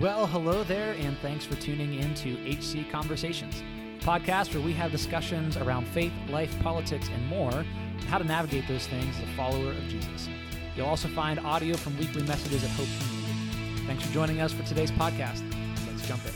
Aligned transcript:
Well, 0.00 0.26
hello 0.26 0.64
there, 0.64 0.94
and 0.94 1.14
thanks 1.18 1.44
for 1.44 1.56
tuning 1.56 1.92
in 1.92 2.14
to 2.14 2.32
HC 2.48 2.90
Conversations, 2.90 3.62
podcast 3.98 4.54
where 4.54 4.64
we 4.64 4.72
have 4.72 4.90
discussions 4.90 5.58
around 5.58 5.86
faith, 5.88 6.14
life, 6.30 6.58
politics, 6.62 7.10
and 7.12 7.26
more, 7.26 7.52
and 7.52 8.04
how 8.04 8.16
to 8.16 8.24
navigate 8.24 8.66
those 8.66 8.86
things 8.86 9.14
as 9.18 9.24
a 9.24 9.32
follower 9.36 9.72
of 9.72 9.88
Jesus. 9.88 10.26
You'll 10.74 10.86
also 10.86 11.06
find 11.08 11.38
audio 11.40 11.76
from 11.76 11.98
weekly 11.98 12.22
messages 12.22 12.64
at 12.64 12.70
Hope 12.70 12.86
Community. 12.98 13.86
Thanks 13.86 14.06
for 14.06 14.10
joining 14.14 14.40
us 14.40 14.54
for 14.54 14.62
today's 14.62 14.90
podcast. 14.90 15.42
Let's 15.86 16.08
jump 16.08 16.22
in. 16.24 16.32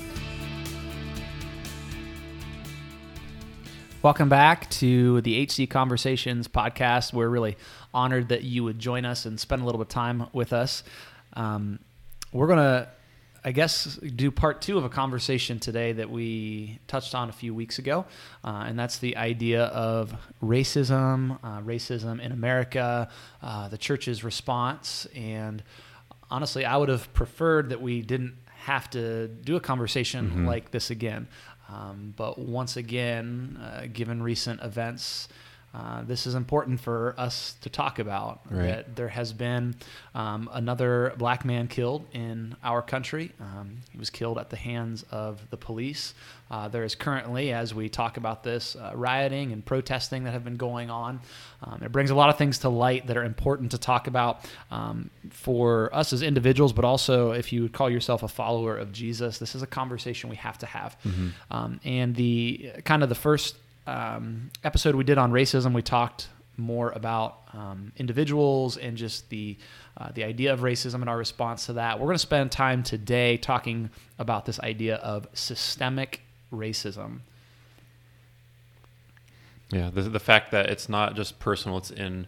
Welcome 4.03 4.29
back 4.29 4.69
to 4.73 5.23
the 5.23 5.43
HC 5.43 5.71
Conversations 5.71 6.49
podcast. 6.49 7.15
We're 7.15 7.31
really 7.31 7.57
honored 7.95 8.29
that 8.29 8.45
you 8.45 8.62
would 8.62 8.79
join 8.79 9.07
us 9.07 9.25
and 9.25 9.41
spend 9.41 9.62
a 9.62 9.65
little 9.65 9.79
bit 9.79 9.87
of 9.87 9.95
time 9.95 10.27
with 10.35 10.53
us. 10.53 10.85
Um, 11.33 11.79
we're 12.30 12.48
going 12.48 12.59
to, 12.59 12.88
I 13.47 13.53
guess, 13.53 13.97
do 13.97 14.30
part 14.30 14.62
two 14.62 14.79
of 14.79 14.84
a 14.84 14.89
conversation 14.89 15.59
today 15.61 15.93
that 15.93 16.09
we 16.09 16.79
touched 16.87 17.15
on 17.15 17.29
a 17.29 17.33
few 17.33 17.55
weeks 17.55 17.79
ago, 17.79 18.07
uh, 18.43 18.65
and 18.66 18.79
that's 18.79 18.98
the 18.98 19.19
idea 19.19 19.65
of 19.65 20.15
racism, 20.43 21.39
uh, 21.45 21.61
racism 21.61 22.21
in 22.23 22.33
America, 22.33 23.09
uh, 23.43 23.69
the 23.69 23.77
church's 23.77 24.25
response. 24.25 25.07
And 25.15 25.62
honestly, 26.30 26.65
I 26.65 26.79
would 26.79 26.88
have 26.88 27.12
preferred 27.12 27.69
that 27.69 27.83
we 27.83 28.01
didn't 28.01 28.35
have 28.47 28.88
to 28.91 29.29
do 29.29 29.57
a 29.57 29.61
conversation 29.61 30.30
Mhm. 30.30 30.47
like 30.47 30.71
this 30.71 30.88
again. 30.91 31.29
Um, 31.69 32.15
but 32.16 32.38
once 32.38 32.79
again, 32.79 33.59
uh, 33.63 33.88
given 33.93 34.23
recent 34.23 34.63
events, 34.63 35.29
uh, 35.74 36.02
this 36.02 36.27
is 36.27 36.34
important 36.37 36.78
for 36.80 37.14
us 37.19 37.56
to 37.62 37.69
talk 37.69 37.98
about. 37.98 38.41
Right. 38.48 38.66
That 38.69 38.95
there 38.95 39.09
has 39.09 39.32
been 39.32 39.74
um, 40.15 40.48
another 40.52 41.15
black 41.19 41.45
man 41.45 41.66
killed 41.66 42.06
in 42.12 42.55
our 42.62 42.80
country. 42.80 43.32
Um, 43.41 43.79
he 43.90 43.99
was 43.99 44.09
killed 44.09 44.38
at 44.38 44.51
the 44.51 44.57
hands 44.57 45.04
of 45.10 45.51
the 45.51 45.57
police. 45.57 46.15
Uh, 46.49 46.68
there 46.68 46.84
is 46.84 46.95
currently, 46.95 47.52
as 47.52 47.74
we 47.74 47.88
talk 47.88 48.16
about 48.16 48.45
this, 48.45 48.76
uh, 48.76 48.93
rioting 48.95 49.52
and 49.52 49.65
protesting 49.65 50.24
that 50.24 50.30
have 50.30 50.45
been 50.45 50.57
going 50.57 50.90
on. 50.90 51.18
Um, 51.62 51.82
it 51.82 51.90
brings 51.90 52.10
a 52.10 52.15
lot 52.15 52.29
of 52.29 52.38
things 52.38 52.59
to 52.59 52.68
light 52.68 53.09
that 53.09 53.16
are 53.16 53.24
important 53.24 53.73
to 53.73 53.79
talk 53.79 54.06
about 54.06 54.45
um, 54.71 55.10
for 55.30 55.93
us 55.93 56.12
as 56.12 56.23
individuals, 56.23 56.73
but 56.73 56.84
also 56.84 57.32
if 57.32 57.52
you 57.52 57.62
would 57.62 57.73
call 57.73 57.90
yourself 57.90 58.23
a 58.23 58.29
follower 58.29 58.77
of 58.77 58.93
Jesus, 58.93 59.38
this 59.38 59.56
is 59.56 59.62
a 59.62 59.66
conversation 59.66 60.30
we 60.30 60.37
have 60.37 60.59
to 60.59 60.66
have. 60.66 60.96
Mhm. 61.02 61.32
Um, 61.51 61.80
and 61.82 62.15
the 62.15 62.71
kind 62.84 63.02
of 63.02 63.09
the 63.09 63.15
first 63.16 63.56
um, 63.87 64.50
episode 64.62 64.94
we 64.94 65.04
did 65.04 65.19
on 65.19 65.32
racism, 65.32 65.75
we 65.75 65.82
talked 65.82 66.28
more 66.56 66.91
about 66.93 67.41
um, 67.53 67.93
individuals 67.97 68.77
and 68.77 68.97
just 68.97 69.28
the 69.28 69.56
uh, 69.97 70.10
the 70.15 70.25
idea 70.25 70.53
of 70.53 70.60
racism 70.60 70.97
and 70.97 71.09
our 71.09 71.16
response 71.16 71.66
to 71.66 71.75
that. 71.75 71.99
We're 71.99 72.06
going 72.06 72.16
to 72.16 72.19
spend 72.19 72.50
time 72.50 72.82
today 72.82 73.37
talking 73.37 73.91
about 74.19 74.44
this 74.44 74.59
idea 74.60 74.97
of 74.97 75.28
systemic 75.34 76.22
racism. 76.53 77.21
Yeah, 79.71 79.91
the, 79.91 80.03
the 80.03 80.21
fact 80.21 80.50
that 80.53 80.69
it's 80.69 80.88
not 80.88 81.16
just 81.16 81.38
personal, 81.38 81.78
it's 81.78 81.91
in 81.91 82.27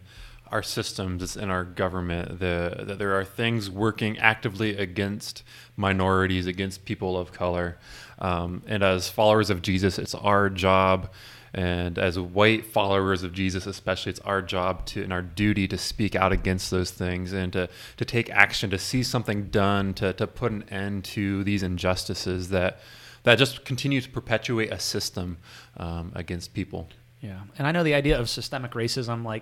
our 0.51 0.63
systems, 0.63 1.21
it's 1.21 1.35
in 1.35 1.49
our 1.49 1.63
government, 1.63 2.39
the, 2.39 2.83
that 2.87 2.99
there 2.99 3.17
are 3.17 3.25
things 3.25 3.69
working 3.69 4.17
actively 4.17 4.77
against 4.77 5.43
minorities, 5.75 6.47
against 6.47 6.85
people 6.85 7.17
of 7.17 7.31
color. 7.31 7.77
Um, 8.19 8.63
and 8.65 8.81
as 8.81 9.09
followers 9.09 9.49
of 9.49 9.61
Jesus, 9.61 9.99
it's 9.99 10.15
our 10.15 10.49
job, 10.49 11.11
and 11.57 11.97
as 11.97 12.19
white 12.19 12.65
followers 12.65 13.23
of 13.23 13.33
Jesus, 13.33 13.65
especially, 13.65 14.11
it's 14.11 14.19
our 14.19 14.43
job 14.43 14.85
to 14.87 15.01
and 15.01 15.11
our 15.11 15.23
duty 15.23 15.67
to 15.69 15.77
speak 15.77 16.15
out 16.15 16.31
against 16.31 16.69
those 16.69 16.91
things 16.91 17.33
and 17.33 17.51
to, 17.53 17.67
to 17.97 18.05
take 18.05 18.29
action, 18.29 18.69
to 18.69 18.77
see 18.77 19.01
something 19.01 19.45
done, 19.45 19.95
to, 19.95 20.13
to 20.13 20.27
put 20.27 20.51
an 20.51 20.63
end 20.69 21.03
to 21.05 21.43
these 21.43 21.63
injustices 21.63 22.49
that, 22.49 22.79
that 23.23 23.39
just 23.39 23.65
continue 23.65 23.99
to 24.01 24.09
perpetuate 24.09 24.71
a 24.71 24.79
system 24.79 25.37
um, 25.77 26.11
against 26.13 26.53
people. 26.53 26.89
Yeah, 27.21 27.39
and 27.57 27.67
I 27.67 27.71
know 27.71 27.83
the 27.83 27.95
idea 27.95 28.19
of 28.19 28.29
systemic 28.29 28.73
racism, 28.73 29.25
like 29.25 29.41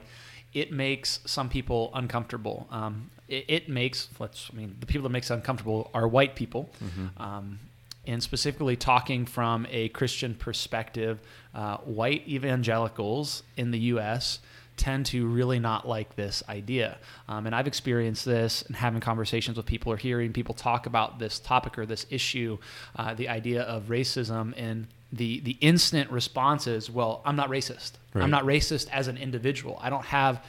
it 0.53 0.71
makes 0.71 1.19
some 1.25 1.49
people 1.49 1.91
uncomfortable. 1.93 2.65
Um, 2.71 3.11
it, 3.27 3.45
it 3.49 3.69
makes, 3.69 4.07
let's, 4.19 4.49
I 4.53 4.55
mean, 4.55 4.77
the 4.79 4.85
people 4.85 5.03
that 5.03 5.09
makes 5.11 5.29
it 5.29 5.33
uncomfortable 5.33 5.91
are 5.93 6.07
white 6.07 6.37
people, 6.37 6.69
um, 7.17 7.59
and 8.07 8.21
specifically 8.21 8.75
talking 8.75 9.25
from 9.25 9.67
a 9.69 9.89
Christian 9.89 10.35
perspective, 10.35 11.19
uh, 11.53 11.77
white 11.77 12.27
evangelicals 12.27 13.43
in 13.57 13.71
the 13.71 13.79
U.S. 13.79 14.39
tend 14.77 15.05
to 15.07 15.27
really 15.27 15.59
not 15.59 15.87
like 15.87 16.15
this 16.15 16.43
idea. 16.49 16.97
Um, 17.27 17.45
and 17.45 17.55
I've 17.55 17.67
experienced 17.67 18.25
this 18.25 18.61
and 18.63 18.75
having 18.75 19.01
conversations 19.01 19.57
with 19.57 19.65
people 19.65 19.91
or 19.91 19.97
hearing 19.97 20.33
people 20.33 20.53
talk 20.53 20.85
about 20.85 21.19
this 21.19 21.39
topic 21.39 21.77
or 21.77 21.85
this 21.85 22.05
issue, 22.09 22.57
uh, 22.95 23.13
the 23.13 23.29
idea 23.29 23.63
of 23.63 23.83
racism 23.85 24.53
and 24.57 24.87
the 25.11 25.39
the 25.41 25.57
instant 25.61 26.11
response 26.11 26.67
is, 26.67 26.89
well, 26.89 27.21
I'm 27.25 27.35
not 27.35 27.49
racist. 27.49 27.93
Right. 28.13 28.23
I'm 28.23 28.31
not 28.31 28.43
racist 28.43 28.89
as 28.91 29.07
an 29.07 29.17
individual. 29.17 29.79
I 29.81 29.89
don't 29.89 30.05
have 30.05 30.43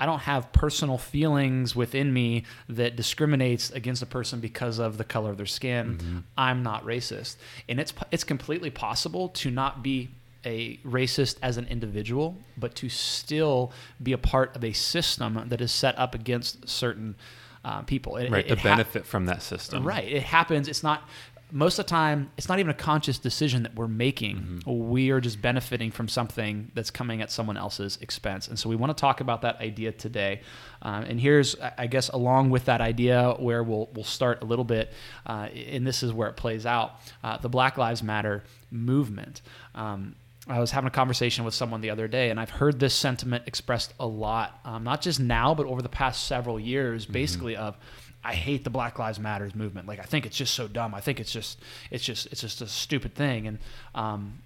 I 0.00 0.06
don't 0.06 0.20
have 0.20 0.52
personal 0.52 0.96
feelings 0.98 1.74
within 1.74 2.12
me 2.12 2.44
that 2.68 2.94
discriminates 2.96 3.70
against 3.70 4.00
a 4.02 4.06
person 4.06 4.40
because 4.40 4.78
of 4.78 4.96
the 4.98 5.04
color 5.04 5.30
of 5.30 5.36
their 5.36 5.46
skin. 5.46 6.24
I'm 6.36 6.62
not 6.62 6.84
racist. 6.84 7.36
And 7.68 7.80
it's 7.80 7.92
it's 8.10 8.24
completely 8.24 8.70
possible 8.70 9.28
to 9.30 9.50
not 9.50 9.82
be 9.82 10.10
a 10.46 10.76
racist 10.78 11.36
as 11.42 11.56
an 11.56 11.66
individual, 11.66 12.36
but 12.56 12.74
to 12.76 12.88
still 12.88 13.72
be 14.02 14.12
a 14.12 14.18
part 14.18 14.54
of 14.54 14.62
a 14.62 14.72
system 14.72 15.42
that 15.48 15.60
is 15.60 15.72
set 15.72 15.98
up 15.98 16.14
against 16.14 16.68
certain 16.68 17.16
uh, 17.64 17.82
people. 17.82 18.16
It- 18.16 18.30
right 18.30 18.44
it- 18.44 18.48
to 18.48 18.52
it 18.54 18.58
hap- 18.60 18.76
benefit 18.78 19.04
from 19.04 19.26
that 19.26 19.42
system 19.42 19.82
Right. 19.84 20.06
It 20.08 20.22
happens. 20.22 20.68
It's 20.68 20.84
not 20.84 21.02
most 21.50 21.78
of 21.78 21.86
the 21.86 21.90
time 21.90 22.30
it's 22.36 22.48
not 22.48 22.58
even 22.58 22.70
a 22.70 22.74
conscious 22.74 23.18
decision 23.18 23.62
that 23.62 23.74
we're 23.74 23.88
making. 23.88 24.62
We 24.66 25.10
are 25.10 25.20
just 25.20 25.40
benefiting 25.40 25.90
from 25.90 26.06
something 26.08 26.70
that's 26.74 26.90
coming 26.90 27.22
at 27.22 27.30
someone 27.30 27.56
else's 27.56 27.96
expense. 28.02 28.48
And 28.48 28.58
so 28.58 28.68
we 28.68 28.76
want 28.76 28.96
to 28.96 29.00
talk 29.00 29.20
about 29.20 29.42
that 29.42 29.60
idea 29.60 29.92
today. 29.92 30.42
Um, 30.82 31.04
and 31.04 31.20
here's, 31.20 31.56
I- 31.60 31.86
guess, 31.86 32.08
along 32.10 32.50
with 32.50 32.66
that 32.66 32.80
idea, 32.80 33.34
where 33.38 33.62
we'll 33.62 33.88
we'll 33.94 34.04
start 34.04 34.42
a 34.42 34.44
little 34.44 34.64
bit, 34.64 34.92
uh, 35.26 35.48
and 35.72 35.86
this 35.86 36.02
is 36.02 36.12
where 36.12 36.28
it 36.28 36.36
plays 36.36 36.66
out: 36.66 36.92
uh, 37.24 37.38
the 37.38 37.48
Black 37.48 37.78
Lives 37.78 38.02
Matter 38.02 38.44
movement. 38.70 39.42
Um, 39.74 40.14
I 40.46 40.60
was 40.60 40.70
having 40.70 40.88
a 40.88 40.90
conversation 40.90 41.44
with 41.44 41.52
someone 41.54 41.80
the 41.82 41.90
other 41.90 42.08
day, 42.08 42.30
and 42.30 42.40
I've 42.40 42.48
heard 42.50 42.80
this 42.80 42.94
sentiment 42.94 43.44
expressed 43.46 43.92
a 44.00 44.06
lot, 44.06 44.60
um, 44.64 44.82
not 44.82 45.02
just 45.02 45.20
now, 45.20 45.54
but 45.54 45.66
over 45.66 45.82
the 45.82 45.90
past 45.90 46.24
several 46.26 46.58
years, 46.58 47.04
basically 47.04 47.54
of, 47.54 47.76
I 48.24 48.34
hate 48.34 48.64
the 48.64 48.70
Black 48.70 48.98
Lives 48.98 49.18
Matters 49.18 49.54
movement. 49.54 49.86
Like 49.86 50.00
I 50.00 50.04
think 50.04 50.26
it's 50.26 50.36
just 50.36 50.54
so 50.54 50.68
dumb. 50.68 50.94
I 50.94 51.00
think 51.00 51.20
it's 51.20 51.32
just, 51.32 51.58
it's 51.90 52.04
just, 52.04 52.26
it's 52.26 52.40
just 52.40 52.60
a 52.60 52.66
stupid 52.66 53.14
thing. 53.14 53.46
And 53.46 53.58
um, 53.94 54.38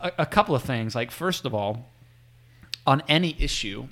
a, 0.00 0.12
a 0.18 0.26
couple 0.26 0.54
of 0.54 0.62
things. 0.62 0.94
Like 0.94 1.10
first 1.10 1.44
of 1.44 1.54
all, 1.54 1.86
on 2.86 3.02
any 3.08 3.36
issue, 3.38 3.88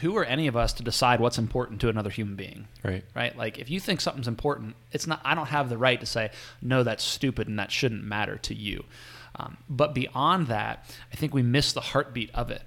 who 0.00 0.16
are 0.16 0.24
any 0.24 0.48
of 0.48 0.56
us 0.56 0.72
to 0.74 0.82
decide 0.82 1.20
what's 1.20 1.38
important 1.38 1.80
to 1.80 1.88
another 1.88 2.10
human 2.10 2.36
being? 2.36 2.66
right 2.82 3.04
right? 3.14 3.36
Like 3.36 3.58
if 3.58 3.70
you 3.70 3.80
think 3.80 4.00
something's 4.00 4.28
important, 4.28 4.74
it's 4.92 5.06
not. 5.06 5.20
I 5.24 5.34
don't 5.34 5.46
have 5.46 5.68
the 5.68 5.78
right 5.78 6.00
to 6.00 6.06
say 6.06 6.30
no, 6.60 6.82
that's 6.82 7.04
stupid 7.04 7.48
and 7.48 7.58
that 7.58 7.70
shouldn't 7.70 8.04
matter 8.04 8.36
to 8.38 8.54
you. 8.54 8.84
Um, 9.36 9.56
but 9.68 9.94
beyond 9.94 10.46
that, 10.48 10.84
I 11.12 11.16
think 11.16 11.34
we 11.34 11.42
miss 11.42 11.72
the 11.72 11.80
heartbeat 11.80 12.30
of 12.34 12.50
it. 12.50 12.62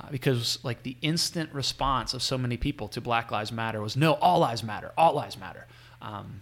Uh, 0.00 0.06
because 0.10 0.58
like 0.62 0.82
the 0.82 0.96
instant 1.02 1.52
response 1.52 2.14
of 2.14 2.22
so 2.22 2.38
many 2.38 2.56
people 2.56 2.88
to 2.88 3.00
Black 3.00 3.30
Lives 3.30 3.52
Matter 3.52 3.80
was 3.80 3.96
no, 3.96 4.14
all 4.14 4.38
lives 4.38 4.62
matter, 4.62 4.92
all 4.96 5.14
lives 5.14 5.36
matter. 5.36 5.66
Um, 6.00 6.40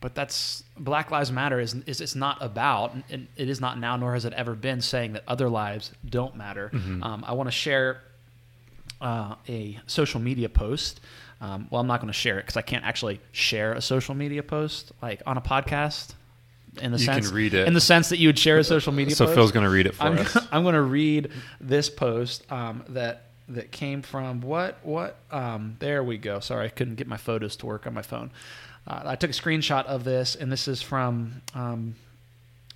but 0.00 0.14
that's 0.14 0.62
Black 0.78 1.10
Lives 1.10 1.32
Matter 1.32 1.58
is, 1.58 1.74
is 1.86 2.00
it's 2.00 2.14
not 2.14 2.38
about, 2.40 2.94
and 3.10 3.26
it 3.36 3.48
is 3.48 3.60
not 3.60 3.78
now, 3.78 3.96
nor 3.96 4.14
has 4.14 4.24
it 4.24 4.32
ever 4.34 4.54
been 4.54 4.80
saying 4.80 5.14
that 5.14 5.24
other 5.26 5.48
lives 5.48 5.90
don't 6.08 6.36
matter. 6.36 6.70
Um, 7.02 7.24
I 7.26 7.32
want 7.32 7.48
to 7.48 7.52
share 7.52 8.02
uh, 9.00 9.34
a 9.48 9.78
social 9.86 10.20
media 10.20 10.48
post. 10.48 11.00
Um, 11.40 11.66
well, 11.70 11.80
I'm 11.80 11.86
not 11.86 12.00
going 12.00 12.12
to 12.12 12.18
share 12.18 12.38
it 12.38 12.42
because 12.42 12.56
I 12.56 12.62
can't 12.62 12.84
actually 12.84 13.20
share 13.32 13.72
a 13.72 13.80
social 13.80 14.14
media 14.14 14.42
post 14.42 14.92
like 15.02 15.22
on 15.26 15.36
a 15.38 15.40
podcast. 15.42 16.14
In 16.80 16.92
the 16.92 16.98
You 16.98 17.06
can 17.06 17.22
sense, 17.22 17.32
read 17.32 17.54
it. 17.54 17.66
in 17.66 17.74
the 17.74 17.80
sense 17.80 18.10
that 18.10 18.18
you 18.18 18.28
would 18.28 18.38
share 18.38 18.58
a 18.58 18.64
social 18.64 18.92
media. 18.92 19.14
so 19.14 19.24
post. 19.26 19.34
phil's 19.34 19.52
going 19.52 19.64
to 19.64 19.70
read 19.70 19.86
it 19.86 19.94
for 19.94 20.04
I'm, 20.04 20.18
us 20.18 20.36
I'm 20.52 20.62
going 20.62 20.74
to 20.76 20.82
read 20.82 21.30
this 21.60 21.90
post 21.90 22.50
um, 22.52 22.84
that 22.90 23.24
that 23.48 23.72
came 23.72 24.02
from 24.02 24.40
what 24.40 24.78
what 24.84 25.16
um, 25.32 25.76
there 25.80 26.04
we 26.04 26.16
go. 26.18 26.38
Sorry, 26.40 26.66
I 26.66 26.68
couldn't 26.68 26.94
get 26.94 27.06
my 27.08 27.16
photos 27.16 27.56
to 27.56 27.66
work 27.66 27.86
on 27.86 27.94
my 27.94 28.02
phone. 28.02 28.30
Uh, 28.86 29.02
I 29.04 29.16
took 29.16 29.30
a 29.30 29.34
screenshot 29.34 29.84
of 29.86 30.04
this, 30.04 30.34
and 30.36 30.50
this 30.50 30.68
is 30.68 30.80
from 30.80 31.42
um, 31.54 31.96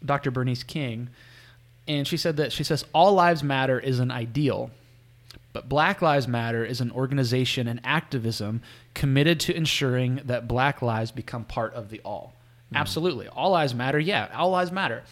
Dr. 0.05 0.31
Bernice 0.31 0.63
King, 0.65 1.09
and 1.89 2.07
she 2.07 2.17
said 2.17 2.37
that 2.39 2.53
she 2.53 2.65
says 2.65 2.85
all 2.93 3.13
lives 3.15 3.43
matter 3.45 3.79
is 3.79 4.01
an 4.01 4.11
ideal, 4.11 4.71
but 5.53 5.69
Black 5.69 6.03
Lives 6.03 6.27
Matter 6.27 6.65
is 6.65 6.81
an 6.81 6.91
organization 6.91 7.69
and 7.69 7.81
activism 7.85 8.61
committed 8.93 9.39
to 9.41 9.57
ensuring 9.57 10.21
that 10.25 10.49
Black 10.49 10.83
lives 10.83 11.13
become 11.13 11.45
part 11.45 11.73
of 11.75 11.91
the 11.91 12.01
all. 12.05 12.35
Absolutely. 12.75 13.29
All 13.29 13.51
lives 13.51 13.75
matter. 13.75 13.99
Yeah, 13.99 14.29
all 14.35 14.51
lives 14.51 14.73
matter. 14.73 15.03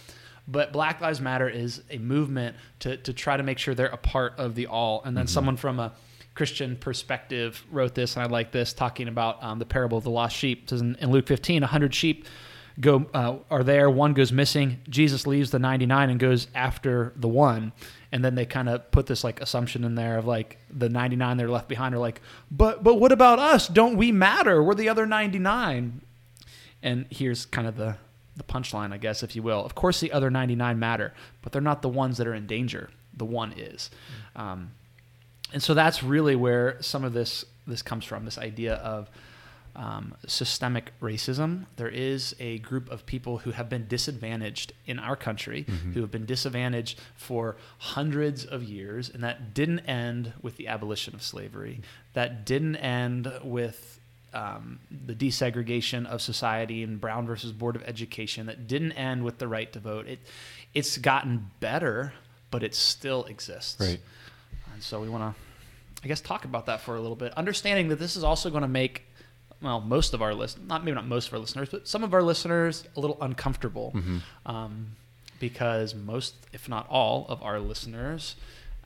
But 0.49 0.73
Black 0.73 1.01
Lives 1.01 1.21
Matter 1.21 1.49
is 1.49 1.83
a 1.91 1.99
movement 1.99 2.57
to, 2.81 2.97
to 2.97 3.13
try 3.13 3.37
to 3.37 3.43
make 3.43 3.59
sure 3.59 3.75
they're 3.75 3.87
a 3.87 3.97
part 3.97 4.35
of 4.39 4.55
the 4.55 4.67
all. 4.67 5.03
And 5.05 5.17
then 5.17 5.29
someone 5.29 5.57
from 5.57 5.79
a 5.79 5.93
Christian 6.35 6.77
perspective 6.77 7.65
wrote 7.71 7.95
this, 7.95 8.17
and 8.17 8.25
I 8.25 8.27
like 8.27 8.51
this, 8.51 8.73
talking 8.73 9.07
about 9.07 9.43
um, 9.43 9.59
the 9.59 9.67
parable 9.67 9.99
of 9.99 10.05
the 10.05 10.11
lost 10.11 10.35
sheep. 10.37 10.65
It 10.65 10.71
says 10.71 10.81
in, 10.81 10.97
in 10.97 11.11
Luke 11.11 11.29
15, 11.29 11.63
100 11.63 11.95
sheep 11.95 12.27
go 12.81 13.07
uh, 13.13 13.37
are 13.51 13.63
there. 13.63 13.91
One 13.91 14.15
goes 14.15 14.33
missing. 14.33 14.81
Jesus 14.89 15.27
leaves 15.27 15.51
the 15.51 15.59
99 15.59 16.11
and 16.11 16.19
goes 16.19 16.49
after 16.55 17.13
the 17.17 17.29
one. 17.29 17.73
And 18.11 18.25
then 18.25 18.35
they 18.35 18.47
kind 18.47 18.69
of 18.69 18.91
put 18.91 19.07
this 19.07 19.25
like 19.25 19.41
assumption 19.41 19.85
in 19.85 19.95
there 19.95 20.19
of 20.19 20.27
like 20.27 20.59
the 20.71 20.89
99 20.89 21.37
they're 21.37 21.49
left 21.49 21.69
behind 21.69 21.95
are 21.95 21.99
like, 21.99 22.21
but 22.51 22.83
but 22.83 22.95
what 22.97 23.13
about 23.13 23.39
us? 23.39 23.69
Don't 23.69 23.97
we 23.97 24.13
matter? 24.13 24.63
We're 24.63 24.75
the 24.75 24.89
other 24.89 25.07
99. 25.07 26.03
And 26.83 27.07
here's 27.11 27.47
kind 27.47 27.67
of 27.67 27.77
the 27.77 27.97
the 28.35 28.45
punchline, 28.45 28.95
I 28.95 28.97
guess, 28.97 29.23
if 29.23 29.37
you 29.37 29.43
will. 29.43 29.63
Of 29.63 29.75
course, 29.75 30.01
the 30.01 30.11
other 30.11 30.31
99 30.31 30.79
matter, 30.79 31.13
but 31.43 31.53
they're 31.53 31.61
not 31.61 31.83
the 31.83 31.89
ones 31.91 32.17
that 32.17 32.27
are 32.27 32.33
in 32.35 32.47
danger. 32.47 32.89
The 33.15 33.27
one 33.27 33.53
is. 33.53 33.91
Um, 34.35 34.71
and 35.53 35.63
so 35.63 35.75
that's 35.75 36.03
really 36.03 36.35
where 36.35 36.81
some 36.81 37.05
of 37.05 37.13
this 37.13 37.45
this 37.67 37.83
comes 37.83 38.05
from. 38.07 38.25
This 38.25 38.39
idea 38.39 38.75
of 38.77 39.11
um, 39.77 40.15
systemic 40.27 40.93
racism. 41.01 41.65
There 41.77 41.89
is 41.89 42.35
a 42.41 42.59
group 42.59 42.91
of 42.91 43.07
people 43.07 43.39
who 43.39 43.53
have 43.53 43.69
been 43.71 43.87
disadvantaged 43.87 44.73
in 44.87 44.99
our 44.99 45.17
country, 45.17 45.65
Mhm. 45.65 45.95
who 45.95 46.01
have 46.03 46.11
been 46.11 46.27
disadvantaged 46.27 47.01
for 47.15 47.57
hundreds 47.79 48.45
of 48.45 48.63
years, 48.65 49.09
and 49.09 49.23
that 49.23 49.55
didn't 49.55 49.81
end 49.81 50.33
with 50.43 50.57
the 50.57 50.69
abolition 50.69 51.15
of 51.15 51.23
slavery. 51.23 51.81
That 52.15 52.45
didn't 52.45 52.77
end 52.77 53.33
with 53.43 53.99
um, 54.35 54.79
the 55.07 55.15
desegregation 55.15 56.07
of 56.07 56.21
society 56.23 56.83
and 56.83 57.01
Brown 57.01 57.27
versus 57.27 57.53
Board 57.53 57.77
of 57.77 57.83
Education. 57.85 58.47
That 58.47 58.67
didn't 58.67 58.93
end 58.93 59.25
with 59.25 59.39
the 59.39 59.49
right 59.49 59.73
to 59.73 59.81
vote. 59.81 60.07
It, 60.09 60.21
it's 60.75 60.99
gotten 60.99 61.51
better, 61.61 62.13
but 62.51 62.63
it 62.63 62.75
still 62.75 63.25
exists. 63.25 63.79
Right. 63.81 64.01
And 64.73 64.83
so 64.83 65.01
we 65.01 65.09
want 65.09 65.35
to, 65.37 65.41
I 66.05 66.09
guess, 66.09 66.21
talk 66.21 66.45
about 66.45 66.67
that 66.67 66.81
for 66.81 66.97
a 66.97 67.01
little 67.01 67.17
bit, 67.17 67.33
understanding 67.35 67.89
that 67.89 67.99
this 67.99 68.17
is 68.17 68.25
also 68.25 68.49
going 68.51 68.63
to 68.63 68.69
make, 68.69 69.05
well, 69.61 69.81
most 69.81 70.15
of 70.15 70.23
our 70.23 70.35
listeners, 70.35 70.67
not 70.67 70.85
maybe 70.85 70.95
not 70.95 71.07
most 71.07 71.29
of 71.29 71.35
our 71.35 71.41
listeners, 71.41 71.69
but 71.71 71.87
some 71.87 72.03
of 72.03 72.15
our 72.15 72.23
listeners 72.23 72.85
a 72.97 73.01
little 73.01 73.19
uncomfortable, 73.21 73.93
Mhm. 73.95 74.21
um, 74.47 74.87
because 75.41 75.95
most, 75.95 76.35
if 76.53 76.69
not 76.69 76.87
all, 76.89 77.27
of 77.29 77.43
our 77.43 77.61
listeners. 77.61 78.37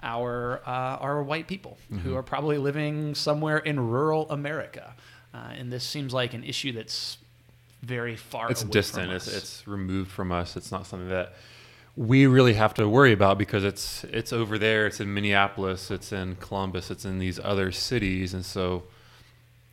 Our 0.03 0.61
uh, 0.67 0.99
are 1.01 1.23
white 1.23 1.47
people 1.47 1.79
who 1.91 2.11
Mhm. 2.11 2.17
are 2.17 2.23
probably 2.23 2.59
living 2.59 3.15
somewhere 3.15 3.57
in 3.59 3.81
rural 3.81 4.31
America, 4.31 4.95
uh, 5.37 5.53
and 5.59 5.71
this 5.71 5.85
seems 5.85 6.15
like 6.15 6.33
an 6.33 6.45
issue 6.45 6.73
that's 6.73 7.19
very 7.83 8.17
far. 8.17 8.51
It's 8.51 8.63
away 8.63 8.71
distant. 8.71 9.13
It's 9.13 9.29
it's 9.29 9.69
removed 9.69 10.11
from 10.11 10.33
us. 10.33 10.57
It's 10.57 10.73
not 10.73 10.87
something 10.87 11.11
that 11.11 11.35
we 11.95 12.27
really 12.27 12.55
have 12.55 12.73
to 12.75 12.89
worry 12.89 13.13
about 13.13 13.37
because 13.37 13.63
it's 13.65 14.05
it's 14.05 14.33
over 14.33 14.59
there. 14.59 14.87
It's 14.87 15.01
in 15.01 15.13
Minneapolis. 15.13 15.91
It's 15.91 16.11
in 16.13 16.37
Columbus. 16.37 16.91
It's 16.91 17.05
in 17.05 17.19
these 17.19 17.39
other 17.39 17.71
cities, 17.71 18.33
and 18.33 18.45
so 18.45 18.85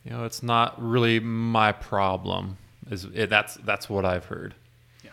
you 0.04 0.10
know 0.10 0.24
it's 0.24 0.42
not 0.42 0.74
really 0.82 1.18
my 1.18 1.72
problem. 1.72 2.58
Is 2.90 3.06
it, 3.14 3.30
that's 3.30 3.54
that's 3.54 3.88
what 3.88 4.04
I've 4.04 4.26
heard. 4.26 4.54
Yeah. 5.02 5.10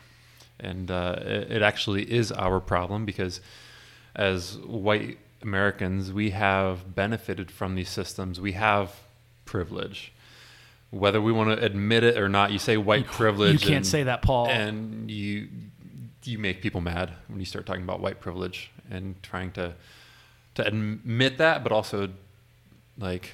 and 0.59 0.91
uh, 0.91 1.15
it, 1.19 1.51
it 1.51 1.61
actually 1.61 2.11
is 2.11 2.31
our 2.33 2.59
problem 2.59 3.05
because 3.05 3.39
as 4.15 4.57
white 4.57 5.17
Americans, 5.41 6.11
we 6.11 6.31
have 6.31 6.93
benefited 6.93 7.49
from 7.51 7.75
these 7.75 7.89
systems. 7.89 8.41
We 8.41 8.51
have 8.51 8.93
privilege. 9.45 10.11
Whether 10.91 11.21
we 11.21 11.31
want 11.31 11.57
to 11.57 11.65
admit 11.65 12.03
it 12.03 12.17
or 12.17 12.29
not, 12.29 12.51
you 12.51 12.59
say 12.59 12.77
white 12.77 13.07
privilege. 13.07 13.53
You 13.53 13.59
can't 13.59 13.77
and- 13.77 13.87
say 13.87 14.03
that, 14.03 14.21
Paul. 14.21 14.47
and 14.47 15.09
you 15.09 15.47
you 16.23 16.37
make 16.37 16.61
people 16.61 16.81
mad 16.81 17.11
when 17.27 17.39
you 17.39 17.45
start 17.45 17.65
talking 17.65 17.81
about 17.81 17.99
white 17.99 18.19
privilege 18.19 18.71
and 18.91 19.21
trying 19.23 19.51
to 19.53 19.73
to 20.55 20.67
admit 20.67 21.37
that, 21.39 21.63
but 21.63 21.71
also 21.71 22.09
like 22.97 23.31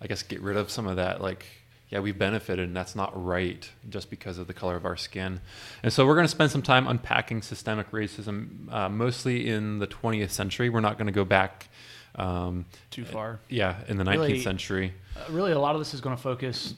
I 0.00 0.06
guess 0.06 0.22
get 0.22 0.40
rid 0.40 0.56
of 0.56 0.70
some 0.70 0.86
of 0.86 0.96
that 0.96 1.20
like 1.20 1.44
yeah 1.88 1.98
we've 1.98 2.16
benefited 2.16 2.66
and 2.66 2.76
that's 2.76 2.94
not 2.94 3.12
right 3.22 3.68
just 3.88 4.08
because 4.10 4.38
of 4.38 4.46
the 4.46 4.54
color 4.54 4.76
of 4.76 4.84
our 4.84 4.96
skin 4.96 5.40
and 5.82 5.92
so 5.92 6.06
we're 6.06 6.14
going 6.14 6.24
to 6.24 6.30
spend 6.30 6.50
some 6.50 6.62
time 6.62 6.86
unpacking 6.86 7.42
systemic 7.42 7.90
racism 7.90 8.72
uh, 8.72 8.88
mostly 8.88 9.48
in 9.48 9.80
the 9.80 9.86
20th 9.88 10.30
century 10.30 10.70
we're 10.70 10.80
not 10.80 10.96
going 10.96 11.06
to 11.06 11.12
go 11.12 11.24
back 11.24 11.68
um, 12.16 12.64
Too 12.90 13.04
far. 13.04 13.40
yeah 13.48 13.76
in 13.88 13.96
the 13.96 14.04
19th 14.04 14.12
Really- 14.20 14.40
century 14.40 14.92
Uh, 15.16 15.20
really, 15.30 15.52
a 15.52 15.58
lot 15.58 15.74
of 15.74 15.80
this 15.80 15.92
is 15.94 16.00
going 16.00 16.16
to 16.16 16.22
focus 16.22 16.74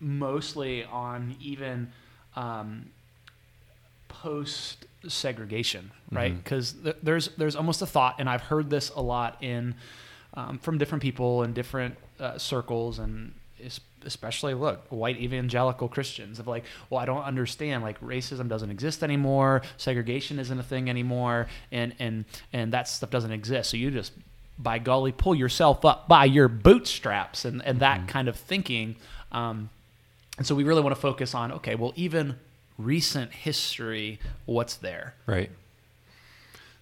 mostly 0.00 0.84
on 0.84 1.34
even 1.40 1.90
um, 2.36 2.86
post 4.08 4.86
segregation, 5.08 5.90
right? 6.10 6.36
Because 6.36 6.72
th- 6.72 6.96
there's 7.02 7.28
there's 7.36 7.56
almost 7.56 7.82
a 7.82 7.86
thought, 7.86 8.16
and 8.18 8.28
I've 8.28 8.42
heard 8.42 8.70
this 8.70 8.90
a 8.90 9.00
lot 9.02 9.42
in 9.42 9.74
um, 10.34 10.58
from 10.58 10.78
different 10.78 11.02
people 11.02 11.42
in 11.42 11.52
different 11.52 11.96
uh, 12.20 12.38
circles, 12.38 12.98
and 12.98 13.32
especially 14.04 14.54
look 14.54 14.86
white 14.90 15.16
evangelical 15.18 15.88
Christians 15.88 16.38
of 16.38 16.46
like, 16.46 16.64
well, 16.90 17.00
I 17.00 17.04
don't 17.06 17.22
understand. 17.24 17.82
Like 17.82 18.00
racism 18.00 18.48
doesn't 18.48 18.70
exist 18.70 19.02
anymore, 19.02 19.62
segregation 19.76 20.38
isn't 20.38 20.58
a 20.58 20.62
thing 20.62 20.88
anymore, 20.88 21.48
and 21.72 21.94
and 21.98 22.24
and 22.52 22.72
that 22.72 22.88
stuff 22.88 23.10
doesn't 23.10 23.32
exist. 23.32 23.70
So 23.70 23.76
you 23.76 23.90
just 23.90 24.12
by 24.58 24.78
golly, 24.78 25.12
pull 25.12 25.34
yourself 25.34 25.84
up 25.84 26.08
by 26.08 26.24
your 26.24 26.48
bootstraps 26.48 27.44
and, 27.44 27.62
and 27.64 27.80
that 27.80 28.00
Mhm. 28.02 28.08
kind 28.08 28.28
of 28.28 28.36
thinking. 28.36 28.96
Um, 29.32 29.70
and 30.38 30.46
so 30.46 30.54
we 30.54 30.64
really 30.64 30.82
want 30.82 30.94
to 30.94 31.00
focus 31.00 31.34
on 31.34 31.52
okay, 31.52 31.74
well, 31.74 31.92
even 31.96 32.36
recent 32.78 33.32
history, 33.32 34.18
what's 34.44 34.74
there? 34.76 35.14
Right. 35.26 35.50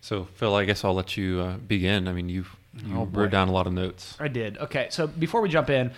So, 0.01 0.25
Phil, 0.35 0.55
I 0.55 0.65
guess 0.65 0.85
I'll 0.85 0.95
let 0.95 1.17
you 1.17 1.41
uh, 1.41 1.57
begin. 1.57 2.09
I 2.09 2.13
mean, 2.13 2.29
you've, 2.29 2.55
you 2.87 2.97
Oh, 2.97 3.05
wrote 3.07 3.31
down 3.31 3.49
a 3.49 3.53
lot 3.53 3.67
of 3.67 3.73
notes. 3.73 4.17
I 4.21 4.29
did. 4.29 4.59
Okay, 4.59 4.89
so 4.91 5.07
before 5.07 5.41
we 5.41 5.49
jump 5.49 5.71
in, 5.71 5.93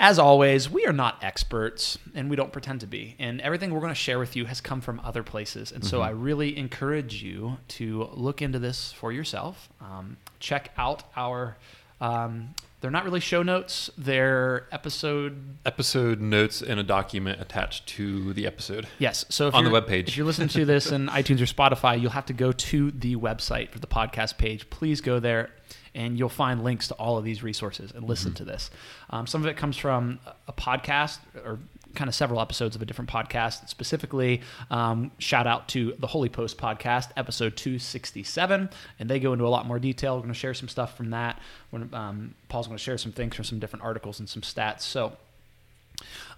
as 0.00 0.18
always, 0.18 0.68
we 0.68 0.86
are 0.86 0.92
not 0.92 1.22
experts 1.22 1.98
and 2.14 2.28
we 2.28 2.36
don't 2.36 2.52
pretend 2.52 2.80
to 2.80 2.86
be. 2.86 3.14
And 3.18 3.40
everything 3.40 3.72
we're 3.72 3.80
going 3.80 3.92
to 3.92 3.94
share 3.94 4.18
with 4.18 4.34
you 4.36 4.46
has 4.46 4.60
come 4.60 4.80
from 4.80 5.00
other 5.04 5.22
places. 5.22 5.70
And 5.72 5.84
so 5.84 6.00
Mhm. 6.00 6.04
I 6.06 6.10
really 6.10 6.56
encourage 6.56 7.22
you 7.22 7.58
to 7.68 8.08
look 8.12 8.42
into 8.42 8.58
this 8.58 8.92
for 8.92 9.12
yourself. 9.12 9.68
Um, 9.80 10.16
check 10.40 10.72
out 10.76 11.04
our, 11.16 11.56
um, 12.00 12.54
they're 12.80 12.90
not 12.90 13.04
really 13.04 13.20
show 13.20 13.42
notes, 13.42 13.88
they're 13.96 14.66
episode 14.72 15.56
Episode 15.64 16.20
notes 16.20 16.60
in 16.60 16.78
a 16.78 16.82
document 16.82 17.40
attached 17.40 17.86
to 17.86 18.34
the 18.34 18.46
episode. 18.46 18.86
Yes. 18.98 19.24
So 19.30 19.46
if 19.48 19.54
On 19.54 19.64
the 19.64 19.70
webpage. 19.70 20.08
if 20.08 20.16
you're 20.16 20.26
listening 20.26 20.48
to 20.48 20.64
this 20.66 20.90
in 20.92 21.06
iTunes 21.08 21.40
or 21.40 21.46
Spotify, 21.46 21.98
you'll 21.98 22.10
have 22.10 22.26
to 22.26 22.34
go 22.34 22.52
to 22.52 22.90
the 22.90 23.16
website 23.16 23.70
for 23.70 23.78
the 23.78 23.86
podcast 23.86 24.36
page. 24.38 24.68
Please 24.68 25.00
go 25.00 25.18
there, 25.20 25.50
and 25.94 26.18
you'll 26.18 26.28
find 26.28 26.64
links 26.64 26.88
to 26.88 26.94
all 26.94 27.16
of 27.18 27.24
these 27.24 27.42
resources 27.42 27.92
and 27.92 28.04
listen 28.08 28.32
Mhm. 28.32 28.36
to 28.36 28.44
this. 28.44 28.70
Um, 29.10 29.26
some 29.26 29.42
of 29.42 29.46
it 29.48 29.56
comes 29.56 29.76
from 29.76 30.18
a 30.48 30.52
podcast 30.52 31.18
or 31.44 31.58
kind 31.94 32.08
of 32.08 32.14
several 32.14 32.40
episodes 32.40 32.74
of 32.74 32.82
a 32.82 32.84
different 32.84 33.08
podcast. 33.08 33.68
Specifically, 33.68 34.40
um, 34.70 35.12
shout 35.18 35.46
out 35.46 35.68
to 35.68 35.94
the 36.00 36.08
Holy 36.08 36.28
Post 36.28 36.58
podcast, 36.58 37.10
episode 37.16 37.56
267, 37.56 38.68
and 38.98 39.08
they 39.08 39.20
go 39.20 39.32
into 39.32 39.46
a 39.46 39.48
lot 39.48 39.64
more 39.66 39.78
detail. 39.78 40.16
We're 40.16 40.22
going 40.22 40.32
to 40.34 40.38
share 40.38 40.54
some 40.54 40.68
stuff 40.68 40.96
from 40.96 41.10
that. 41.10 41.40
When, 41.70 41.94
um, 41.94 42.34
Paul's 42.48 42.66
going 42.66 42.78
to 42.78 42.82
share 42.82 42.98
some 42.98 43.12
things 43.12 43.36
from 43.36 43.44
some 43.44 43.60
different 43.60 43.84
articles 43.84 44.18
and 44.18 44.28
some 44.28 44.42
stats. 44.42 44.80
So. 44.82 45.16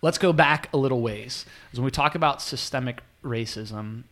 Let's 0.03 0.19
go 0.19 0.35
back 0.35 0.71
a 0.75 0.77
little 0.77 1.01
ways. 1.01 1.47
'Cause 1.71 1.81
when 1.81 1.87
we 1.87 1.91
talk 1.91 2.15
about 2.15 2.43
systemic 2.43 3.03
racism, 3.25 4.03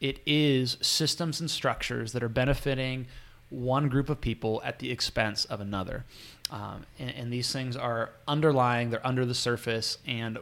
it 0.00 0.20
is 0.24 0.78
systems 0.80 1.40
and 1.40 1.50
structures 1.50 2.12
that 2.12 2.22
are 2.22 2.28
benefiting 2.30 3.06
one 3.54 3.88
group 3.88 4.08
of 4.10 4.20
people 4.20 4.60
at 4.64 4.78
the 4.78 4.90
expense 4.90 5.44
of 5.46 5.60
another. 5.60 6.04
Um, 6.50 6.84
and, 6.98 7.10
and 7.14 7.32
these 7.32 7.52
things 7.52 7.76
are 7.76 8.10
underlying, 8.28 8.90
they're 8.90 9.06
under 9.06 9.24
the 9.24 9.34
surface, 9.34 9.98
and 10.06 10.38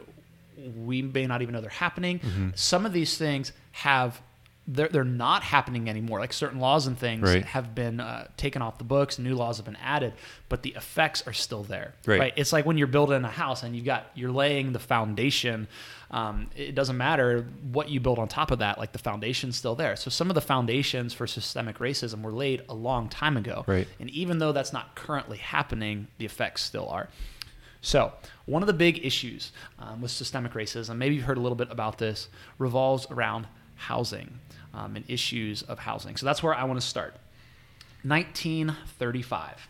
we 0.85 1.01
may 1.01 1.25
not 1.27 1.41
even 1.41 1.53
know 1.53 1.61
they're 1.61 1.69
happening. 1.69 2.19
Mhm. 2.19 2.57
Some 2.57 2.85
of 2.85 2.93
these 2.93 3.17
things 3.17 3.51
have. 3.71 4.21
They're, 4.65 4.87
they're 4.87 5.03
not 5.03 5.43
happening 5.43 5.89
anymore. 5.89 6.19
Like 6.21 6.31
certain 6.31 6.61
laws 6.61 6.87
and 6.87 6.97
things 6.97 7.21
Right. 7.23 7.43
have 7.43 7.75
been 7.75 7.99
uh, 7.99 8.29
taken 8.37 8.61
off 8.61 8.77
the 8.77 8.85
books, 8.85 9.19
new 9.19 9.35
laws 9.35 9.57
have 9.57 9.65
been 9.65 9.75
added, 9.83 10.13
but 10.47 10.61
the 10.63 10.69
effects 10.75 11.21
are 11.27 11.33
still 11.33 11.63
there. 11.63 11.93
Right. 12.05 12.31
It's 12.37 12.53
like 12.53 12.65
when 12.65 12.77
you're 12.77 12.87
building 12.87 13.25
a 13.25 13.27
house 13.27 13.63
and 13.63 13.75
you've 13.75 13.83
got 13.83 14.05
you're 14.15 14.31
laying 14.31 14.71
the 14.71 14.79
foundation. 14.79 15.67
Um, 16.13 16.51
it 16.55 16.75
doesn't 16.75 16.95
matter 16.95 17.47
what 17.71 17.89
you 17.89 17.99
build 17.99 18.19
on 18.19 18.27
top 18.27 18.51
of 18.51 18.59
that; 18.59 18.77
like 18.77 18.91
the 18.91 18.99
foundation's 18.99 19.57
still 19.57 19.75
there. 19.75 19.95
So 19.95 20.09
some 20.09 20.29
of 20.29 20.35
the 20.35 20.41
foundations 20.41 21.11
for 21.13 21.25
systemic 21.25 21.79
racism 21.79 22.21
were 22.21 22.31
laid 22.31 22.61
a 22.69 22.73
long 22.73 23.09
time 23.09 23.35
ago. 23.35 23.65
Right. 23.67 23.87
And 23.99 24.09
even 24.11 24.37
though 24.37 24.51
that's 24.51 24.71
not 24.71 24.95
currently 24.95 25.37
happening, 25.37 26.07
the 26.19 26.25
effects 26.25 26.61
still 26.61 26.87
are. 26.87 27.09
So, 27.81 28.13
one 28.45 28.63
of 28.63 28.67
the 28.67 28.73
big 28.73 29.05
issues 29.05 29.51
um, 29.77 30.01
with 30.01 30.11
systemic 30.11 30.53
racism, 30.53 30.95
maybe 30.95 31.15
you've 31.15 31.25
heard 31.25 31.37
a 31.37 31.41
little 31.41 31.57
bit 31.57 31.69
about 31.69 31.97
this, 31.97 32.29
revolves 32.57 33.05
around 33.11 33.45
housing 33.75 34.39
um, 34.73 34.95
and 34.95 35.03
issues 35.09 35.63
of 35.63 35.79
housing. 35.79 36.15
So, 36.15 36.25
that's 36.25 36.41
where 36.41 36.55
I 36.55 36.63
want 36.63 36.79
to 36.79 36.87
start. 36.87 37.15
1935. 38.03 39.67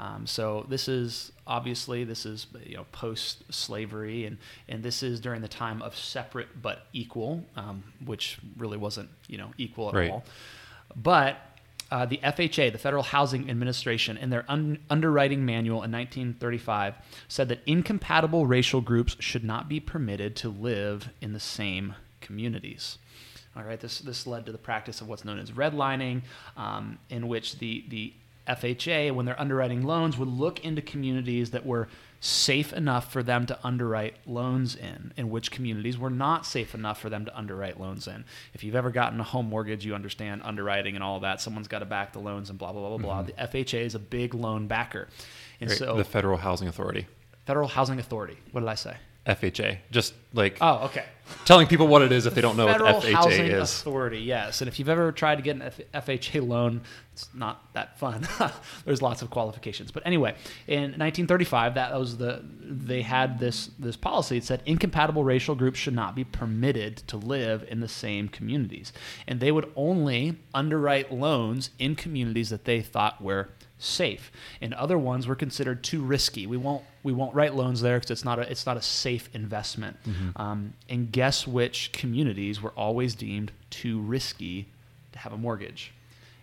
Um, 0.00 0.26
so 0.26 0.64
this 0.68 0.88
is 0.88 1.30
obviously 1.46 2.04
this 2.04 2.24
is 2.24 2.46
you 2.64 2.76
know 2.78 2.86
post 2.90 3.42
slavery 3.52 4.24
and 4.24 4.38
and 4.66 4.82
this 4.82 5.02
is 5.02 5.20
during 5.20 5.42
the 5.42 5.48
time 5.48 5.82
of 5.82 5.94
separate 5.94 6.48
but 6.62 6.86
equal, 6.94 7.44
um, 7.54 7.84
which 8.04 8.38
really 8.56 8.78
wasn't 8.78 9.10
you 9.28 9.36
know 9.36 9.50
equal 9.58 9.88
at 9.90 9.94
Right. 9.94 10.10
all. 10.10 10.24
But 10.96 11.36
uh, 11.90 12.06
the 12.06 12.18
FHA, 12.18 12.72
the 12.72 12.78
Federal 12.78 13.02
Housing 13.02 13.50
Administration, 13.50 14.16
in 14.16 14.30
their 14.30 14.44
un- 14.48 14.78
underwriting 14.88 15.44
manual 15.44 15.82
in 15.82 15.90
1935, 15.92 16.94
said 17.28 17.48
that 17.48 17.60
incompatible 17.66 18.46
racial 18.46 18.80
groups 18.80 19.16
should 19.18 19.44
not 19.44 19.68
be 19.68 19.80
permitted 19.80 20.34
to 20.36 20.48
live 20.48 21.08
in 21.20 21.32
the 21.32 21.40
same 21.40 21.94
communities. 22.20 22.96
All 23.56 23.64
right, 23.64 23.80
this 23.80 23.98
this 23.98 24.26
led 24.26 24.46
to 24.46 24.52
the 24.52 24.58
practice 24.58 25.00
of 25.00 25.08
what's 25.08 25.24
known 25.24 25.40
as 25.40 25.50
redlining, 25.50 26.22
um, 26.56 26.98
in 27.10 27.26
which 27.28 27.58
the 27.58 27.84
the 27.88 28.14
FHA, 28.56 29.12
when 29.14 29.26
they're 29.26 29.40
underwriting 29.40 29.82
loans, 29.82 30.18
would 30.18 30.28
look 30.28 30.64
into 30.64 30.82
communities 30.82 31.50
that 31.52 31.64
were 31.64 31.88
safe 32.22 32.72
enough 32.74 33.10
for 33.10 33.22
them 33.22 33.46
to 33.46 33.58
underwrite 33.64 34.14
loans 34.26 34.74
in, 34.74 35.12
and 35.16 35.30
which 35.30 35.50
communities 35.50 35.96
were 35.96 36.10
not 36.10 36.44
safe 36.44 36.74
enough 36.74 37.00
for 37.00 37.08
them 37.08 37.24
to 37.24 37.36
underwrite 37.38 37.80
loans 37.80 38.06
in. 38.06 38.24
If 38.52 38.62
you've 38.62 38.74
ever 38.76 38.90
gotten 38.90 39.18
a 39.20 39.22
home 39.22 39.46
mortgage, 39.48 39.86
you 39.86 39.94
understand 39.94 40.42
underwriting 40.44 40.94
and 40.96 41.02
all 41.02 41.20
that. 41.20 41.40
Someone's 41.40 41.68
got 41.68 41.78
to 41.78 41.86
back 41.86 42.12
the 42.12 42.18
loans 42.18 42.50
and 42.50 42.58
blah 42.58 42.72
blah 42.72 42.80
blah 42.88 42.98
blah 42.98 43.22
Mm-hmm. 43.22 43.36
blah. 43.36 43.46
The 43.48 43.64
FHA 43.64 43.80
is 43.80 43.94
a 43.94 43.98
big 43.98 44.34
loan 44.34 44.66
backer, 44.66 45.08
and 45.60 45.70
Right, 45.70 45.78
so 45.78 45.96
the 45.96 46.04
Federal 46.04 46.36
Housing 46.36 46.68
Authority, 46.68 47.06
Federal 47.46 47.68
Housing 47.68 47.98
Authority. 47.98 48.36
What 48.52 48.60
did 48.60 48.68
I 48.68 48.74
say? 48.74 48.96
FHA, 49.26 49.78
just 49.90 50.14
like 50.32 50.56
Oh, 50.60 50.84
okay. 50.86 51.04
telling 51.44 51.66
people 51.66 51.86
what 51.86 52.00
it 52.02 52.10
is 52.10 52.24
if 52.26 52.34
they 52.34 52.40
don't 52.40 52.56
know 52.56 52.66
what 52.66 52.80
FHA 52.80 53.12
Housing 53.12 53.46
is. 53.46 53.70
Authority, 53.80 54.18
yes. 54.20 54.60
And 54.62 54.68
if 54.68 54.78
you've 54.78 54.88
ever 54.88 55.12
tried 55.12 55.36
to 55.36 55.42
get 55.42 55.56
an 55.56 55.62
F- 55.62 56.06
FHA 56.06 56.46
loan, 56.48 56.80
it's 57.12 57.28
not 57.34 57.72
that 57.74 57.98
fun. 57.98 58.26
There's 58.86 59.02
lots 59.02 59.20
of 59.20 59.28
qualifications. 59.30 59.90
But 59.90 60.06
anyway, 60.06 60.30
in 60.66 60.82
1935, 60.96 61.74
that 61.74 61.98
was 61.98 62.16
the 62.16 62.42
they 62.62 63.02
had 63.02 63.38
this 63.38 63.70
this 63.78 63.96
policy. 63.96 64.38
It 64.38 64.44
said 64.44 64.62
incompatible 64.64 65.22
racial 65.22 65.54
groups 65.54 65.78
should 65.78 65.94
not 65.94 66.14
be 66.14 66.24
permitted 66.24 66.96
to 67.08 67.16
live 67.18 67.64
in 67.68 67.80
the 67.80 67.88
same 67.88 68.28
communities, 68.28 68.92
and 69.26 69.38
they 69.40 69.52
would 69.52 69.70
only 69.76 70.36
underwrite 70.54 71.12
loans 71.12 71.70
in 71.78 71.94
communities 71.94 72.48
that 72.50 72.64
they 72.64 72.80
thought 72.80 73.20
were 73.22 73.50
safe, 73.82 74.30
and 74.60 74.72
other 74.74 74.98
ones 74.98 75.26
were 75.26 75.34
considered 75.34 75.82
too 75.82 76.02
risky. 76.02 76.46
We 76.46 76.56
won't 76.56 76.84
we 77.02 77.12
won't 77.12 77.34
write 77.34 77.54
loans 77.54 77.80
there 77.80 77.98
because 77.98 78.10
it's 78.10 78.24
not 78.24 78.38
a 78.38 78.50
it's 78.50 78.66
not 78.66 78.76
a 78.76 78.82
safe 78.82 79.28
investment. 79.34 79.96
Um, 80.36 80.74
and 80.88 81.10
guess 81.10 81.46
which 81.46 81.92
communities 81.92 82.60
were 82.62 82.72
always 82.72 83.14
deemed 83.14 83.52
too 83.70 84.00
risky 84.00 84.68
to 85.12 85.18
have 85.18 85.32
a 85.32 85.36
mortgage? 85.38 85.92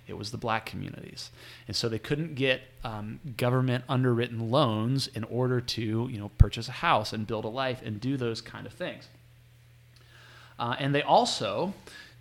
It 0.07 0.17
was 0.17 0.31
the 0.31 0.37
black 0.37 0.65
communities, 0.65 1.31
and 1.67 1.75
so 1.75 1.89
they 1.89 1.99
couldn't 1.99 2.35
get 2.35 2.61
um, 2.83 3.19
government 3.35 3.83
underwritten 3.89 4.49
loans 4.49 5.07
in 5.07 5.23
order 5.25 5.59
to 5.61 6.07
you 6.09 6.17
know 6.17 6.29
purchase 6.37 6.69
a 6.69 6.73
house 6.73 7.13
and 7.13 7.27
build 7.27 7.45
a 7.45 7.49
life 7.49 7.81
and 7.83 7.99
do 7.99 8.17
those 8.17 8.41
kind 8.41 8.65
of 8.65 8.73
things. 8.73 9.09
Uh, 10.59 10.75
and 10.79 10.95
they 10.95 11.03
also 11.03 11.73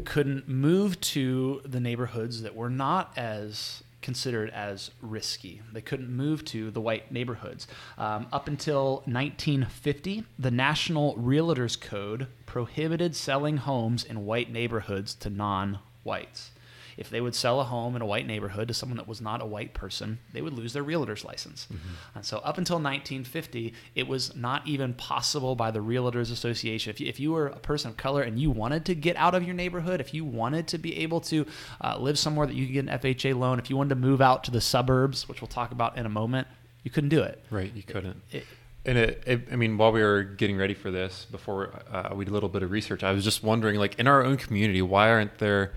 couldn't 0.04 0.48
move 0.48 1.00
to 1.00 1.62
the 1.64 1.80
neighborhoods 1.80 2.42
that 2.42 2.54
were 2.54 2.68
not 2.68 3.12
as 3.16 3.82
considered 4.02 4.50
as 4.50 4.90
risky. 5.00 5.62
They 5.72 5.80
couldn't 5.80 6.10
move 6.10 6.44
to 6.46 6.70
the 6.70 6.80
white 6.80 7.10
neighborhoods. 7.10 7.66
Um, 7.98 8.26
up 8.32 8.48
until 8.48 9.02
1950, 9.06 10.24
the 10.38 10.50
National 10.50 11.14
Realtors 11.16 11.80
Code 11.80 12.28
prohibited 12.46 13.16
selling 13.16 13.58
homes 13.58 14.04
in 14.04 14.24
white 14.24 14.50
neighborhoods 14.50 15.14
to 15.16 15.30
non 15.30 15.80
whites. 16.04 16.50
If 16.96 17.10
they 17.10 17.20
would 17.20 17.34
sell 17.34 17.60
a 17.60 17.64
home 17.64 17.94
in 17.94 18.00
a 18.02 18.06
white 18.06 18.26
neighborhood 18.26 18.68
to 18.68 18.74
someone 18.74 18.96
that 18.96 19.06
was 19.06 19.20
not 19.20 19.42
a 19.42 19.46
white 19.46 19.74
person, 19.74 20.18
they 20.32 20.40
would 20.40 20.54
lose 20.54 20.72
their 20.72 20.82
realtor's 20.82 21.24
license. 21.24 21.68
And 22.14 22.24
so, 22.24 22.38
up 22.38 22.56
until 22.58 22.76
1950, 22.76 23.74
it 23.94 24.08
was 24.08 24.34
not 24.34 24.66
even 24.66 24.94
possible 24.94 25.54
by 25.54 25.70
the 25.70 25.80
Realtors 25.80 26.32
Association. 26.32 26.90
If 26.90 27.00
you, 27.00 27.06
if 27.06 27.20
you 27.20 27.32
were 27.32 27.48
a 27.48 27.58
person 27.58 27.90
of 27.90 27.96
color 27.96 28.22
and 28.22 28.38
you 28.38 28.50
wanted 28.50 28.84
to 28.86 28.94
get 28.94 29.16
out 29.16 29.34
of 29.34 29.42
your 29.44 29.54
neighborhood, 29.54 30.00
if 30.00 30.14
you 30.14 30.24
wanted 30.24 30.68
to 30.68 30.78
be 30.78 30.96
able 30.98 31.20
to 31.22 31.46
uh, 31.82 31.98
live 31.98 32.18
somewhere 32.18 32.46
that 32.46 32.54
you 32.54 32.66
could 32.66 32.72
get 32.72 32.88
an 32.88 32.98
FHA 32.98 33.36
loan, 33.38 33.58
if 33.58 33.68
you 33.70 33.76
wanted 33.76 33.90
to 33.90 33.96
move 33.96 34.20
out 34.22 34.44
to 34.44 34.50
the 34.50 34.60
suburbs, 34.60 35.28
which 35.28 35.40
we'll 35.42 35.48
talk 35.48 35.72
about 35.72 35.98
in 35.98 36.06
a 36.06 36.10
moment, 36.10 36.48
you 36.82 36.90
couldn't 36.90 37.10
do 37.10 37.22
it. 37.22 37.44
Right, 37.50 37.72
you 37.74 37.82
couldn't. 37.82 38.22
It- 38.32 38.44
and 38.88 38.96
it, 38.98 39.22
it, 39.26 39.48
I 39.50 39.56
mean, 39.56 39.78
while 39.78 39.90
we 39.90 40.00
were 40.00 40.22
getting 40.22 40.56
ready 40.56 40.74
for 40.74 40.92
this, 40.92 41.26
before 41.28 41.72
uh, 41.92 42.14
we 42.14 42.24
did 42.24 42.30
a 42.30 42.34
little 42.34 42.48
bit 42.48 42.62
of 42.62 42.70
research, 42.70 43.02
I 43.02 43.10
was 43.10 43.24
just 43.24 43.42
wondering, 43.42 43.80
like, 43.80 43.98
in 43.98 44.06
our 44.06 44.22
own 44.24 44.36
community, 44.36 44.80
why 44.80 45.10
aren't 45.10 45.38
there 45.38 45.72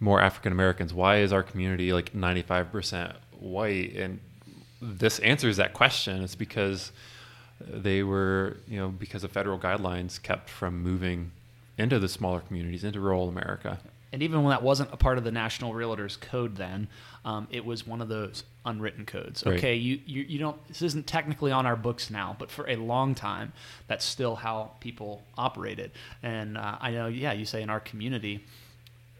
more 0.00 0.20
African 0.20 0.52
Americans? 0.52 0.94
Why 0.94 1.18
is 1.18 1.32
our 1.32 1.42
community 1.42 1.92
like 1.92 2.12
95% 2.12 3.14
white? 3.40 3.94
And 3.96 4.20
this 4.80 5.18
answers 5.20 5.56
that 5.56 5.72
question. 5.72 6.22
It's 6.22 6.34
because 6.34 6.92
they 7.60 8.02
were, 8.02 8.58
you 8.68 8.78
know, 8.78 8.88
because 8.88 9.24
of 9.24 9.32
federal 9.32 9.58
guidelines 9.58 10.22
kept 10.22 10.48
from 10.48 10.82
moving 10.82 11.32
into 11.76 11.98
the 11.98 12.08
smaller 12.08 12.40
communities, 12.40 12.84
into 12.84 13.00
rural 13.00 13.28
America. 13.28 13.78
and 14.12 14.22
even 14.22 14.42
when 14.42 14.50
that 14.50 14.62
wasn't 14.62 14.92
a 14.92 14.96
part 14.96 15.18
of 15.18 15.24
the 15.24 15.30
National 15.30 15.72
Realtors 15.72 16.18
Code, 16.20 16.56
then 16.56 16.88
um, 17.24 17.46
it 17.50 17.64
was 17.64 17.86
one 17.86 18.00
of 18.00 18.08
those 18.08 18.44
unwritten 18.64 19.04
codes. 19.04 19.44
Right. 19.44 19.56
Okay, 19.56 19.74
you, 19.74 20.00
you 20.06 20.22
you 20.22 20.38
don't. 20.38 20.66
This 20.68 20.82
isn't 20.82 21.06
technically 21.06 21.52
on 21.52 21.66
our 21.66 21.76
books 21.76 22.10
now, 22.10 22.36
but 22.38 22.50
for 22.50 22.68
a 22.68 22.76
long 22.76 23.14
time, 23.14 23.52
that's 23.86 24.04
still 24.04 24.36
how 24.36 24.72
people 24.80 25.22
operated. 25.36 25.90
And 26.22 26.56
uh, 26.56 26.78
I 26.80 26.90
know, 26.92 27.06
yeah, 27.08 27.32
you 27.32 27.44
say 27.44 27.62
in 27.62 27.70
our 27.70 27.80
community. 27.80 28.44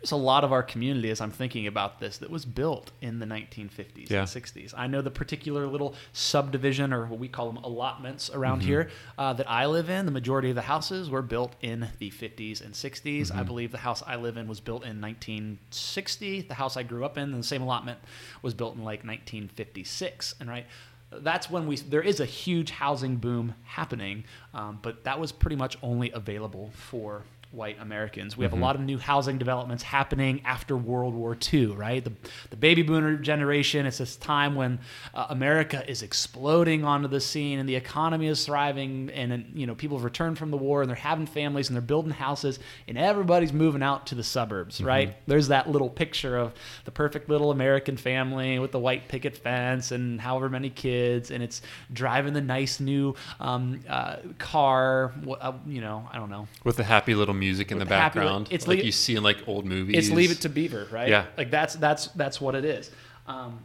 There's 0.00 0.12
a 0.12 0.16
lot 0.16 0.44
of 0.44 0.52
our 0.52 0.62
community, 0.62 1.10
as 1.10 1.20
I'm 1.20 1.32
thinking 1.32 1.66
about 1.66 1.98
this, 1.98 2.18
that 2.18 2.30
was 2.30 2.44
built 2.44 2.92
in 3.00 3.18
the 3.18 3.26
1950s 3.26 4.08
Yeah. 4.10 4.20
and 4.20 4.28
60s. 4.28 4.72
I 4.76 4.86
know 4.86 5.02
the 5.02 5.10
particular 5.10 5.66
little 5.66 5.96
subdivision, 6.12 6.92
or 6.92 7.06
what 7.06 7.18
we 7.18 7.26
call 7.26 7.50
them 7.52 7.56
allotments 7.64 8.30
around 8.30 8.60
here, 8.62 8.90
uh, 9.18 9.32
that 9.32 9.50
I 9.50 9.66
live 9.66 9.90
in. 9.90 10.06
The 10.06 10.12
majority 10.12 10.50
of 10.50 10.54
the 10.54 10.62
houses 10.62 11.10
were 11.10 11.20
built 11.22 11.56
in 11.62 11.88
the 11.98 12.10
50s 12.12 12.60
and 12.64 12.74
60s. 12.74 13.34
I 13.34 13.42
believe 13.42 13.72
the 13.72 13.78
house 13.78 14.02
I 14.06 14.14
live 14.14 14.36
in 14.36 14.46
was 14.46 14.60
built 14.60 14.84
in 14.84 15.00
1960. 15.00 16.42
The 16.42 16.54
house 16.54 16.76
I 16.76 16.84
grew 16.84 17.04
up 17.04 17.18
in, 17.18 17.32
the 17.32 17.42
same 17.42 17.62
allotment, 17.62 17.98
was 18.40 18.54
built 18.54 18.76
in 18.76 18.84
like 18.84 19.00
1956. 19.04 20.36
And 20.38 20.48
right, 20.48 20.66
that's 21.10 21.50
when 21.50 21.66
we 21.66 21.74
there 21.76 22.02
is 22.02 22.20
a 22.20 22.24
huge 22.26 22.70
housing 22.70 23.16
boom 23.16 23.54
happening, 23.64 24.24
um, 24.54 24.78
but 24.80 25.04
that 25.04 25.18
was 25.18 25.32
pretty 25.32 25.56
much 25.56 25.76
only 25.82 26.10
available 26.12 26.70
for 26.74 27.24
white 27.50 27.80
Americans. 27.80 28.36
We 28.36 28.44
have 28.44 28.52
a 28.52 28.56
lot 28.56 28.76
of 28.76 28.82
new 28.82 28.98
housing 28.98 29.38
developments 29.38 29.82
happening 29.82 30.42
after 30.44 30.76
World 30.76 31.14
War 31.14 31.36
II, 31.52 31.68
right? 31.68 32.04
The, 32.04 32.12
the 32.50 32.56
baby 32.56 32.82
boomer 32.82 33.16
generation, 33.16 33.86
it's 33.86 33.98
this 33.98 34.16
time 34.16 34.54
when 34.54 34.80
uh, 35.14 35.26
America 35.30 35.82
is 35.88 36.02
exploding 36.02 36.84
onto 36.84 37.08
the 37.08 37.20
scene 37.20 37.58
and 37.58 37.66
the 37.66 37.74
economy 37.74 38.26
is 38.26 38.44
thriving 38.44 39.10
and, 39.14 39.32
and, 39.32 39.50
you 39.54 39.66
know, 39.66 39.74
people 39.74 39.96
have 39.96 40.04
returned 40.04 40.36
from 40.36 40.50
the 40.50 40.58
war 40.58 40.82
and 40.82 40.90
they're 40.90 40.96
having 40.96 41.24
families 41.24 41.68
and 41.68 41.76
they're 41.76 41.80
building 41.80 42.12
houses 42.12 42.58
and 42.86 42.98
everybody's 42.98 43.52
moving 43.52 43.82
out 43.82 44.06
to 44.08 44.14
the 44.14 44.24
suburbs, 44.24 44.82
right? 44.82 45.16
There's 45.26 45.48
that 45.48 45.70
little 45.70 45.88
picture 45.88 46.36
of 46.36 46.52
the 46.84 46.90
perfect 46.90 47.30
little 47.30 47.50
American 47.50 47.96
family 47.96 48.58
with 48.58 48.72
the 48.72 48.78
white 48.78 49.08
picket 49.08 49.36
fence 49.36 49.90
and 49.90 50.20
however 50.20 50.50
many 50.50 50.68
kids 50.68 51.30
and 51.30 51.42
it's 51.42 51.62
driving 51.94 52.34
the 52.34 52.42
nice 52.42 52.78
new 52.78 53.14
um, 53.40 53.80
uh, 53.88 54.16
car, 54.38 55.14
uh, 55.40 55.52
you 55.66 55.80
know, 55.80 56.06
I 56.12 56.18
don't 56.18 56.30
know, 56.30 56.46
With 56.62 56.76
the 56.76 56.84
happy 56.84 57.14
little 57.14 57.37
music 57.38 57.72
in 57.72 57.78
the 57.78 57.84
the 57.84 57.94
happy 57.94 58.20
background, 58.20 58.48
it's 58.50 58.66
like 58.66 58.82
you 58.84 58.92
see 58.92 59.16
in 59.16 59.22
like 59.22 59.46
old 59.46 59.64
movies. 59.64 59.96
It's 59.96 60.10
Leave 60.10 60.30
It 60.30 60.40
to 60.42 60.48
Beaver, 60.48 60.88
right? 60.90 61.08
Yeah. 61.08 61.26
Like 61.36 61.50
that's 61.50 61.74
that's 61.74 62.06
that's 62.08 62.40
what 62.40 62.54
it 62.54 62.64
is. 62.64 62.90
Um, 63.26 63.60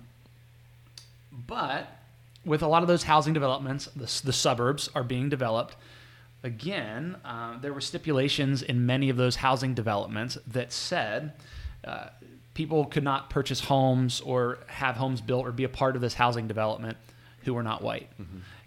but 1.47 1.87
with 2.45 2.61
a 2.61 2.67
lot 2.67 2.81
of 2.81 2.87
those 2.87 3.03
housing 3.03 3.33
developments, 3.33 3.85
the, 3.95 4.21
the 4.25 4.33
suburbs 4.33 4.89
are 4.93 5.03
being 5.03 5.29
developed. 5.29 5.75
Again, 6.43 7.15
uh, 7.23 7.57
there 7.59 7.71
were 7.73 7.81
stipulations 7.81 8.61
in 8.61 8.85
many 8.85 9.09
of 9.09 9.15
those 9.15 9.37
housing 9.37 9.73
developments 9.73 10.37
that 10.47 10.73
said 10.73 11.31
uh, 11.85 12.07
people 12.53 12.85
could 12.85 13.03
not 13.03 13.29
purchase 13.29 13.61
homes 13.61 14.19
or 14.21 14.59
have 14.67 14.95
homes 14.95 15.21
built 15.21 15.47
or 15.47 15.51
be 15.51 15.63
a 15.63 15.69
part 15.69 15.95
of 15.95 16.01
this 16.01 16.15
housing 16.15 16.47
development 16.47 16.97
who 17.43 17.53
were 17.53 17.63
not 17.63 17.81
white. 17.81 18.09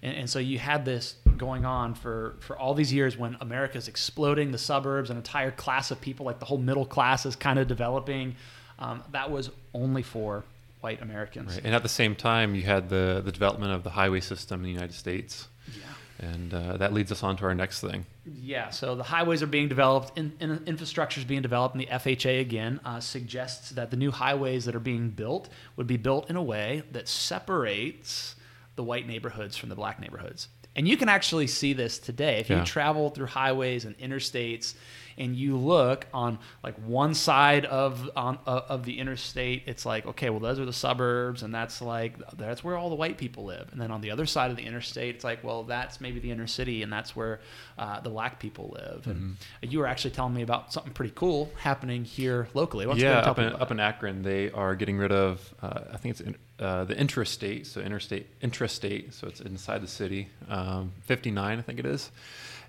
And, 0.03 0.17
and 0.17 0.31
so 0.31 0.39
you 0.39 0.59
had 0.59 0.85
this 0.85 1.17
going 1.37 1.65
on 1.65 1.95
for, 1.95 2.37
for 2.41 2.59
all 2.59 2.75
these 2.75 2.93
years 2.93 3.17
when 3.17 3.37
America's 3.41 3.89
exploding, 3.89 4.51
the 4.53 4.59
suburbs, 4.59 5.11
an 5.11 5.17
entire 5.17 5.51
class 5.51 5.91
of 5.91 6.01
people, 6.01 6.27
like 6.27 6.39
the 6.39 6.47
whole 6.47 6.59
middle 6.59 6.87
class, 6.87 7.27
is 7.27 7.37
kind 7.37 7.59
of 7.59 7.69
developing. 7.69 8.37
Um, 8.79 9.03
that 9.13 9.31
was 9.31 9.51
only 9.75 10.03
for 10.03 10.45
white 10.81 11.03
Americans. 11.03 11.55
Right. 11.55 11.65
And 11.65 11.75
at 11.75 11.83
the 11.83 11.89
same 11.89 12.15
time, 12.15 12.55
you 12.55 12.63
had 12.63 12.89
the, 12.89 13.23
the 13.25 13.33
development 13.33 13.73
of 13.73 13.83
the 13.83 13.91
highway 13.91 14.21
system 14.21 14.61
in 14.61 14.65
the 14.65 14.73
United 14.73 14.95
States. 14.95 15.49
Yeah. 15.69 16.29
And 16.29 16.55
uh, 16.55 16.77
that 16.79 16.93
leads 16.93 17.13
us 17.13 17.23
on 17.23 17.37
to 17.39 17.45
our 17.45 17.55
next 17.55 17.81
thing. 17.81 18.07
Yeah, 18.25 18.71
so 18.71 18.95
the 18.95 19.03
highways 19.03 19.43
are 19.43 19.47
being 19.47 19.69
developed, 19.69 20.19
in, 20.19 20.33
in, 20.41 20.63
infrastructure 20.67 21.21
is 21.21 21.27
being 21.27 21.43
developed, 21.43 21.75
and 21.75 21.83
the 21.83 21.87
FHA 21.87 22.41
again 22.41 22.81
uh, 22.85 23.01
suggests 23.01 23.71
that 23.71 23.91
the 23.91 23.97
new 23.97 24.11
highways 24.11 24.65
that 24.65 24.75
are 24.75 24.81
being 24.81 25.11
built 25.11 25.49
would 25.77 25.87
be 25.87 25.97
built 25.97 26.31
in 26.31 26.37
a 26.37 26.43
way 26.43 26.83
that 26.93 27.07
separates 27.07 28.35
the 28.77 28.83
white 28.85 29.07
neighborhoods 29.07 29.57
from 29.57 29.69
the 29.71 29.75
black 29.75 30.01
neighborhoods. 30.01 30.49
And 30.77 30.87
you 30.87 30.97
can 30.97 31.09
actually 31.09 31.47
see 31.47 31.73
this 31.73 31.99
today 31.99 32.39
if 32.39 32.51
you 32.51 32.57
Yeah. 32.57 32.65
travel 32.65 33.09
through 33.11 33.27
highways 33.27 33.85
and 33.87 33.99
interstates, 33.99 34.75
and 35.19 35.35
you 35.37 35.57
look 35.57 36.07
on 36.13 36.39
like 36.63 36.75
one 36.77 37.15
side 37.15 37.65
of 37.67 38.09
on 38.17 38.39
uh, 38.47 38.63
of 38.69 38.85
the 38.85 38.99
interstate. 38.99 39.63
It's 39.67 39.85
like 39.87 40.07
okay, 40.07 40.31
well 40.31 40.41
those 40.41 40.59
are 40.61 40.65
the 40.67 40.73
suburbs, 40.73 41.43
and 41.43 41.55
that's 41.55 41.81
like 41.83 42.15
that's 42.37 42.63
where 42.63 42.77
all 42.77 42.89
the 42.89 42.95
white 42.97 43.19
people 43.19 43.45
live. 43.45 43.69
And 43.73 43.81
then 43.81 43.91
on 43.91 44.01
the 44.01 44.11
other 44.11 44.27
side 44.27 44.51
of 44.51 44.57
the 44.57 44.65
interstate, 44.65 45.15
it's 45.15 45.25
like 45.25 45.43
well 45.43 45.63
that's 45.65 46.01
maybe 46.01 46.21
the 46.21 46.31
inner 46.31 46.47
city, 46.47 46.83
and 46.83 46.93
that's 46.93 47.15
where 47.17 47.41
uh, 47.79 48.01
the 48.01 48.11
black 48.11 48.39
people 48.39 48.75
live. 48.75 49.07
And 49.07 49.17
Mm-hmm. 49.17 49.71
you 49.71 49.79
were 49.79 49.87
actually 49.87 50.11
telling 50.11 50.35
me 50.35 50.43
about 50.43 50.73
something 50.73 50.93
pretty 50.93 51.13
cool 51.15 51.51
happening 51.59 52.05
here 52.05 52.49
locally. 52.55 52.87
Yeah, 53.01 53.19
up 53.21 53.39
in, 53.39 53.53
up 53.55 53.71
in 53.71 53.81
Akron, 53.81 54.23
they 54.23 54.51
are 54.51 54.75
getting 54.75 54.99
rid 54.99 55.11
of, 55.13 55.55
uh, 55.63 55.81
I 55.93 55.97
think 55.97 56.13
it's 56.13 56.21
in, 56.21 56.37
uh, 56.59 56.85
the 56.85 56.95
intrastate, 56.95 57.67
so 57.67 57.81
interstate, 57.81 58.27
intrastate, 58.41 59.13
so 59.13 59.27
it's 59.27 59.41
inside 59.41 59.83
the 59.83 59.89
city, 59.89 60.29
um, 60.49 60.93
59, 61.03 61.59
I 61.59 61.63
think 61.63 61.79
it 61.79 61.87
is. 61.87 62.11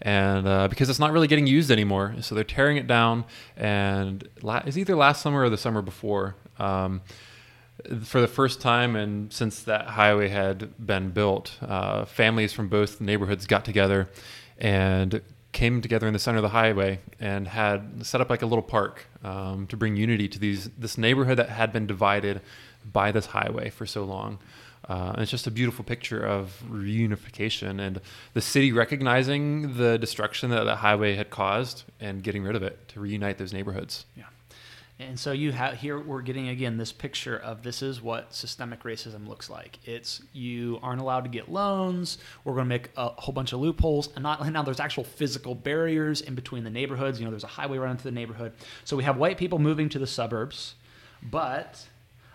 And 0.01 0.47
uh, 0.47 0.67
because 0.67 0.89
it's 0.89 0.99
not 0.99 1.11
really 1.11 1.27
getting 1.27 1.47
used 1.47 1.71
anymore, 1.71 2.15
so 2.21 2.35
they're 2.35 2.43
tearing 2.43 2.77
it 2.77 2.87
down, 2.87 3.25
and 3.55 4.27
la- 4.41 4.61
it's 4.65 4.77
either 4.77 4.95
last 4.95 5.21
summer 5.21 5.41
or 5.41 5.49
the 5.49 5.57
summer 5.57 5.81
before. 5.81 6.35
Um, 6.59 7.01
for 8.03 8.21
the 8.21 8.27
first 8.27 8.59
time, 8.59 8.95
and 8.95 9.31
since 9.31 9.61
that 9.63 9.85
highway 9.85 10.29
had 10.29 10.73
been 10.83 11.11
built, 11.11 11.57
uh, 11.61 12.05
families 12.05 12.53
from 12.53 12.69
both 12.69 12.99
neighborhoods 12.99 13.45
got 13.45 13.65
together 13.65 14.09
and 14.57 15.21
came 15.51 15.81
together 15.81 16.07
in 16.07 16.13
the 16.13 16.19
center 16.19 16.37
of 16.37 16.43
the 16.43 16.49
highway 16.49 16.99
and 17.19 17.47
had 17.47 18.05
set 18.05 18.21
up 18.21 18.29
like 18.29 18.41
a 18.41 18.45
little 18.45 18.63
park 18.63 19.05
um, 19.23 19.65
to 19.67 19.77
bring 19.77 19.95
unity 19.95 20.27
to 20.27 20.39
these 20.39 20.69
this 20.77 20.97
neighborhood 20.97 21.37
that 21.37 21.49
had 21.49 21.71
been 21.71 21.87
divided 21.87 22.41
by 22.91 23.11
this 23.11 23.27
highway 23.27 23.69
for 23.69 23.85
so 23.85 24.03
long. 24.03 24.39
Uh, 24.89 25.11
and 25.13 25.21
it's 25.21 25.31
just 25.31 25.47
a 25.47 25.51
beautiful 25.51 25.83
picture 25.83 26.25
of 26.25 26.63
reunification 26.69 27.79
and 27.79 27.99
the 28.33 28.41
city 28.41 28.71
recognizing 28.71 29.75
the 29.75 29.97
destruction 29.97 30.49
that 30.49 30.63
the 30.63 30.77
highway 30.77 31.15
had 31.15 31.29
caused 31.29 31.83
and 31.99 32.23
getting 32.23 32.43
rid 32.43 32.55
of 32.55 32.63
it 32.63 32.87
to 32.87 32.99
reunite 32.99 33.37
those 33.37 33.51
neighborhoods. 33.51 34.05
Yeah. 34.15 34.23
And 34.99 35.19
so 35.19 35.31
you 35.31 35.51
have 35.51 35.75
here 35.75 35.99
we're 35.99 36.23
getting 36.23 36.47
again 36.47 36.77
this 36.77 36.91
picture 36.91 37.37
of 37.37 37.61
this 37.61 37.83
is 37.83 38.01
what 38.01 38.33
systemic 38.33 38.81
racism 38.81 39.27
looks 39.27 39.47
like. 39.47 39.77
It's 39.85 40.23
you 40.33 40.79
aren't 40.81 41.01
allowed 41.01 41.25
to 41.25 41.29
get 41.29 41.51
loans. 41.51 42.17
We're 42.43 42.53
going 42.53 42.65
to 42.65 42.69
make 42.69 42.89
a 42.97 43.09
whole 43.09 43.33
bunch 43.33 43.53
of 43.53 43.59
loopholes, 43.59 44.09
and 44.15 44.23
not 44.23 44.51
now 44.51 44.63
there's 44.63 44.79
actual 44.79 45.03
physical 45.03 45.53
barriers 45.53 46.21
in 46.21 46.33
between 46.33 46.63
the 46.63 46.71
neighborhoods. 46.71 47.19
You 47.19 47.25
know, 47.25 47.31
there's 47.31 47.43
a 47.43 47.47
highway 47.47 47.77
running 47.77 47.97
through 47.97 48.11
the 48.11 48.15
neighborhood. 48.15 48.53
So 48.85 48.97
we 48.97 49.03
have 49.03 49.17
white 49.17 49.37
people 49.37 49.59
moving 49.59 49.87
to 49.89 49.99
the 49.99 50.07
suburbs, 50.07 50.73
but 51.21 51.85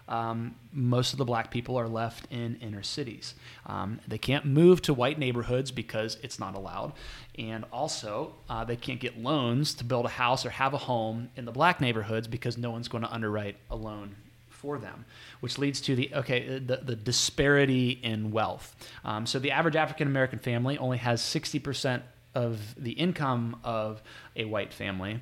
um, 0.08 0.54
most 0.72 1.12
of 1.12 1.18
the 1.18 1.24
black 1.24 1.50
people 1.50 1.78
are 1.78 1.88
left 1.88 2.26
in 2.30 2.56
inner 2.56 2.82
cities. 2.82 3.34
Um, 3.66 4.00
they 4.06 4.18
can't 4.18 4.44
move 4.44 4.82
to 4.82 4.94
white 4.94 5.18
neighborhoods 5.18 5.70
because 5.70 6.18
it's 6.22 6.38
not 6.38 6.54
allowed. 6.54 6.92
And 7.38 7.64
also, 7.72 8.34
uh, 8.48 8.64
they 8.64 8.76
can't 8.76 9.00
get 9.00 9.18
loans 9.18 9.74
to 9.74 9.84
build 9.84 10.04
a 10.06 10.10
house 10.10 10.44
or 10.44 10.50
have 10.50 10.74
a 10.74 10.78
home 10.78 11.30
in 11.36 11.44
the 11.44 11.52
black 11.52 11.80
neighborhoods 11.80 12.28
because 12.28 12.58
no 12.58 12.70
one's 12.70 12.88
going 12.88 13.04
to 13.04 13.12
underwrite 13.12 13.56
a 13.70 13.76
loan 13.76 14.16
for 14.50 14.78
them, 14.78 15.04
which 15.40 15.58
leads 15.58 15.80
to 15.80 15.96
the 15.96 16.10
okay 16.14 16.58
the, 16.58 16.76
the 16.76 16.94
disparity 16.94 17.90
in 17.90 18.30
wealth. 18.30 18.76
Um, 19.04 19.26
so 19.26 19.40
the 19.40 19.50
average 19.50 19.74
African 19.74 20.06
American 20.06 20.38
family 20.38 20.78
only 20.78 20.98
has 20.98 21.20
60% 21.20 22.02
of 22.34 22.74
the 22.76 22.92
income 22.92 23.56
of 23.64 24.02
a 24.36 24.44
white 24.44 24.72
family, 24.72 25.20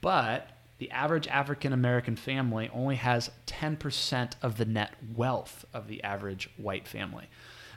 but 0.00 0.48
the 0.80 0.90
average 0.90 1.28
African 1.28 1.74
American 1.74 2.16
family 2.16 2.70
only 2.72 2.96
has 2.96 3.30
10% 3.46 4.32
of 4.42 4.56
the 4.56 4.64
net 4.64 4.94
wealth 5.14 5.66
of 5.74 5.88
the 5.88 6.02
average 6.02 6.48
white 6.56 6.88
family. 6.88 7.28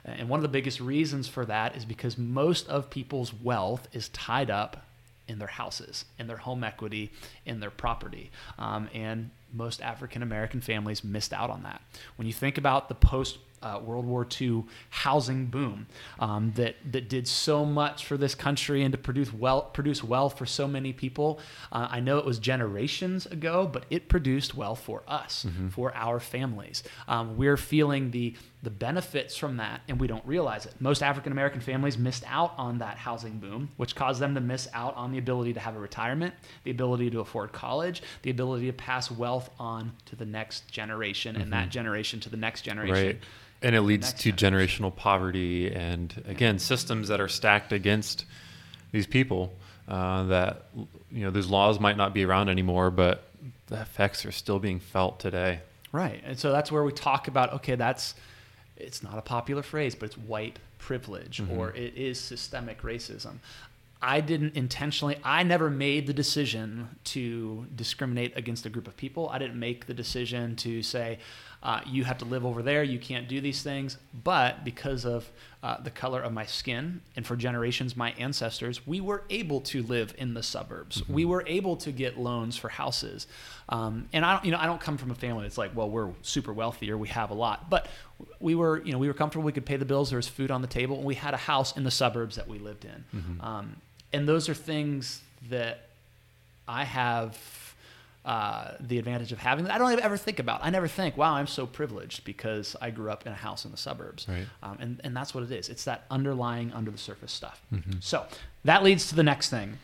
And 0.06 0.30
one 0.30 0.38
of 0.38 0.42
the 0.42 0.48
biggest 0.48 0.80
reasons 0.80 1.28
for 1.28 1.44
that 1.44 1.76
is 1.76 1.84
because 1.84 2.16
most 2.16 2.66
of 2.66 2.88
people's 2.88 3.32
wealth 3.34 3.88
is 3.92 4.08
tied 4.08 4.50
up 4.50 4.86
in 5.28 5.38
their 5.38 5.48
houses, 5.48 6.06
in 6.18 6.26
their 6.26 6.38
home 6.38 6.64
equity, 6.64 7.12
in 7.44 7.60
their 7.60 7.70
property. 7.70 8.30
Um, 8.58 8.88
and 8.94 9.30
most 9.52 9.82
African 9.82 10.22
American 10.22 10.62
families 10.62 11.04
missed 11.04 11.34
out 11.34 11.50
on 11.50 11.62
that. 11.64 11.82
When 12.16 12.26
you 12.26 12.32
think 12.32 12.56
about 12.56 12.88
the 12.88 12.94
post 12.94 13.36
uh, 13.64 13.80
World 13.80 14.04
War 14.04 14.26
II 14.40 14.64
housing 14.90 15.46
boom 15.46 15.86
um, 16.20 16.52
that 16.56 16.76
that 16.92 17.08
did 17.08 17.26
so 17.26 17.64
much 17.64 18.04
for 18.04 18.16
this 18.16 18.34
country 18.34 18.82
and 18.82 18.92
to 18.92 18.98
produce 18.98 19.32
wealth 19.32 19.72
produce 19.72 20.04
wealth 20.04 20.38
for 20.38 20.46
so 20.46 20.68
many 20.68 20.92
people. 20.92 21.40
Uh, 21.72 21.88
I 21.90 22.00
know 22.00 22.18
it 22.18 22.24
was 22.24 22.38
generations 22.38 23.26
ago, 23.26 23.68
but 23.70 23.86
it 23.90 24.08
produced 24.08 24.54
wealth 24.54 24.80
for 24.80 25.02
us, 25.08 25.46
mm-hmm. 25.48 25.68
for 25.68 25.94
our 25.96 26.20
families. 26.20 26.82
Um, 27.08 27.36
we're 27.36 27.56
feeling 27.56 28.10
the 28.10 28.36
the 28.64 28.70
benefits 28.70 29.36
from 29.36 29.58
that, 29.58 29.82
and 29.88 30.00
we 30.00 30.06
don't 30.06 30.24
realize 30.26 30.66
it. 30.66 30.74
Most 30.80 31.02
African 31.02 31.32
American 31.32 31.60
families 31.60 31.96
missed 31.96 32.24
out 32.26 32.54
on 32.56 32.78
that 32.78 32.96
housing 32.96 33.38
boom, 33.38 33.70
which 33.76 33.94
caused 33.94 34.20
them 34.20 34.34
to 34.34 34.40
miss 34.40 34.66
out 34.72 34.96
on 34.96 35.12
the 35.12 35.18
ability 35.18 35.52
to 35.52 35.60
have 35.60 35.76
a 35.76 35.78
retirement, 35.78 36.34
the 36.64 36.70
ability 36.70 37.10
to 37.10 37.20
afford 37.20 37.52
college, 37.52 38.02
the 38.22 38.30
ability 38.30 38.66
to 38.66 38.72
pass 38.72 39.10
wealth 39.10 39.50
on 39.58 39.92
to 40.06 40.16
the 40.16 40.24
next 40.24 40.66
generation, 40.68 41.34
mm-hmm. 41.34 41.42
and 41.42 41.52
that 41.52 41.64
mm-hmm. 41.64 41.70
generation 41.70 42.20
to 42.20 42.28
the 42.30 42.36
next 42.36 42.62
generation. 42.62 43.06
Right 43.06 43.20
and 43.62 43.74
it 43.74 43.80
leads 43.80 44.12
to 44.12 44.30
generation. 44.30 44.84
generational 44.84 44.94
poverty 44.94 45.72
and 45.72 46.22
again 46.28 46.58
systems 46.58 47.08
that 47.08 47.20
are 47.20 47.28
stacked 47.28 47.72
against 47.72 48.26
these 48.92 49.06
people 49.06 49.52
uh, 49.88 50.24
that 50.24 50.66
you 51.10 51.24
know 51.24 51.30
those 51.30 51.48
laws 51.48 51.80
might 51.80 51.96
not 51.96 52.12
be 52.12 52.24
around 52.24 52.48
anymore 52.48 52.90
but 52.90 53.24
the 53.68 53.80
effects 53.80 54.26
are 54.26 54.32
still 54.32 54.58
being 54.58 54.78
felt 54.78 55.18
today 55.18 55.60
right 55.92 56.22
and 56.26 56.38
so 56.38 56.52
that's 56.52 56.70
where 56.70 56.84
we 56.84 56.92
talk 56.92 57.26
about 57.26 57.54
okay 57.54 57.74
that's 57.74 58.14
it's 58.76 59.02
not 59.02 59.18
a 59.18 59.22
popular 59.22 59.62
phrase 59.62 59.94
but 59.94 60.06
it's 60.06 60.18
white 60.18 60.58
privilege 60.78 61.40
mm-hmm. 61.40 61.58
or 61.58 61.70
it 61.70 61.94
is 61.96 62.20
systemic 62.20 62.82
racism 62.82 63.38
I 64.06 64.20
didn't 64.20 64.54
intentionally, 64.54 65.16
I 65.24 65.44
never 65.44 65.70
made 65.70 66.06
the 66.06 66.12
decision 66.12 66.90
to 67.04 67.66
discriminate 67.74 68.36
against 68.36 68.66
a 68.66 68.68
group 68.68 68.86
of 68.86 68.98
people. 68.98 69.30
I 69.30 69.38
didn't 69.38 69.58
make 69.58 69.86
the 69.86 69.94
decision 69.94 70.56
to 70.56 70.82
say, 70.82 71.20
uh, 71.62 71.80
you 71.86 72.04
have 72.04 72.18
to 72.18 72.26
live 72.26 72.44
over 72.44 72.62
there, 72.62 72.82
you 72.82 72.98
can't 72.98 73.28
do 73.28 73.40
these 73.40 73.62
things. 73.62 73.96
But 74.22 74.62
because 74.62 75.06
of 75.06 75.30
uh, 75.64 75.80
the 75.80 75.90
color 75.90 76.20
of 76.20 76.30
my 76.30 76.44
skin, 76.44 77.00
and 77.16 77.26
for 77.26 77.36
generations, 77.36 77.96
my 77.96 78.12
ancestors, 78.18 78.86
we 78.86 79.00
were 79.00 79.22
able 79.30 79.62
to 79.62 79.82
live 79.82 80.14
in 80.18 80.34
the 80.34 80.42
suburbs. 80.42 81.00
Mm-hmm. 81.00 81.14
We 81.14 81.24
were 81.24 81.42
able 81.46 81.76
to 81.76 81.90
get 81.90 82.18
loans 82.18 82.58
for 82.58 82.68
houses. 82.68 83.26
Um, 83.70 84.06
and 84.12 84.26
I 84.26 84.34
don't, 84.34 84.44
you 84.44 84.50
know, 84.50 84.58
I 84.58 84.66
don't 84.66 84.80
come 84.80 84.98
from 84.98 85.10
a 85.10 85.14
family 85.14 85.44
that's 85.44 85.56
like, 85.56 85.74
well, 85.74 85.88
we're 85.88 86.10
super 86.20 86.52
wealthy 86.52 86.90
or 86.90 86.98
we 86.98 87.08
have 87.08 87.30
a 87.30 87.34
lot. 87.34 87.70
But 87.70 87.88
we 88.40 88.54
were, 88.54 88.84
you 88.84 88.92
know, 88.92 88.98
we 88.98 89.08
were 89.08 89.14
comfortable. 89.14 89.42
We 89.42 89.52
could 89.52 89.64
pay 89.64 89.78
the 89.78 89.86
bills. 89.86 90.10
There 90.10 90.18
was 90.18 90.28
food 90.28 90.50
on 90.50 90.60
the 90.60 90.68
table, 90.68 90.96
and 90.96 91.04
we 91.06 91.14
had 91.14 91.32
a 91.32 91.38
house 91.38 91.74
in 91.78 91.82
the 91.82 91.90
suburbs 91.90 92.36
that 92.36 92.46
we 92.46 92.58
lived 92.58 92.84
in. 92.84 93.04
Mm-hmm. 93.16 93.40
Um, 93.40 93.76
and 94.12 94.28
those 94.28 94.50
are 94.50 94.54
things 94.54 95.22
that 95.48 95.88
I 96.68 96.84
have 96.84 97.38
uh, 98.24 98.72
the 98.80 98.98
advantage 98.98 99.32
of 99.32 99.38
having 99.38 99.64
that. 99.64 99.74
I 99.74 99.78
don't 99.78 100.00
ever 100.00 100.16
think 100.16 100.38
about. 100.38 100.60
I 100.62 100.70
never 100.70 100.88
think, 100.88 101.16
wow, 101.16 101.34
I'm 101.34 101.46
so 101.46 101.66
privileged 101.66 102.24
because 102.24 102.74
I 102.80 102.90
grew 102.90 103.10
up 103.10 103.26
in 103.26 103.32
a 103.32 103.36
house 103.36 103.64
in 103.64 103.70
the 103.70 103.76
suburbs. 103.76 104.26
Right. 104.28 104.46
Um, 104.62 104.78
and, 104.80 105.00
and 105.04 105.16
that's 105.16 105.34
what 105.34 105.44
it 105.44 105.50
is. 105.50 105.68
It's 105.68 105.84
that 105.84 106.04
underlying, 106.10 106.72
under 106.72 106.90
the 106.90 106.98
surface 106.98 107.32
stuff. 107.32 107.60
Mm-hmm. 107.72 107.98
So 108.00 108.24
that 108.64 108.82
leads 108.82 109.08
to 109.08 109.14
the 109.14 109.22
next 109.22 109.50
thing 109.50 109.78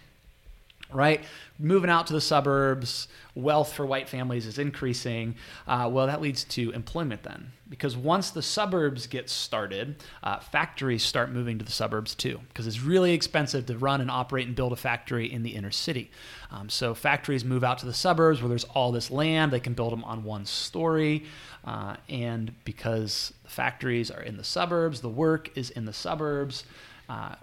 right? 0.92 1.24
Moving 1.58 1.90
out 1.90 2.06
to 2.08 2.12
the 2.12 2.20
suburbs, 2.20 3.08
wealth 3.34 3.72
for 3.72 3.86
white 3.86 4.08
families 4.08 4.46
is 4.46 4.58
increasing. 4.58 5.36
Uh, 5.66 5.88
well, 5.92 6.06
that 6.06 6.20
leads 6.20 6.44
to 6.44 6.70
employment 6.70 7.22
then, 7.22 7.52
because 7.68 7.96
once 7.96 8.30
the 8.30 8.42
suburbs 8.42 9.06
get 9.06 9.28
started, 9.28 9.96
uh, 10.22 10.40
factories 10.40 11.02
start 11.02 11.30
moving 11.30 11.58
to 11.58 11.64
the 11.64 11.72
suburbs 11.72 12.14
too, 12.14 12.40
because 12.48 12.66
it's 12.66 12.82
really 12.82 13.12
expensive 13.12 13.66
to 13.66 13.78
run 13.78 14.00
and 14.00 14.10
operate 14.10 14.46
and 14.46 14.56
build 14.56 14.72
a 14.72 14.76
factory 14.76 15.30
in 15.30 15.42
the 15.42 15.50
inner 15.50 15.70
city. 15.70 16.10
Um, 16.50 16.68
so 16.68 16.94
factories 16.94 17.44
move 17.44 17.62
out 17.62 17.78
to 17.78 17.86
the 17.86 17.94
suburbs 17.94 18.40
where 18.40 18.48
there's 18.48 18.64
all 18.64 18.90
this 18.92 19.10
land, 19.10 19.52
they 19.52 19.60
can 19.60 19.74
build 19.74 19.92
them 19.92 20.04
on 20.04 20.24
one 20.24 20.46
story. 20.46 21.24
Uh, 21.64 21.96
and 22.08 22.52
because 22.64 23.32
the 23.44 23.50
factories 23.50 24.10
are 24.10 24.22
in 24.22 24.36
the 24.36 24.44
suburbs, 24.44 25.00
the 25.00 25.08
work 25.08 25.56
is 25.56 25.70
in 25.70 25.84
the 25.84 25.92
suburbs 25.92 26.64
uh, 27.08 27.34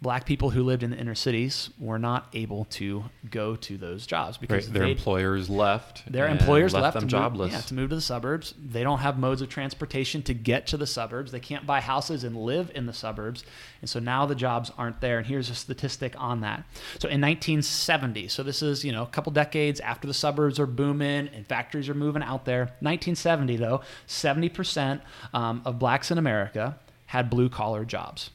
black 0.00 0.24
people 0.26 0.50
who 0.50 0.62
lived 0.62 0.84
in 0.84 0.90
the 0.90 0.96
inner 0.96 1.14
cities 1.14 1.70
were 1.78 1.98
not 1.98 2.28
able 2.32 2.66
to 2.66 3.04
go 3.30 3.56
to 3.56 3.76
those 3.76 4.06
jobs 4.06 4.38
because 4.38 4.66
right. 4.66 4.74
their 4.74 4.84
employers 4.84 5.50
left. 5.50 6.10
Their 6.10 6.28
employers 6.28 6.72
left, 6.72 6.82
left 6.82 6.94
them 6.94 7.02
to 7.02 7.08
jobless. 7.08 7.52
Move, 7.52 7.60
yeah, 7.60 7.66
to 7.66 7.74
move 7.74 7.90
to 7.90 7.96
the 7.96 8.00
suburbs. 8.00 8.54
They 8.64 8.84
don't 8.84 9.00
have 9.00 9.18
modes 9.18 9.42
of 9.42 9.48
transportation 9.48 10.22
to 10.22 10.34
get 10.34 10.68
to 10.68 10.76
the 10.76 10.86
suburbs. 10.86 11.32
They 11.32 11.40
can't 11.40 11.66
buy 11.66 11.80
houses 11.80 12.22
and 12.22 12.36
live 12.36 12.70
in 12.76 12.86
the 12.86 12.92
suburbs. 12.92 13.44
And 13.80 13.90
so 13.90 13.98
now 13.98 14.24
the 14.24 14.36
jobs 14.36 14.70
aren't 14.78 15.00
there. 15.00 15.18
And 15.18 15.26
here's 15.26 15.50
a 15.50 15.54
statistic 15.54 16.14
on 16.16 16.42
that. 16.42 16.64
So 17.00 17.08
in 17.08 17.20
1970, 17.20 18.28
so 18.28 18.44
this 18.44 18.62
is, 18.62 18.84
you 18.84 18.92
know, 18.92 19.02
a 19.02 19.06
couple 19.06 19.32
decades 19.32 19.80
after 19.80 20.06
the 20.06 20.14
suburbs 20.14 20.60
are 20.60 20.66
booming 20.66 21.28
and 21.28 21.44
factories 21.44 21.88
are 21.88 21.94
moving 21.94 22.22
out 22.22 22.44
there. 22.44 22.66
1970 22.80 23.56
though, 23.56 23.80
70% 24.06 25.00
um, 25.34 25.62
of 25.64 25.80
blacks 25.80 26.12
in 26.12 26.18
America 26.18 26.78
had 27.06 27.30
blue 27.30 27.48
collar 27.48 27.84
jobs. 27.84 28.30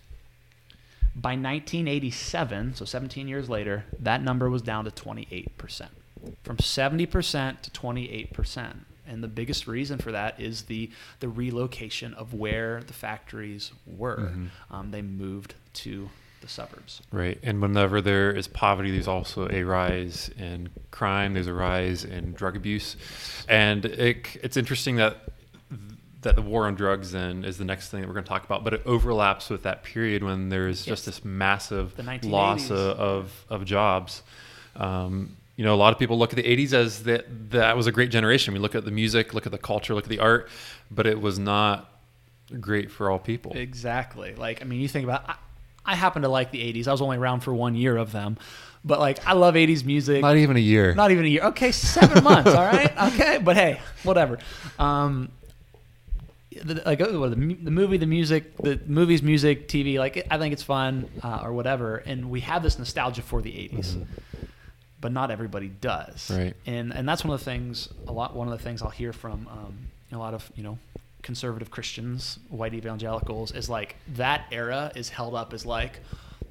By 1.15 1.31
1987, 1.31 2.75
so 2.75 2.85
17 2.85 3.27
years 3.27 3.49
later, 3.49 3.85
that 3.99 4.23
number 4.23 4.49
was 4.49 4.61
down 4.61 4.85
to 4.85 4.91
28%. 4.91 5.89
From 6.43 6.57
70% 6.57 7.61
to 7.61 7.71
28%. 7.71 8.75
And 9.05 9.23
the 9.23 9.27
biggest 9.27 9.67
reason 9.67 9.99
for 9.99 10.11
that 10.11 10.39
is 10.39 10.63
the, 10.63 10.89
the 11.19 11.27
relocation 11.27 12.13
of 12.13 12.33
where 12.33 12.81
the 12.81 12.93
factories 12.93 13.71
were. 13.85 14.31
Mm-hmm. 14.31 14.73
Um, 14.73 14.91
they 14.91 15.01
moved 15.01 15.55
to 15.73 16.09
the 16.41 16.47
suburbs. 16.47 17.01
Right. 17.11 17.39
And 17.43 17.61
whenever 17.61 18.01
there 18.01 18.31
is 18.31 18.47
poverty, 18.47 18.91
there's 18.91 19.07
also 19.07 19.49
a 19.49 19.63
rise 19.63 20.29
in 20.37 20.69
crime, 20.91 21.33
there's 21.33 21.47
a 21.47 21.53
rise 21.53 22.03
in 22.03 22.33
drug 22.33 22.55
abuse. 22.55 22.95
And 23.47 23.85
it, 23.85 24.37
it's 24.41 24.57
interesting 24.57 24.97
that 24.97 25.17
that 26.23 26.35
the 26.35 26.41
war 26.41 26.67
on 26.67 26.75
drugs 26.75 27.11
then 27.11 27.43
is 27.43 27.57
the 27.57 27.65
next 27.65 27.89
thing 27.89 28.01
that 28.01 28.07
we're 28.07 28.13
going 28.13 28.25
to 28.25 28.29
talk 28.29 28.43
about, 28.43 28.63
but 28.63 28.73
it 28.73 28.81
overlaps 28.85 29.49
with 29.49 29.63
that 29.63 29.83
period 29.83 30.23
when 30.23 30.49
there's 30.49 30.87
yes. 30.87 30.93
just 30.93 31.05
this 31.05 31.25
massive 31.25 31.93
loss 32.23 32.69
of, 32.69 32.77
of, 32.77 33.45
of 33.49 33.65
jobs. 33.65 34.23
Um, 34.75 35.37
you 35.55 35.63
know, 35.63 35.73
a 35.73 35.77
lot 35.77 35.93
of 35.93 35.99
people 35.99 36.17
look 36.17 36.31
at 36.31 36.37
the 36.37 36.43
80s 36.43 36.73
as 36.73 37.03
that 37.03 37.51
that 37.51 37.77
was 37.77 37.87
a 37.87 37.91
great 37.91 38.09
generation. 38.09 38.53
We 38.53 38.59
look 38.59 38.75
at 38.75 38.85
the 38.85 38.91
music, 38.91 39.33
look 39.33 39.45
at 39.45 39.51
the 39.51 39.57
culture, 39.57 39.93
look 39.93 40.05
at 40.05 40.09
the 40.09 40.19
art, 40.19 40.49
but 40.89 41.05
it 41.05 41.21
was 41.21 41.37
not 41.37 41.89
great 42.59 42.91
for 42.91 43.11
all 43.11 43.19
people. 43.19 43.53
Exactly. 43.55 44.33
Like, 44.35 44.61
I 44.61 44.65
mean, 44.65 44.79
you 44.79 44.87
think 44.87 45.03
about, 45.03 45.29
I, 45.29 45.35
I 45.85 45.95
happen 45.95 46.23
to 46.23 46.29
like 46.29 46.51
the 46.51 46.59
80s. 46.59 46.87
I 46.87 46.91
was 46.91 47.01
only 47.01 47.17
around 47.17 47.41
for 47.41 47.53
one 47.53 47.75
year 47.75 47.97
of 47.97 48.11
them. 48.11 48.37
But 48.85 48.99
like 48.99 49.25
I 49.25 49.33
love 49.33 49.55
80s 49.55 49.85
music. 49.85 50.21
Not 50.21 50.37
even 50.37 50.57
a 50.57 50.61
year. 50.61 50.93
Not 50.93 51.11
even 51.11 51.25
a 51.25 51.27
year. 51.27 51.43
Okay, 51.43 51.71
seven 51.71 52.23
months. 52.23 52.51
All 52.51 52.65
right. 52.65 52.91
Okay, 53.13 53.37
but 53.37 53.55
hey, 53.55 53.79
whatever. 54.03 54.39
Um, 54.79 55.29
the, 55.41 55.42
like 56.85 56.99
what, 56.99 57.29
the, 57.29 57.35
the 57.35 57.71
movie, 57.71 57.97
the 57.97 58.05
music, 58.05 58.57
the 58.57 58.79
movies, 58.85 59.21
music, 59.21 59.67
TV. 59.67 59.97
Like 59.97 60.25
I 60.29 60.37
think 60.37 60.53
it's 60.53 60.63
fun 60.63 61.09
uh, 61.21 61.41
or 61.43 61.53
whatever, 61.53 61.97
and 61.97 62.29
we 62.29 62.41
have 62.41 62.63
this 62.63 62.77
nostalgia 62.77 63.21
for 63.21 63.41
the 63.41 63.51
80s. 63.51 64.05
But 65.01 65.11
not 65.11 65.31
everybody 65.31 65.67
does, 65.67 66.31
Right. 66.31 66.55
And 66.65 66.93
and 66.93 67.07
that's 67.07 67.25
one 67.25 67.33
of 67.33 67.39
the 67.39 67.45
things. 67.45 67.89
A 68.07 68.11
lot. 68.13 68.35
One 68.35 68.47
of 68.47 68.57
the 68.57 68.63
things 68.63 68.81
I'll 68.81 68.89
hear 68.89 69.11
from 69.11 69.47
um, 69.51 69.77
a 70.13 70.17
lot 70.17 70.33
of 70.33 70.49
you 70.55 70.63
know 70.63 70.77
conservative 71.23 71.71
Christians, 71.71 72.39
white 72.49 72.73
evangelicals, 72.73 73.51
is 73.51 73.69
like 73.69 73.95
that 74.15 74.45
era 74.51 74.91
is 74.95 75.09
held 75.09 75.35
up 75.35 75.53
as 75.53 75.65
like 75.65 75.99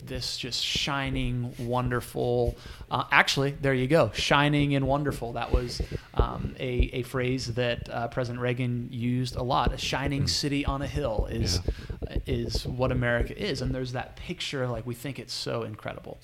this 0.06 0.36
just 0.36 0.64
shining, 0.64 1.54
wonderful. 1.58 2.56
Uh, 2.90 3.04
actually, 3.10 3.52
there 3.52 3.74
you 3.74 3.86
go, 3.86 4.10
shining 4.14 4.74
and 4.74 4.86
wonderful. 4.86 5.32
That 5.34 5.52
was 5.52 5.80
um, 6.14 6.54
a, 6.58 6.90
a 6.92 7.02
phrase 7.02 7.54
that 7.54 7.88
uh, 7.88 8.08
President 8.08 8.40
Reagan 8.40 8.88
used 8.90 9.36
a 9.36 9.42
lot. 9.42 9.72
A 9.72 9.78
shining 9.78 10.26
city 10.26 10.64
on 10.64 10.82
a 10.82 10.86
hill 10.86 11.28
is 11.30 11.60
is 12.26 12.66
what 12.66 12.92
America 12.92 13.40
is, 13.40 13.62
and 13.62 13.74
there's 13.74 13.92
that 13.92 14.16
picture. 14.16 14.66
Like 14.66 14.86
we 14.86 14.94
think 14.94 15.18
it's 15.18 15.32
so 15.32 15.62
incredible, 15.62 16.20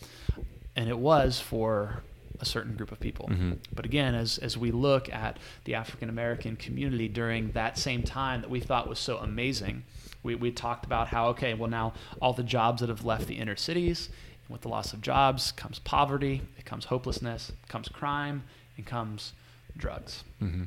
and 0.76 0.88
it 0.88 0.98
was 0.98 1.40
for 1.40 2.02
a 2.40 2.44
certain 2.44 2.74
group 2.76 2.92
of 2.92 3.00
people. 3.00 3.28
Mhm. 3.28 3.58
But 3.74 3.84
again, 3.84 4.14
as, 4.14 4.38
as 4.38 4.56
we 4.56 4.70
look 4.70 5.12
at 5.12 5.38
the 5.64 5.74
African 5.74 6.08
American 6.08 6.56
community 6.56 7.08
during 7.08 7.52
that 7.52 7.78
same 7.78 8.02
time 8.02 8.40
that 8.42 8.50
we 8.50 8.60
thought 8.60 8.88
was 8.88 8.98
so 8.98 9.18
amazing, 9.18 9.84
we, 10.22 10.34
we 10.34 10.50
talked 10.50 10.84
about 10.84 11.08
how, 11.08 11.28
okay, 11.28 11.54
well, 11.54 11.70
now 11.70 11.94
all 12.20 12.32
the 12.32 12.42
jobs 12.42 12.80
that 12.80 12.88
have 12.88 13.04
left 13.04 13.26
the 13.26 13.36
inner 13.36 13.56
cities, 13.56 14.08
and 14.46 14.52
with 14.52 14.62
the 14.62 14.68
loss 14.68 14.92
of 14.92 15.00
jobs 15.00 15.52
comes 15.52 15.78
poverty, 15.78 16.42
it 16.58 16.64
comes 16.64 16.86
hopelessness, 16.86 17.50
it 17.50 17.68
comes 17.68 17.88
crime, 17.88 18.42
and 18.76 18.86
comes 18.86 19.32
drugs. 19.76 20.24
hmm 20.38 20.64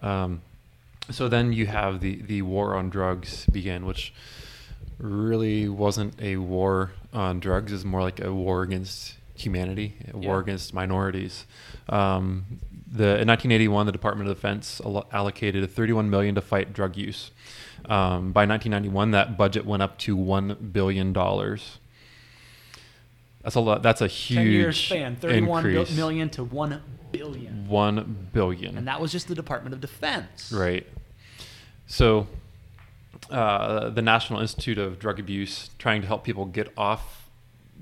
Um, 0.00 0.42
so 1.10 1.28
then 1.28 1.52
you 1.52 1.66
have 1.66 2.00
the, 2.00 2.20
the 2.22 2.42
war 2.42 2.74
on 2.74 2.90
drugs 2.90 3.46
begin, 3.46 3.86
which 3.86 4.12
really 4.98 5.68
wasn't 5.68 6.20
a 6.20 6.36
war 6.36 6.92
on 7.12 7.38
drugs. 7.40 7.72
It's 7.72 7.84
more 7.84 8.02
like 8.02 8.20
a 8.20 8.32
war 8.32 8.62
against 8.62 9.14
humanity, 9.40 9.94
a 10.12 10.16
war 10.16 10.36
Yeah. 10.36 10.40
against 10.42 10.74
minorities. 10.74 11.46
Um, 11.88 12.60
the, 12.90 13.20
in 13.20 13.26
1981, 13.28 13.86
the 13.86 13.92
Department 13.92 14.30
of 14.30 14.36
Defense 14.36 14.80
allo- 14.84 15.06
allocated 15.12 15.68
31 15.70 16.08
million 16.08 16.34
to 16.34 16.40
fight 16.40 16.72
drug 16.72 16.96
use. 16.96 17.30
Um, 17.86 18.32
by 18.32 18.46
1991, 18.46 19.10
that 19.12 19.36
budget 19.36 19.64
went 19.66 19.82
up 19.82 19.98
to 19.98 20.16
one 20.16 20.70
billion 20.72 21.12
dollars. 21.12 21.78
That's 23.42 23.54
a 23.54 23.60
lot. 23.60 23.82
That's 23.82 24.00
a 24.00 24.08
huge 24.08 24.36
10 24.38 24.46
year 24.48 24.72
span, 24.72 25.16
31 25.16 25.62
bil- 25.64 25.80
increase. 25.82 25.96
million 25.96 26.30
to 26.30 26.42
1 26.44 26.82
billion. 27.12 27.68
One 27.68 28.28
billion. 28.32 28.76
And 28.76 28.88
that 28.88 29.00
was 29.00 29.12
just 29.12 29.28
the 29.28 29.34
Department 29.36 29.72
of 29.74 29.80
Defense. 29.80 30.52
Right. 30.52 30.84
So, 31.86 32.26
uh, 33.30 33.90
the 33.90 34.02
National 34.02 34.40
Institute 34.40 34.78
of 34.78 34.98
Drug 34.98 35.20
Abuse, 35.20 35.70
trying 35.78 36.00
to 36.00 36.08
help 36.08 36.24
people 36.24 36.44
get 36.46 36.72
off 36.76 37.25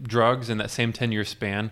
drugs 0.03 0.51
in 0.51 0.59
that 0.59 0.71
same 0.71 0.93
10 0.93 1.13
year 1.13 1.25
span, 1.25 1.71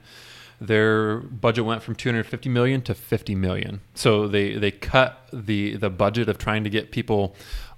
their 0.60 1.18
budget 1.18 1.64
went 1.64 1.82
from 1.82 1.94
250 1.94 2.48
million 2.48 2.82
to 2.82 2.94
50 2.94 3.34
million. 3.34 3.80
So 3.94 4.28
they, 4.28 4.54
they 4.54 4.70
cut 4.70 5.26
the, 5.32 5.76
the 5.76 5.90
budget 5.90 6.28
of 6.28 6.38
trying 6.38 6.64
to 6.64 6.70
get 6.70 6.92
people 6.92 7.34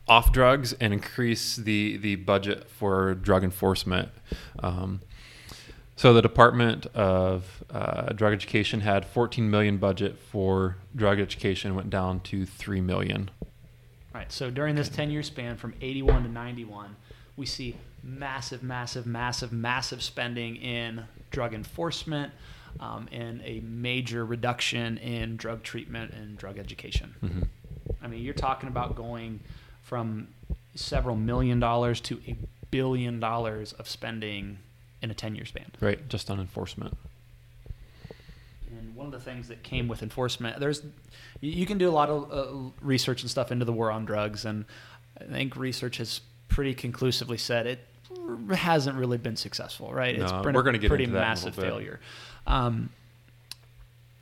off 0.07 0.33
drugs 0.33 0.75
and 0.75 0.93
increase 0.93 1.57
the, 1.57 1.97
the 1.97 2.17
budget 2.17 2.69
for 2.69 3.15
drug 3.15 3.43
enforcement. 3.43 4.11
Um, 4.59 5.01
so 5.97 6.13
the 6.13 6.23
Department 6.23 6.87
of 6.87 7.65
uh, 7.71 8.13
Drug 8.13 8.33
Education 8.33 8.81
had 8.81 9.07
14 9.07 9.49
million 9.49 9.79
budget 9.79 10.19
for 10.19 10.77
drug 10.95 11.21
education, 11.21 11.75
went 11.75 11.89
down 11.89 12.21
to 12.21 12.45
3 12.45 12.81
million. 12.81 13.31
Right. 14.13 14.31
So 14.31 14.51
during 14.51 14.75
this 14.75 14.89
10 14.89 15.11
year 15.11 15.23
span 15.23 15.57
from 15.57 15.75
81 15.81 16.25
to 16.25 16.29
91, 16.29 16.97
we 17.37 17.47
see 17.47 17.77
massive, 18.05 18.63
massive, 18.63 19.07
massive, 19.07 19.53
massive 19.53 20.03
spending 20.03 20.57
in 20.57 21.05
drug 21.31 21.55
enforcement 21.55 22.33
um, 22.81 23.09
and 23.11 23.41
a 23.45 23.61
major 23.61 24.25
reduction 24.25 24.99
in 24.99 25.37
drug 25.37 25.63
treatment 25.63 26.13
and 26.13 26.37
drug 26.37 26.59
education. 26.59 27.15
Mhm. 27.23 27.49
I 28.03 28.07
mean, 28.07 28.23
you're 28.23 28.35
talking 28.35 28.69
about 28.69 28.95
going 28.95 29.41
from 29.83 30.29
several 30.75 31.17
million 31.17 31.61
dollars 31.61 32.01
to 32.03 32.21
a 32.27 32.37
billion 32.71 33.21
dollars 33.21 33.73
of 33.75 33.89
spending 33.89 34.59
in 35.01 35.11
a 35.11 35.15
10 35.15 35.35
year 35.35 35.45
span. 35.45 35.71
Right, 35.81 36.09
just 36.09 36.31
on 36.31 36.41
enforcement. 36.41 36.97
And 38.71 38.97
one 38.97 39.07
of 39.07 39.13
the 39.13 39.21
things 39.21 39.49
that 39.49 39.63
came 39.63 39.87
with 39.87 40.03
enforcement, 40.03 40.59
there's, 40.59 40.83
you 41.41 41.53
you 41.53 41.67
can 41.67 41.79
do 41.79 41.89
a 41.89 41.93
lot 41.93 42.11
of 42.11 42.33
uh, 42.33 42.71
research 42.81 43.23
and 43.23 43.31
stuff 43.31 43.53
into 43.53 43.65
the 43.65 43.73
war 43.73 43.91
on 43.91 44.05
drugs, 44.05 44.45
and 44.45 44.65
I 45.21 45.25
think 45.25 45.57
research 45.57 45.99
has 45.99 46.21
pretty 46.49 46.75
conclusively 46.75 47.39
said 47.39 47.67
it 47.67 47.87
hasn't 48.53 48.97
really 48.97 49.19
been 49.19 49.37
successful, 49.37 49.93
right? 49.93 50.19
No, 50.19 50.43
been 50.43 50.55
we're 50.55 50.63
get 50.79 50.89
pretty 50.89 51.07
massive 51.07 51.55
failure. 51.55 52.01
Um, 52.47 52.91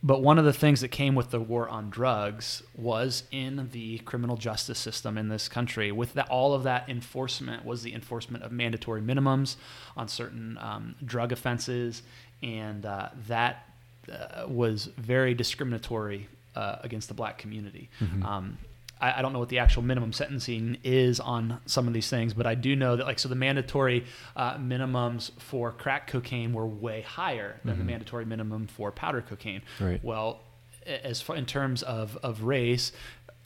but 0.05 0.21
one 0.21 0.39
of 0.39 0.45
the 0.45 0.53
things 0.53 0.81
that 0.81 0.89
came 0.89 1.15
with 1.15 1.31
the 1.31 1.41
war 1.41 1.69
on 1.69 1.89
drugs 1.89 2.63
was 2.77 3.23
in 3.31 3.69
the 3.71 3.99
criminal 3.99 4.37
justice 4.37 4.79
system 4.79 5.17
in 5.17 5.29
this 5.29 5.49
country. 5.49 5.93
With 5.93 6.15
that, 6.15 6.29
all 6.29 6.55
of 6.55 6.65
that 6.65 6.89
enforcement 6.89 7.65
was 7.65 7.83
the 7.83 7.95
enforcement 7.95 8.43
of 8.43 8.51
mandatory 8.51 9.01
minimums 9.01 9.57
on 9.97 10.09
certain 10.09 10.59
um, 10.61 10.97
drug 11.05 11.31
offenses, 11.31 12.03
and 12.43 12.85
uh, 12.85 13.11
that 13.29 13.69
uh, 14.11 14.47
was 14.49 14.87
very 14.97 15.35
discriminatory 15.35 16.29
uh, 16.57 16.77
against 16.83 17.07
the 17.07 17.15
black 17.15 17.39
community. 17.39 17.89
Mhm. 18.01 18.25
Um, 18.25 18.59
I, 19.03 19.19
I 19.19 19.23
don't 19.23 19.33
know 19.33 19.39
what 19.41 19.49
the 19.51 19.59
actual 19.59 19.83
minimum 19.83 20.13
sentencing 20.13 20.79
is 20.85 21.21
on 21.21 21.61
some 21.67 21.87
of 21.89 21.93
these 21.95 22.09
things, 22.09 22.33
but 22.33 22.47
I 22.47 22.55
do 22.55 22.75
know 22.77 22.97
that 22.97 23.07
like 23.07 23.19
so 23.19 23.29
the 23.29 23.35
mandatory 23.35 24.05
uh, 24.37 24.57
minimums 24.57 25.33
for 25.39 25.73
crack 25.73 26.07
cocaine 26.07 26.53
were 26.53 26.67
way 26.67 27.03
higher 27.03 27.61
than 27.65 27.77
the 27.79 27.85
Mhm. 27.85 27.89
mandatory 27.89 28.25
minimum 28.25 28.67
for 28.69 28.91
powder 28.93 29.21
cocaine. 29.21 29.63
Right. 29.81 30.03
Well, 30.03 30.41
as 30.87 31.21
far 31.21 31.37
in 31.37 31.47
terms 31.47 31.83
of 31.83 32.17
of 32.23 32.43
race. 32.45 32.93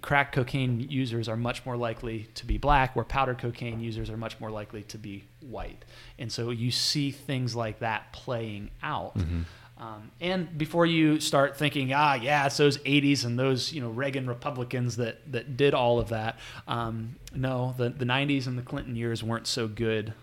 Crack 0.03 0.31
cocaine 0.31 0.87
users 0.89 1.27
are 1.29 1.39
much 1.39 1.65
more 1.67 1.77
likely 1.77 2.29
to 2.35 2.47
be 2.47 2.59
black, 2.59 2.95
where 2.95 3.05
powder 3.05 3.35
cocaine 3.35 3.81
users 3.81 4.09
are 4.11 4.17
much 4.17 4.39
more 4.39 4.51
likely 4.51 4.83
to 4.85 4.99
be 4.99 5.25
white. 5.41 5.85
And 6.19 6.31
so 6.31 6.51
you 6.51 6.71
see 6.71 7.11
things 7.11 7.57
like 7.57 7.81
that 7.81 8.13
playing 8.13 8.71
out. 8.83 9.17
Mhm. 9.19 9.45
Um, 9.79 10.11
and 10.21 10.57
before 10.57 10.87
you 10.87 11.21
start 11.21 11.57
thinking, 11.57 11.93
ah, 11.93 12.15
yeah, 12.15 12.47
it's 12.47 12.57
those 12.57 12.79
'80s 12.79 13.25
and 13.25 13.39
those 13.39 13.73
you 13.73 13.81
know 13.81 13.91
Reagan 13.91 14.27
Republicans 14.27 14.97
that 14.97 15.31
that 15.33 15.57
did 15.57 15.75
all 15.75 15.99
of 15.99 16.09
that. 16.09 16.39
Um, 16.67 17.17
no, 17.35 17.75
the 17.77 17.91
the 17.91 18.07
'90s 18.07 18.47
and 18.47 18.59
the 18.59 18.63
Clinton 18.63 18.97
years 18.97 19.23
weren't 19.23 19.47
so 19.47 19.69
good 19.69 20.15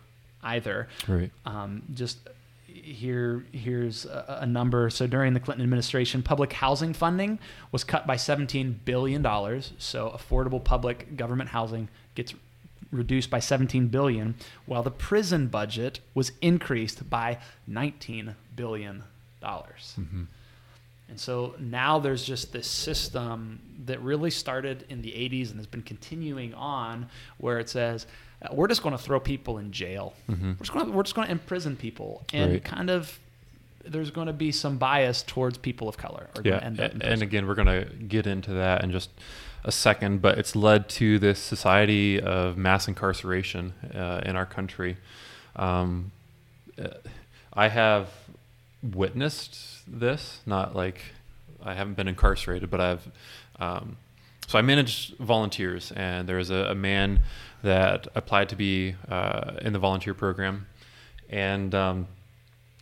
either. 0.41 0.87
Right. 1.07 1.31
Um, 1.45 1.83
just 1.93 2.17
here, 2.65 3.45
here's 3.51 4.05
a, 4.05 4.39
a 4.41 4.45
number. 4.45 4.89
So 4.89 5.05
during 5.05 5.33
the 5.33 5.39
Clinton 5.39 5.63
administration, 5.63 6.23
public 6.23 6.53
housing 6.53 6.93
funding 6.93 7.37
was 7.71 7.83
cut 7.83 8.07
by 8.07 8.15
17 8.15 8.81
billion 8.85 9.21
dollars. 9.21 9.73
So 9.77 10.09
affordable 10.09 10.63
public 10.63 11.15
government 11.15 11.51
housing 11.51 11.89
gets 12.15 12.33
reduced 12.91 13.29
by 13.29 13.39
17 13.39 13.87
billion, 13.87 14.35
while 14.65 14.83
the 14.83 14.91
prison 14.91 15.47
budget 15.47 15.99
was 16.13 16.31
increased 16.41 17.09
by 17.09 17.39
19 17.67 18.35
billion 18.55 19.03
dollars. 19.43 19.93
Mhm. 19.99 20.25
And 21.09 21.19
so 21.19 21.53
now 21.59 21.99
there's 21.99 22.23
just 22.23 22.53
this 22.53 22.65
system 22.67 23.59
that 23.85 24.01
really 24.01 24.31
started 24.31 24.85
in 24.89 25.01
the 25.01 25.11
80s 25.11 25.49
and 25.51 25.59
has 25.59 25.67
been 25.67 25.83
continuing 25.83 26.53
on 26.55 27.07
where 27.37 27.59
it 27.59 27.69
says, 27.69 28.07
uh, 28.41 28.47
we're 28.53 28.67
just 28.69 28.81
going 28.81 28.93
to 28.97 29.03
throw 29.03 29.19
people 29.19 29.57
in 29.59 29.71
jail. 29.71 30.13
Mhm. 30.29 30.41
We're 30.57 30.63
just 30.65 30.71
going 30.73 30.85
to, 30.85 30.91
we're 30.91 31.03
just 31.03 31.13
going 31.15 31.27
to 31.27 31.31
imprison 31.31 31.75
people. 31.75 32.23
And 32.33 32.51
Right. 32.53 32.63
kind 32.63 32.89
of 32.89 33.19
there's 33.85 34.11
going 34.11 34.27
to 34.27 34.33
be 34.33 34.51
some 34.53 34.77
bias 34.77 35.23
towards 35.23 35.57
people 35.57 35.89
of 35.89 35.97
color. 35.97 36.29
Are 36.37 36.41
Yeah, 36.43 36.59
end 36.63 36.79
up 36.79 36.93
and 37.01 37.21
again, 37.21 37.45
we're 37.47 37.55
going 37.55 37.67
to 37.67 37.83
get 37.95 38.25
into 38.25 38.51
that 38.53 38.81
in 38.81 38.91
just 38.91 39.09
a 39.65 39.71
second, 39.73 40.21
but 40.21 40.37
it's 40.37 40.55
led 40.55 40.87
to 40.89 41.19
this 41.19 41.37
society 41.37 42.19
of 42.21 42.57
mass 42.57 42.87
incarceration 42.87 43.73
uh, 43.93 44.21
in 44.25 44.37
our 44.37 44.45
country. 44.45 44.95
Um, 45.57 46.11
uh, 46.81 46.87
I 47.53 47.67
have 47.67 48.07
witnessed 48.83 49.81
this, 49.87 50.41
not 50.45 50.75
like 50.75 51.01
I 51.63 51.73
haven't 51.73 51.95
been 51.95 52.07
incarcerated, 52.07 52.69
but 52.69 52.81
I've. 52.81 53.11
Um, 53.59 53.97
so 54.47 54.59
I 54.59 54.61
managed 54.61 55.17
volunteers, 55.17 55.93
and 55.95 56.27
there 56.27 56.37
was 56.37 56.49
a, 56.49 56.71
a 56.71 56.75
man 56.75 57.21
that 57.63 58.07
applied 58.13 58.49
to 58.49 58.55
be 58.57 58.95
uh, 59.07 59.53
in 59.61 59.71
the 59.71 59.79
volunteer 59.79 60.13
program, 60.13 60.67
and 61.29 61.73
um, 61.73 62.07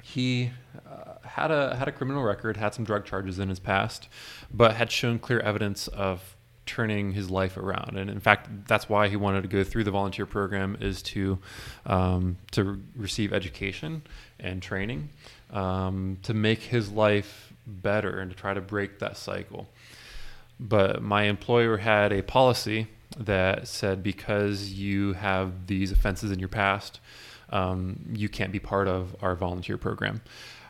he 0.01 0.49
uh, 0.89 1.13
had 1.23 1.51
a 1.51 1.75
had 1.75 1.87
a 1.87 1.91
criminal 1.91 2.23
record, 2.23 2.57
had 2.57 2.73
some 2.73 2.83
drug 2.83 3.05
charges 3.05 3.37
in 3.37 3.49
his 3.49 3.59
past, 3.59 4.09
but 4.51 4.75
had 4.75 4.91
shown 4.91 5.19
clear 5.19 5.39
evidence 5.39 5.87
of 5.89 6.35
turning 6.65 7.11
his 7.13 7.29
life 7.29 7.57
around. 7.57 7.97
And 7.97 8.09
in 8.09 8.19
fact, 8.19 8.67
that's 8.67 8.87
why 8.87 9.09
he 9.09 9.15
wanted 9.15 9.41
to 9.41 9.47
go 9.47 9.63
through 9.63 9.83
the 9.83 9.91
volunteer 9.91 10.25
program 10.25 10.77
is 10.79 11.01
to 11.03 11.39
um, 11.85 12.37
to 12.51 12.63
re- 12.63 12.79
receive 12.95 13.33
education 13.33 14.03
and 14.39 14.61
training 14.61 15.09
um, 15.51 16.17
to 16.23 16.33
make 16.33 16.63
his 16.63 16.91
life 16.91 17.53
better 17.65 18.19
and 18.19 18.31
to 18.31 18.37
try 18.37 18.53
to 18.53 18.61
break 18.61 18.99
that 18.99 19.17
cycle. 19.17 19.69
But 20.59 21.01
my 21.01 21.23
employer 21.23 21.77
had 21.77 22.11
a 22.13 22.21
policy 22.21 22.87
that 23.17 23.67
said 23.67 24.03
because 24.03 24.71
you 24.71 25.13
have 25.13 25.67
these 25.67 25.91
offenses 25.91 26.31
in 26.31 26.39
your 26.39 26.47
past, 26.49 26.99
um, 27.49 27.99
you 28.13 28.29
can't 28.29 28.51
be 28.51 28.59
part 28.59 28.87
of 28.87 29.15
our 29.21 29.35
volunteer 29.35 29.77
program. 29.77 30.21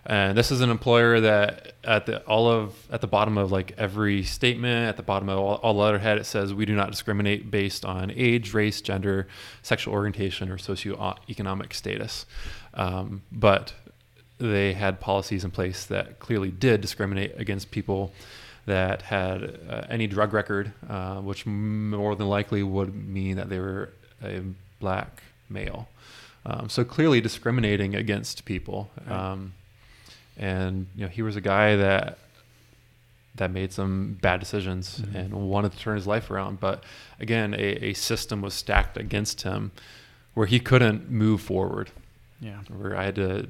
And 0.04 0.36
this 0.36 0.50
is 0.50 0.62
an 0.62 0.72
employer 0.72 1.20
that 1.20 1.74
at 1.84 2.08
the 2.08 2.22
all 2.24 2.50
of 2.50 2.74
at 2.92 3.02
the 3.02 3.08
bottom 3.08 3.38
of 3.38 3.52
like 3.52 3.74
every 3.78 4.24
statement, 4.24 4.90
at 4.90 4.98
the 4.98 5.04
bottom 5.04 5.30
of 5.30 5.38
all, 5.38 5.56
all 5.56 5.76
letterhead, 5.76 6.18
it 6.18 6.26
says 6.26 6.56
we 6.56 6.66
do 6.66 6.74
not 6.74 6.90
discriminate 6.90 7.52
based 7.52 7.86
on 7.86 8.12
age, 8.16 8.54
race, 8.54 8.82
gender, 8.82 9.28
sexual 9.62 9.94
orientation, 9.94 10.50
or 10.50 10.58
socioeconomic 10.58 11.74
status. 11.74 12.26
Um, 12.74 13.22
but 13.32 13.74
they 14.42 14.74
had 14.74 15.00
policies 15.00 15.44
in 15.44 15.52
place 15.52 15.86
that 15.86 16.20
clearly 16.20 16.50
did 16.52 16.82
discriminate 16.82 17.34
against 17.38 17.72
people 17.72 18.12
that 18.66 19.04
had 19.04 19.60
uh, 19.70 19.86
any 19.90 20.08
drug 20.08 20.34
record, 20.34 20.72
uh, 20.90 21.18
which 21.22 21.46
more 21.46 22.16
than 22.16 22.28
likely 22.28 22.64
would 22.64 22.94
mean 22.94 23.38
that 23.38 23.50
they 23.50 23.60
were 23.60 23.90
a 24.24 24.42
black 24.80 25.24
male. 25.50 25.88
Um, 26.46 26.70
so 26.70 26.84
clearly 26.84 27.22
discriminating 27.22 27.96
against 27.96 28.46
people. 28.46 28.90
Right. 29.08 29.32
Um, 29.32 29.54
and 30.38 30.88
you 30.96 31.04
know 31.04 31.10
he 31.10 31.22
was 31.22 31.36
a 31.36 31.42
guy 31.42 31.76
that 31.76 32.18
that 33.36 33.52
made 33.52 33.72
some 33.72 34.18
bad 34.22 34.40
decisions 34.40 35.00
Mm-hmm. 35.00 35.16
and 35.16 35.50
wanted 35.50 35.72
to 35.72 35.78
turn 35.78 35.96
his 35.96 36.08
life 36.08 36.30
around. 36.32 36.60
But 36.60 36.84
again, 37.20 37.54
a, 37.54 37.90
a 37.90 37.94
system 37.94 38.42
was 38.42 38.54
stacked 38.54 38.98
against 38.98 39.44
him 39.44 39.72
where 40.34 40.48
he 40.48 40.60
couldn't 40.60 41.10
move 41.10 41.42
forward. 41.42 41.92
Yeah. 42.42 42.58
Where 42.76 42.98
I 42.98 43.06
had 43.06 43.16
to, 43.16 43.48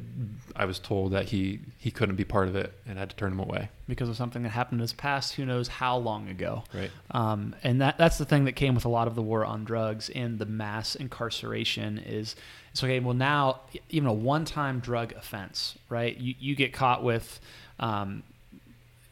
I 0.53 0.65
was 0.65 0.77
told 0.77 1.13
that 1.13 1.29
he 1.29 1.61
he 1.77 1.91
couldn't 1.91 2.17
be 2.17 2.25
part 2.25 2.49
of 2.49 2.57
it, 2.57 2.73
and 2.85 2.99
I 2.99 3.03
had 3.03 3.09
to 3.11 3.15
turn 3.15 3.31
him 3.31 3.39
away. 3.39 3.69
Because 3.87 4.09
of 4.09 4.17
something 4.17 4.43
that 4.43 4.49
happened 4.49 4.79
in 4.79 4.81
his 4.81 4.91
past, 4.91 5.35
who 5.35 5.45
knows 5.45 5.69
how 5.69 5.95
long 5.95 6.27
ago. 6.27 6.65
Right. 6.73 6.91
Um, 7.11 7.55
and 7.63 7.79
that 7.79 7.97
that's 7.97 8.17
the 8.17 8.25
thing 8.25 8.43
that 8.45 8.57
came 8.57 8.75
with 8.75 8.83
a 8.83 8.89
lot 8.89 9.07
of 9.07 9.15
the 9.15 9.21
war 9.21 9.45
on 9.45 9.63
drugs 9.63 10.09
and 10.09 10.37
the 10.39 10.45
mass 10.45 10.95
incarceration 10.95 11.99
is 11.99 12.35
it's 12.71 12.83
okay. 12.83 12.99
Well, 12.99 13.13
now 13.13 13.61
even 13.89 14.09
a 14.09 14.13
one-time 14.13 14.81
drug 14.81 15.13
offense, 15.13 15.77
right? 15.87 16.17
You 16.17 16.35
you 16.37 16.55
get 16.55 16.73
caught 16.73 17.01
with, 17.01 17.39
um, 17.79 18.23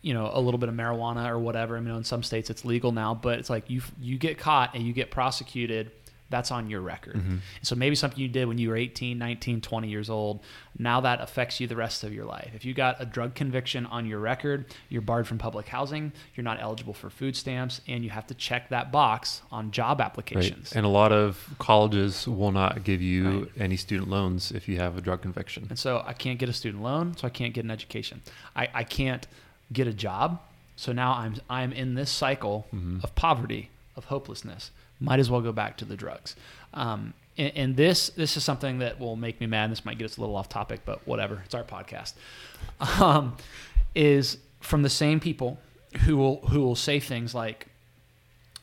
you 0.01 0.13
know, 0.13 0.29
a 0.33 0.41
little 0.41 0.57
bit 0.57 0.67
of 0.67 0.75
marijuana 0.75 1.29
or 1.29 1.39
whatever. 1.39 1.77
I 1.77 1.79
mean, 1.79 1.95
in 1.95 2.03
some 2.03 2.23
states 2.23 2.49
it's 2.49 2.65
legal 2.65 2.91
now, 2.91 3.13
but 3.13 3.39
it's 3.39 3.49
like 3.49 3.69
you 3.69 3.81
you 4.01 4.17
get 4.17 4.37
caught 4.37 4.75
and 4.75 4.83
you 4.83 4.91
get 4.91 5.09
prosecuted. 5.09 5.91
That's 6.29 6.51
on 6.51 6.69
your 6.69 6.81
record. 6.81 7.15
Mhm. 7.15 7.39
So 7.63 7.75
maybe 7.75 7.95
something 7.95 8.19
you 8.19 8.27
did 8.27 8.47
when 8.47 8.57
you 8.59 8.69
were 8.69 8.75
18, 8.77 9.17
19, 9.17 9.61
20 9.61 9.89
years 9.89 10.09
old, 10.09 10.43
now 10.77 11.01
that 11.01 11.21
affects 11.21 11.59
you 11.59 11.65
the 11.67 11.75
rest 11.75 12.03
of 12.03 12.13
your 12.13 12.25
life. 12.25 12.51
If 12.53 12.63
you 12.65 12.73
got 12.75 12.97
a 13.01 13.05
drug 13.05 13.33
conviction 13.33 13.85
on 13.87 14.05
your 14.05 14.19
record, 14.19 14.65
you're 14.89 15.01
barred 15.01 15.27
from 15.27 15.39
public 15.39 15.67
housing, 15.69 16.11
you're 16.35 16.43
not 16.43 16.59
eligible 16.61 16.93
for 16.93 17.09
food 17.09 17.35
stamps, 17.35 17.81
and 17.87 18.03
you 18.03 18.11
have 18.11 18.27
to 18.27 18.35
check 18.35 18.69
that 18.69 18.91
box 18.91 19.41
on 19.51 19.71
job 19.71 19.99
Right. 19.99 20.05
applications. 20.05 20.71
And 20.73 20.85
a 20.85 20.89
lot 20.89 21.11
of 21.11 21.49
colleges 21.57 22.27
will 22.27 22.51
not 22.51 22.83
give 22.83 23.01
you 23.01 23.39
Right. 23.41 23.51
any 23.57 23.77
student 23.77 24.09
loans 24.09 24.51
if 24.51 24.67
you 24.67 24.77
have 24.77 24.97
a 24.97 25.01
drug 25.01 25.21
conviction. 25.23 25.65
And 25.69 25.79
so 25.79 26.03
I 26.05 26.13
can't 26.13 26.37
get 26.37 26.47
a 26.49 26.53
student 26.53 26.83
loan, 26.83 27.17
so 27.17 27.25
I 27.27 27.31
can't 27.31 27.53
get 27.53 27.65
an 27.65 27.71
education. 27.71 28.21
I, 28.55 28.69
I 28.73 28.83
can't 28.83 29.25
get 29.73 29.87
a 29.87 29.93
job, 29.93 30.39
so 30.75 30.91
now 30.91 31.13
I'm 31.13 31.35
I'm 31.49 31.71
in 31.73 31.95
this 31.95 32.11
cycle 32.11 32.67
Mhm. 32.73 33.03
of 33.03 33.15
poverty, 33.15 33.69
of 33.95 34.05
hopelessness. 34.05 34.71
Might 34.99 35.19
as 35.19 35.29
well 35.29 35.41
go 35.41 35.51
back 35.51 35.77
to 35.77 35.85
the 35.85 35.95
drugs. 35.95 36.35
Um, 36.73 37.13
and, 37.37 37.51
and 37.55 37.75
this 37.75 38.09
this 38.09 38.37
is 38.37 38.43
something 38.43 38.79
that 38.79 38.99
will 38.99 39.15
make 39.15 39.39
me 39.39 39.47
mad. 39.47 39.71
This 39.71 39.85
might 39.85 39.97
get 39.97 40.05
us 40.05 40.17
a 40.17 40.21
little 40.21 40.35
off 40.35 40.49
topic, 40.49 40.81
but 40.85 41.07
whatever. 41.07 41.41
It's 41.45 41.55
our 41.55 41.63
podcast. 41.63 42.13
Um, 43.01 43.35
is 43.95 44.37
from 44.59 44.83
the 44.83 44.89
same 44.89 45.19
people 45.19 45.57
who 46.01 46.17
will 46.17 46.41
who 46.47 46.61
will 46.61 46.75
say 46.75 46.99
things 46.99 47.33
like, 47.33 47.67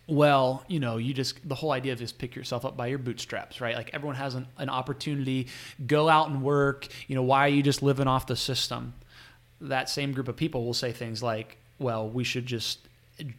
well, 0.06 0.64
you 0.68 0.78
know, 0.78 0.98
you 0.98 1.12
just 1.12 1.46
the 1.48 1.54
whole 1.54 1.72
idea 1.72 1.92
of 1.92 1.98
just 1.98 2.18
pick 2.18 2.36
yourself 2.36 2.64
up 2.64 2.76
by 2.76 2.86
your 2.86 2.98
bootstraps, 2.98 3.60
right? 3.60 3.74
Like 3.74 3.90
everyone 3.92 4.16
has 4.16 4.34
an, 4.34 4.46
an 4.58 4.68
opportunity, 4.68 5.48
go 5.86 6.08
out 6.08 6.28
and 6.28 6.42
work. 6.42 6.86
You 7.08 7.16
know, 7.16 7.22
why 7.22 7.40
are 7.40 7.48
you 7.48 7.62
just 7.62 7.82
living 7.82 8.06
off 8.06 8.26
the 8.26 8.36
system? 8.36 8.94
That 9.60 9.88
same 9.88 10.12
group 10.12 10.28
of 10.28 10.36
people 10.36 10.64
will 10.64 10.74
say 10.74 10.92
things 10.92 11.22
like, 11.22 11.56
well, 11.78 12.08
we 12.08 12.24
should 12.24 12.46
just, 12.46 12.78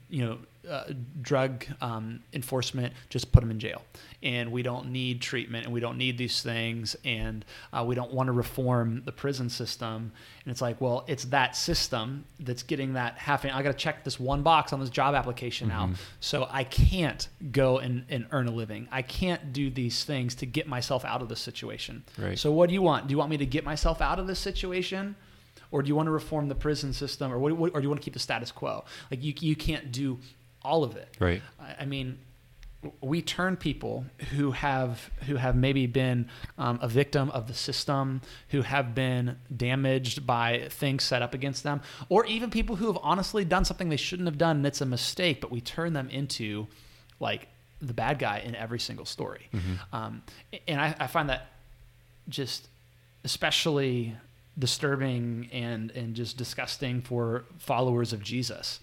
you 0.09 0.25
know, 0.25 0.37
uh, 0.69 0.91
drug 1.21 1.65
um, 1.81 2.19
enforcement, 2.33 2.93
just 3.09 3.31
put 3.31 3.39
them 3.39 3.51
in 3.51 3.59
jail. 3.59 3.83
And 4.21 4.51
we 4.51 4.63
don't 4.63 4.91
need 4.91 5.21
treatment 5.21 5.65
and 5.65 5.73
we 5.73 5.79
don't 5.79 5.97
need 5.97 6.17
these 6.17 6.41
things. 6.41 6.95
And 7.05 7.45
uh, 7.71 7.85
we 7.87 7.95
don't 7.95 8.11
want 8.11 8.27
to 8.27 8.33
reform 8.33 9.03
the 9.05 9.11
prison 9.11 9.49
system. 9.49 10.11
And 10.43 10.51
it's 10.51 10.61
like, 10.61 10.81
well, 10.81 11.05
it's 11.07 11.25
that 11.25 11.55
system 11.55 12.25
that's 12.39 12.63
getting 12.63 12.93
that 12.93 13.17
half. 13.17 13.45
I 13.45 13.61
got 13.63 13.71
to 13.71 13.73
check 13.73 14.03
this 14.03 14.19
one 14.19 14.41
box 14.41 14.73
on 14.73 14.79
this 14.79 14.89
job 14.89 15.15
application 15.15 15.67
now. 15.69 15.87
Mhm. 15.87 15.95
So 16.19 16.47
I 16.49 16.63
can't 16.63 17.27
go 17.51 17.77
and, 17.77 18.05
and 18.09 18.25
earn 18.31 18.47
a 18.47 18.51
living. 18.51 18.87
I 18.91 19.03
can't 19.03 19.53
do 19.53 19.69
these 19.69 20.03
things 20.03 20.35
to 20.35 20.45
get 20.45 20.67
myself 20.67 21.05
out 21.05 21.21
of 21.21 21.29
this 21.29 21.39
situation. 21.39 22.03
Right. 22.17 22.37
So 22.37 22.51
what 22.51 22.67
do 22.67 22.73
you 22.73 22.81
want? 22.81 23.07
Do 23.07 23.11
you 23.13 23.17
want 23.17 23.29
me 23.29 23.37
to 23.37 23.45
get 23.45 23.63
myself 23.63 24.01
out 24.01 24.19
of 24.19 24.27
this 24.27 24.39
situation? 24.39 25.15
Or 25.71 25.82
do 25.82 25.88
you 25.88 25.95
want 25.95 26.08
to 26.08 26.12
reform 26.12 26.47
the 26.47 26.56
prison 26.56 26.93
system? 26.93 27.32
Or, 27.32 27.39
what, 27.39 27.53
what- 27.53 27.73
or 27.73 27.80
do 27.80 27.84
you 27.86 27.89
want 27.89 28.01
to 28.01 28.06
keep 28.06 28.13
the 28.13 28.19
status 28.19 28.51
quo? 28.51 28.86
Like 29.12 29.23
you, 29.23 29.34
you 29.39 29.56
can't 29.56 29.91
do 29.91 30.19
all 30.62 30.84
of 30.84 30.95
it. 30.95 31.15
Right. 31.19 31.41
I 31.60 31.75
I 31.82 31.86
mean, 31.86 32.19
we 33.01 33.21
turn 33.21 33.58
people 33.58 34.06
who 34.32 34.51
have 34.51 35.10
who 35.25 35.36
have 35.38 35.56
maybe 35.56 35.88
been 35.88 36.30
um, 36.58 36.77
a 36.82 36.88
victim 36.88 37.30
of 37.32 37.47
the 37.47 37.53
system, 37.53 38.21
who 38.49 38.62
have 38.62 38.93
been 38.95 39.38
damaged 39.56 40.25
by 40.27 40.67
things 40.69 41.03
set 41.03 41.21
up 41.21 41.34
against 41.34 41.63
them, 41.63 41.82
or 42.08 42.25
even 42.27 42.49
people 42.51 42.75
who 42.75 42.88
have 42.88 42.99
honestly 43.01 43.43
done 43.43 43.65
something 43.65 43.89
they 43.89 43.97
shouldn't 43.97 44.27
have 44.27 44.38
done 44.38 44.58
and 44.58 44.65
it's 44.67 44.80
a 44.82 44.86
mistake, 44.86 45.41
but 45.41 45.51
we 45.51 45.60
turn 45.60 45.93
them 45.93 46.08
into 46.10 46.67
like 47.19 47.47
the 47.82 47.93
bad 47.93 48.19
guy 48.19 48.39
in 48.45 48.56
every 48.56 48.80
single 48.80 49.06
story. 49.06 49.49
Um, 49.91 50.21
and 50.67 50.80
I, 50.80 50.95
I 50.99 51.08
find 51.08 51.30
that 51.30 51.47
just 52.30 52.67
especially 53.23 54.15
disturbing 54.58 55.50
and 55.52 55.91
and 55.91 56.15
just 56.15 56.38
disgusting 56.38 57.02
for 57.02 57.46
followers 57.60 58.13
of 58.13 58.22
Jesus. 58.24 58.80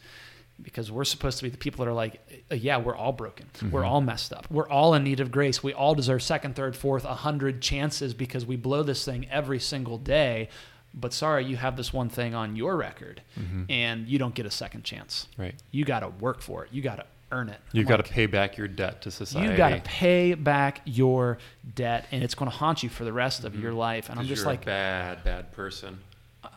Because 0.63 0.89
we're 0.93 1.05
supposed 1.05 1.39
to 1.39 1.43
be 1.45 1.51
the 1.51 1.59
people 1.59 1.85
that 1.85 1.91
are 1.91 1.95
like 1.95 2.45
uh, 2.51 2.55
yeah 2.55 2.77
we're 2.77 2.95
all 2.95 3.13
broken. 3.13 3.47
We're 3.73 3.85
all 3.85 4.01
messed 4.01 4.33
up. 4.33 4.47
We're 4.51 4.69
all 4.69 4.95
in 4.95 5.03
need 5.03 5.19
of 5.21 5.33
grace. 5.33 5.63
We 5.65 5.73
all 5.73 5.95
deserve 5.97 6.23
second 6.23 6.55
third 6.55 6.77
fourth 6.77 7.05
a 7.05 7.15
hundred 7.15 7.61
chances 7.61 8.15
because 8.15 8.47
we 8.47 8.55
blow 8.57 8.83
this 8.85 9.05
thing 9.05 9.27
every 9.31 9.59
single 9.59 9.99
day. 9.99 10.49
But 10.95 11.13
sorry 11.13 11.45
you 11.45 11.57
have 11.57 11.77
this 11.77 11.93
one 11.93 12.09
thing 12.09 12.37
on 12.37 12.55
your 12.55 12.77
record 12.77 13.21
and 13.69 14.07
you 14.07 14.17
don't 14.17 14.33
get 14.35 14.47
a 14.47 14.51
second 14.51 14.85
chance. 14.85 15.27
Right. 15.37 15.57
you 15.73 15.85
got 15.85 16.01
to 16.01 16.09
work 16.09 16.41
for 16.41 16.65
it. 16.65 16.71
You 16.73 16.83
got 16.83 16.97
to 16.97 17.07
earn 17.35 17.49
it 17.49 17.59
You've 17.73 17.89
got 17.89 17.99
to 17.99 18.03
pay 18.05 18.27
back 18.27 18.57
your 18.57 18.69
debt 18.69 19.03
to 19.03 19.11
society. 19.11 19.49
You've 19.49 19.57
got 19.57 19.71
to 19.71 19.81
pay 19.81 20.35
back 20.35 20.81
your 20.85 21.39
debt 21.75 22.07
and 22.13 22.23
it's 22.23 22.35
going 22.35 22.51
to 22.51 22.57
haunt 22.57 22.83
you 22.83 22.89
for 22.89 23.05
the 23.05 23.13
rest 23.13 23.45
of 23.45 23.59
your 23.59 23.73
life 23.73 24.09
and 24.09 24.19
I'm 24.19 24.27
just 24.27 24.47
like 24.47 24.63
a 24.63 24.67
bad, 24.67 25.25
bad 25.25 25.53
person. 25.53 25.99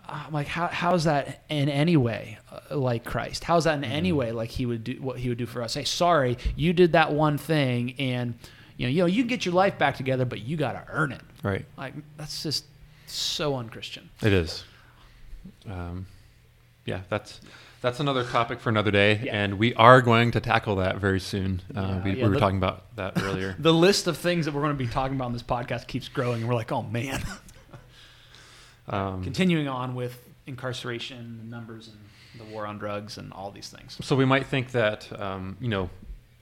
I'm 0.09 0.31
like 0.31 0.47
how 0.47 0.67
how 0.67 0.93
is 0.95 1.03
that 1.05 1.43
in 1.49 1.67
any 1.69 1.97
way 1.97 2.37
uh, 2.51 2.77
like 2.77 3.03
Christ? 3.03 3.43
How 3.43 3.57
is 3.57 3.63
that 3.65 3.75
in 3.77 3.83
any 3.83 4.09
Mm-hmm. 4.09 4.17
way 4.17 4.31
like 4.31 4.49
he 4.49 4.65
would 4.65 4.83
do 4.83 4.93
what 5.01 5.17
he 5.19 5.29
would 5.29 5.37
do 5.37 5.45
for 5.45 5.61
us? 5.61 5.73
Hey, 5.73 5.83
sorry, 5.83 6.37
you 6.55 6.71
did 6.73 6.91
that 6.93 7.11
one 7.11 7.37
thing, 7.37 7.93
and 7.99 8.33
you 8.77 8.85
know 8.87 8.91
you 8.91 8.99
know 8.99 9.05
you 9.05 9.23
can 9.23 9.27
get 9.27 9.45
your 9.45 9.53
life 9.53 9.77
back 9.77 9.97
together, 9.97 10.23
but 10.25 10.39
you 10.41 10.55
got 10.55 10.73
to 10.73 10.83
earn 10.93 11.11
it. 11.11 11.21
Right. 11.43 11.65
Like 11.77 11.93
that's 12.17 12.41
just 12.43 12.65
so 13.05 13.55
unchristian. 13.55 14.09
It 14.21 14.31
is. 14.33 14.63
Um, 15.69 16.05
yeah, 16.85 17.01
that's 17.09 17.41
that's 17.87 17.99
another 18.01 18.23
topic 18.25 18.59
for 18.59 18.69
another 18.69 18.91
day, 18.91 19.21
Yeah. 19.23 19.35
and 19.43 19.57
we 19.57 19.73
are 19.75 20.01
going 20.01 20.31
to 20.31 20.41
tackle 20.41 20.75
that 20.77 20.97
very 20.97 21.19
soon. 21.21 21.61
Uh, 21.75 21.79
Yeah, 21.81 22.03
we, 22.03 22.09
yeah, 22.11 22.15
we 22.23 22.29
were 22.29 22.35
the- 22.35 22.39
talking 22.39 22.57
about 22.57 22.95
that 22.97 23.13
earlier. 23.23 23.55
The 23.59 23.73
list 23.73 24.07
of 24.07 24.17
things 24.17 24.45
that 24.45 24.53
we're 24.53 24.61
going 24.61 24.73
to 24.77 24.83
be 24.83 24.87
talking 24.87 25.15
about 25.15 25.25
on 25.25 25.33
this 25.33 25.43
podcast 25.43 25.87
keeps 25.87 26.09
growing, 26.09 26.41
and 26.41 26.49
we're 26.49 26.55
like, 26.55 26.71
oh 26.71 26.83
man. 26.83 27.21
Um, 28.89 29.21
Continuing 29.23 29.67
on 29.67 29.95
with 29.95 30.17
incarceration 30.45 31.49
numbers 31.49 31.89
and 31.89 31.97
the 32.39 32.45
war 32.53 32.65
on 32.65 32.77
drugs 32.77 33.17
and 33.17 33.33
all 33.33 33.51
these 33.51 33.67
things. 33.69 33.97
so 34.01 34.15
we 34.15 34.23
might 34.23 34.45
think 34.47 34.71
that 34.71 35.11
um, 35.19 35.57
you 35.59 35.67
know 35.67 35.89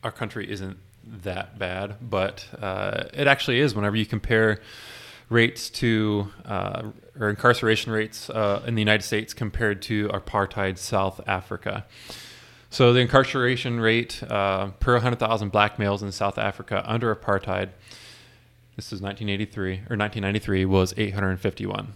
our 0.04 0.12
country 0.12 0.48
isn't 0.52 0.78
that 1.24 1.58
bad, 1.58 1.96
but 2.08 2.46
uh, 2.62 3.06
it 3.14 3.26
actually 3.26 3.60
is. 3.62 3.74
Whenever 3.74 3.96
you 3.96 4.06
compare 4.06 4.62
rates 5.30 5.70
to 5.70 6.28
uh, 6.46 6.92
or 7.20 7.30
incarceration 7.30 7.92
rates 7.92 8.30
uh, 8.30 8.64
in 8.68 8.76
the 8.76 8.82
United 8.82 9.04
States 9.04 9.34
compared 9.34 9.82
to 9.84 10.10
apartheid 10.10 10.78
South 10.78 11.22
Africa. 11.28 11.86
So 12.70 12.94
the 12.94 13.00
incarceration 13.00 13.80
rate 13.80 14.22
uh, 14.24 14.68
per 14.80 14.94
100,000 14.94 15.50
black 15.50 15.80
males 15.80 16.04
in 16.04 16.12
South 16.12 16.38
Africa 16.38 16.84
under 16.86 17.16
apartheid, 17.16 17.70
this 18.76 18.92
is 18.92 19.02
1983 19.02 19.72
or 19.90 19.96
1993, 19.96 20.66
was 20.66 20.94
851. 20.98 21.94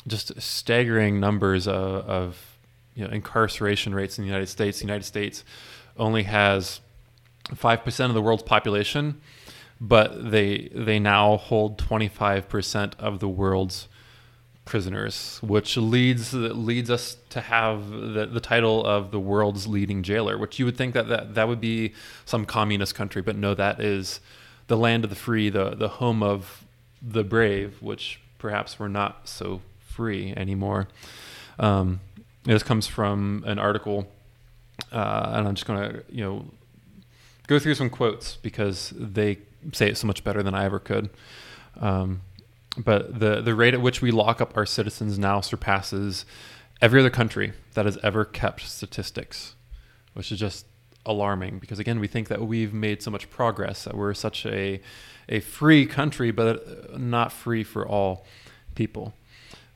just 0.07 0.39
staggering 0.41 1.19
numbers 1.19 1.67
of, 1.67 1.75
of 1.75 2.57
you 2.95 3.05
know, 3.05 3.11
incarceration 3.11 3.95
rates 3.95 4.17
in 4.17 4.23
the 4.23 4.27
United 4.27 4.47
States. 4.47 4.79
The 4.79 4.85
United 4.85 5.05
States 5.05 5.43
only 5.97 6.23
has 6.23 6.81
5% 7.49 8.05
of 8.05 8.13
the 8.13 8.21
world's 8.21 8.43
population, 8.43 9.21
but 9.79 10.31
they 10.31 10.69
they 10.73 10.99
now 10.99 11.37
hold 11.37 11.77
25% 11.77 12.93
of 12.99 13.19
the 13.19 13.27
world's 13.27 13.87
prisoners, 14.63 15.39
which 15.41 15.75
leads 15.75 16.33
leads 16.33 16.89
us 16.89 17.17
to 17.29 17.41
have 17.41 17.89
the, 17.89 18.27
the 18.31 18.39
title 18.39 18.85
of 18.85 19.11
the 19.11 19.19
world's 19.19 19.67
leading 19.67 20.03
jailer, 20.03 20.37
which 20.37 20.59
you 20.59 20.65
would 20.65 20.77
think 20.77 20.93
that, 20.93 21.07
that 21.07 21.33
that 21.35 21.47
would 21.47 21.59
be 21.59 21.93
some 22.25 22.45
communist 22.45 22.93
country, 22.93 23.21
but 23.21 23.35
no, 23.35 23.53
that 23.55 23.79
is 23.79 24.19
the 24.71 24.77
land 24.77 25.03
of 25.03 25.09
the 25.09 25.17
free, 25.17 25.49
the 25.49 25.71
the 25.71 25.89
home 25.89 26.23
of 26.23 26.65
the 27.01 27.25
brave, 27.25 27.81
which 27.81 28.21
perhaps 28.37 28.79
we're 28.79 28.87
not 28.87 29.27
so 29.27 29.59
free 29.79 30.33
anymore. 30.37 30.87
Um, 31.59 31.99
this 32.45 32.63
comes 32.63 32.87
from 32.87 33.43
an 33.45 33.59
article, 33.59 34.07
uh, 34.93 35.33
and 35.33 35.45
I'm 35.45 35.55
just 35.55 35.67
to 35.67 36.05
you 36.09 36.23
know 36.23 36.45
go 37.47 37.59
through 37.59 37.75
some 37.75 37.89
quotes 37.89 38.37
because 38.37 38.93
they 38.95 39.39
say 39.73 39.89
it 39.89 39.97
so 39.97 40.07
much 40.07 40.23
better 40.23 40.41
than 40.41 40.55
I 40.55 40.63
ever 40.63 40.79
could. 40.79 41.09
Um, 41.81 42.21
but 42.77 43.19
the 43.19 43.41
the 43.41 43.53
rate 43.53 43.73
at 43.73 43.81
which 43.81 44.01
we 44.01 44.09
lock 44.09 44.39
up 44.39 44.55
our 44.55 44.65
citizens 44.65 45.19
now 45.19 45.41
surpasses 45.41 46.25
every 46.81 47.01
other 47.01 47.09
country 47.09 47.51
that 47.73 47.83
has 47.83 47.97
ever 48.03 48.23
kept 48.23 48.61
statistics, 48.61 49.53
which 50.13 50.31
is 50.31 50.39
just 50.39 50.65
alarming 51.05 51.57
because 51.57 51.79
again 51.79 51.99
we 51.99 52.07
think 52.07 52.27
that 52.27 52.41
we've 52.41 52.73
made 52.73 53.01
so 53.01 53.09
much 53.09 53.29
progress 53.29 53.85
that 53.85 53.95
we're 53.95 54.13
such 54.13 54.45
a 54.45 54.79
a 55.29 55.39
free 55.39 55.85
country 55.85 56.31
but 56.31 56.99
not 56.99 57.31
free 57.31 57.63
for 57.63 57.87
all 57.87 58.25
people. 58.75 59.13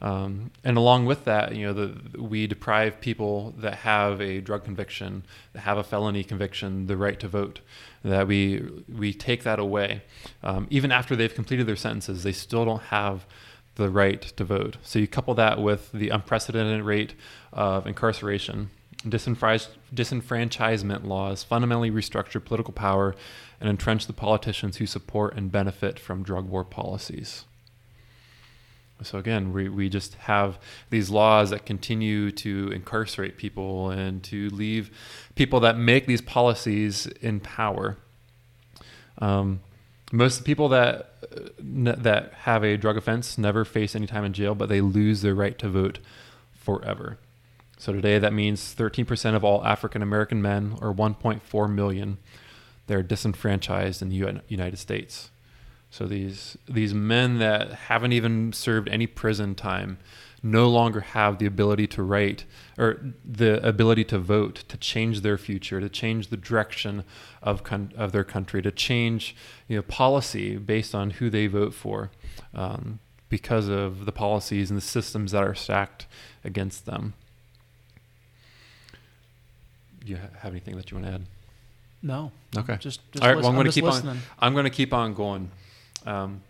Um, 0.01 0.51
and 0.63 0.77
along 0.77 1.05
with 1.05 1.25
that, 1.25 1.55
you 1.55 1.65
know, 1.65 1.73
the, 1.73 2.21
we 2.21 2.47
deprive 2.47 2.99
people 2.99 3.55
that 3.57 3.75
have 3.75 4.21
a 4.21 4.41
drug 4.41 4.63
conviction, 4.63 5.23
that 5.53 5.61
have 5.61 5.77
a 5.77 5.83
felony 5.83 6.23
conviction, 6.23 6.87
the 6.87 6.97
right 6.97 7.19
to 7.19 7.27
vote. 7.27 7.61
That 8.03 8.27
we 8.27 8.61
we 8.87 9.13
take 9.13 9.43
that 9.43 9.57
away, 9.57 10.03
um, 10.43 10.67
even 10.69 10.91
after 10.91 11.15
they've 11.15 11.33
completed 11.33 11.65
their 11.65 11.75
sentences, 11.75 12.23
they 12.23 12.33
still 12.33 12.65
don't 12.65 12.83
have 12.83 13.25
the 13.75 13.89
right 13.89 14.21
to 14.21 14.43
vote. 14.43 14.77
So 14.83 14.99
you 14.99 15.07
couple 15.07 15.33
that 15.35 15.59
with 15.59 15.91
the 15.91 16.09
unprecedented 16.09 16.83
rate 16.83 17.15
of 17.51 17.87
incarceration, 17.87 18.69
disenfranchisement 19.05 21.05
laws 21.05 21.43
fundamentally 21.43 21.91
restructure 21.91 22.43
political 22.43 22.73
power 22.73 23.15
and 23.59 23.69
entrench 23.69 24.07
the 24.07 24.13
politicians 24.13 24.77
who 24.77 24.85
support 24.85 25.35
and 25.35 25.51
benefit 25.51 25.99
from 25.99 26.23
drug 26.23 26.49
war 26.49 26.63
policies. 26.63 27.43
So 29.03 29.17
again, 29.17 29.51
we, 29.51 29.67
we 29.67 29.89
just 29.89 30.15
have 30.15 30.57
these 30.89 31.09
laws 31.09 31.49
that 31.49 31.65
continue 31.65 32.31
to 32.31 32.71
incarcerate 32.71 33.37
people 33.37 33.89
and 33.89 34.23
to 34.23 34.49
leave 34.49 34.89
people 35.35 35.59
that 35.61 35.77
make 35.77 36.07
these 36.07 36.21
policies 36.21 37.05
in 37.05 37.41
power. 37.41 37.97
Um, 39.17 39.61
most 40.11 40.45
people 40.45 40.69
that 40.69 41.11
that 41.59 42.33
have 42.41 42.63
a 42.63 42.77
drug 42.77 42.95
offense 42.95 43.37
never 43.37 43.65
face 43.65 43.95
any 43.95 44.07
time 44.07 44.23
in 44.23 44.33
jail, 44.33 44.55
but 44.55 44.69
they 44.69 44.79
lose 44.79 45.21
their 45.21 45.35
right 45.35 45.57
to 45.59 45.67
vote 45.67 45.99
forever. 46.53 47.17
So 47.85 47.93
today, 47.93 48.17
that 48.17 48.33
means 48.33 48.73
13% 48.73 49.35
of 49.35 49.43
all 49.43 49.63
African 49.63 50.01
American 50.01 50.41
men, 50.41 50.75
or 50.81 50.91
1.4 50.91 51.71
million, 51.71 52.17
they're 52.87 53.03
disenfranchised 53.03 54.01
in 54.01 54.09
the 54.09 54.41
United 54.47 54.77
States. 54.77 55.29
So 55.91 56.07
these 56.07 56.57
these 56.67 56.95
men 56.95 57.37
that 57.37 57.73
haven't 57.73 58.11
even 58.11 58.53
served 58.53 58.89
any 58.89 59.05
prison 59.05 59.53
time 59.53 59.99
no 60.41 60.67
longer 60.67 61.01
have 61.01 61.37
the 61.37 61.45
ability 61.45 61.85
to 61.89 62.01
write 62.01 62.45
or 62.75 62.99
the 63.23 63.63
ability 63.63 64.05
to 64.05 64.17
vote, 64.17 64.63
to 64.67 64.77
change 64.77 65.21
their 65.21 65.37
future, 65.37 65.79
to 65.79 65.87
change 65.87 66.29
the 66.29 66.37
direction 66.37 67.03
of 67.43 67.63
con- 67.63 67.93
of 67.95 68.11
their 68.11 68.23
country, 68.23 68.63
to 68.63 68.71
change 68.71 69.35
you 69.67 69.75
know 69.75 69.83
policy 69.83 70.57
based 70.57 70.95
on 70.95 71.11
who 71.11 71.29
they 71.29 71.45
vote 71.45 71.75
for, 71.75 72.09
um, 72.55 72.97
because 73.29 73.67
of 73.67 74.05
the 74.05 74.11
policies 74.11 74.71
and 74.71 74.77
the 74.77 74.81
systems 74.81 75.33
that 75.33 75.43
are 75.43 75.53
stacked 75.53 76.07
against 76.43 76.87
them. 76.87 77.13
Do 80.05 80.11
you 80.11 80.17
have 80.17 80.51
anything 80.51 80.77
that 80.77 80.91
you 80.91 80.97
want 80.97 81.07
to 81.07 81.13
add? 81.13 81.25
No. 82.01 82.31
Okay. 82.55 82.77
Just, 82.79 82.99
just 83.11 83.23
all 83.23 83.29
right. 83.29 83.37
Listen, 83.37 83.41
well, 83.41 83.49
I'm 83.49 83.55
going 83.55 83.65
to 83.65 83.73
keep 83.73 83.83
listening. 83.83 84.11
on. 84.11 84.19
I'm 84.39 84.53
going 84.53 84.65
to 84.65 84.69
keep 84.69 84.93
on 84.93 85.13
going. 85.13 85.49
Um, 86.05 86.41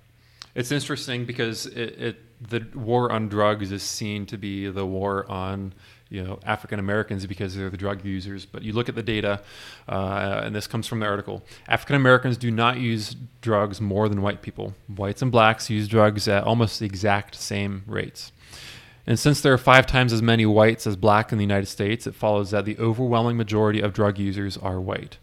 it's 0.54 0.72
interesting 0.72 1.26
because 1.26 1.66
it, 1.68 2.00
it, 2.00 2.50
the 2.50 2.66
war 2.76 3.12
on 3.12 3.30
drugs 3.30 3.72
is 3.72 3.82
seen 3.84 4.26
to 4.28 4.38
be 4.38 4.68
the 4.68 4.86
war 4.86 5.30
on 5.30 5.74
you 6.10 6.24
know 6.24 6.40
African 6.46 6.80
Americans 6.80 7.26
because 7.26 7.56
they're 7.56 7.70
the 7.70 7.78
drug 7.78 8.04
users. 8.04 8.46
But 8.46 8.64
you 8.64 8.74
look 8.74 8.90
at 8.90 8.96
the 8.96 9.04
data, 9.04 9.42
uh, 9.88 10.42
and 10.44 10.56
this 10.56 10.68
comes 10.68 10.88
from 10.88 11.00
the 11.00 11.06
article. 11.06 11.44
African 11.68 11.96
Americans 11.96 12.38
do 12.38 12.52
not 12.52 12.78
use 12.78 13.16
drugs 13.42 13.80
more 13.80 14.10
than 14.10 14.22
white 14.22 14.42
people. 14.42 14.74
Whites 14.88 15.22
and 15.22 15.32
blacks 15.32 15.70
use 15.70 15.88
drugs 15.88 16.28
at 16.28 16.44
almost 16.44 16.80
the 16.80 16.86
exact 16.86 17.36
same 17.36 17.84
rates. 17.88 18.32
And 19.08 19.20
since 19.20 19.42
there 19.42 19.54
are 19.54 19.58
five 19.58 19.86
times 19.86 20.12
as 20.12 20.22
many 20.22 20.46
whites 20.46 20.88
as 20.88 20.96
black 20.96 21.32
in 21.32 21.38
the 21.38 21.44
United 21.44 21.68
States, 21.68 22.08
it 22.08 22.16
follows 22.16 22.52
that 22.52 22.66
the 22.66 22.78
overwhelming 22.80 23.38
majority 23.38 23.80
of 23.80 23.94
drug 23.94 24.18
users 24.18 24.58
are 24.58 24.82
white. 24.82 25.18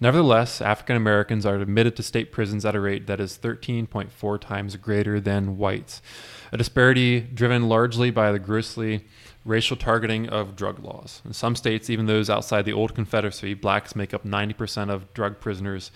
Nevertheless, 0.00 0.60
African 0.60 0.96
Americans 0.96 1.46
are 1.46 1.54
admitted 1.54 1.94
to 1.94 2.02
state 2.02 2.32
prisons 2.32 2.64
at 2.64 2.74
a 2.74 2.80
rate 2.80 3.06
that 3.06 3.20
is 3.20 3.38
13.4 3.38 4.40
times 4.40 4.74
greater 4.74 5.20
than 5.20 5.56
whites, 5.56 6.02
a 6.50 6.56
disparity 6.56 7.20
driven 7.20 7.68
largely 7.68 8.10
by 8.10 8.32
the 8.32 8.40
grossly 8.40 9.04
racial 9.44 9.76
targeting 9.76 10.28
of 10.28 10.56
drug 10.56 10.80
laws. 10.80 11.22
In 11.24 11.32
some 11.32 11.54
states, 11.54 11.88
even 11.88 12.06
those 12.06 12.28
outside 12.28 12.64
the 12.64 12.72
old 12.72 12.96
Confederacy, 12.96 13.54
blacks 13.54 13.94
make 13.94 14.12
up 14.12 14.24
90% 14.24 14.90
of 14.90 15.12
drug 15.14 15.38
prisoners 15.38 15.92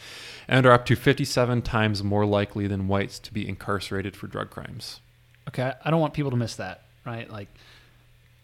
and 0.47 0.65
are 0.67 0.73
up 0.73 0.87
to 0.87 0.95
57 0.95 1.63
times 1.63 2.05
more 2.05 2.27
likely 2.27 2.69
than 2.69 2.87
whites 2.87 3.19
to 3.19 3.35
be 3.35 3.49
incarcerated 3.49 4.17
for 4.17 4.29
drug 4.29 4.51
crimes. 4.51 5.01
Okay, 5.49 5.73
I 5.85 5.91
don't 5.91 6.01
want 6.01 6.15
people 6.15 6.31
to 6.31 6.37
miss 6.37 6.55
that, 6.57 6.86
right? 7.07 7.31
Like, 7.31 7.49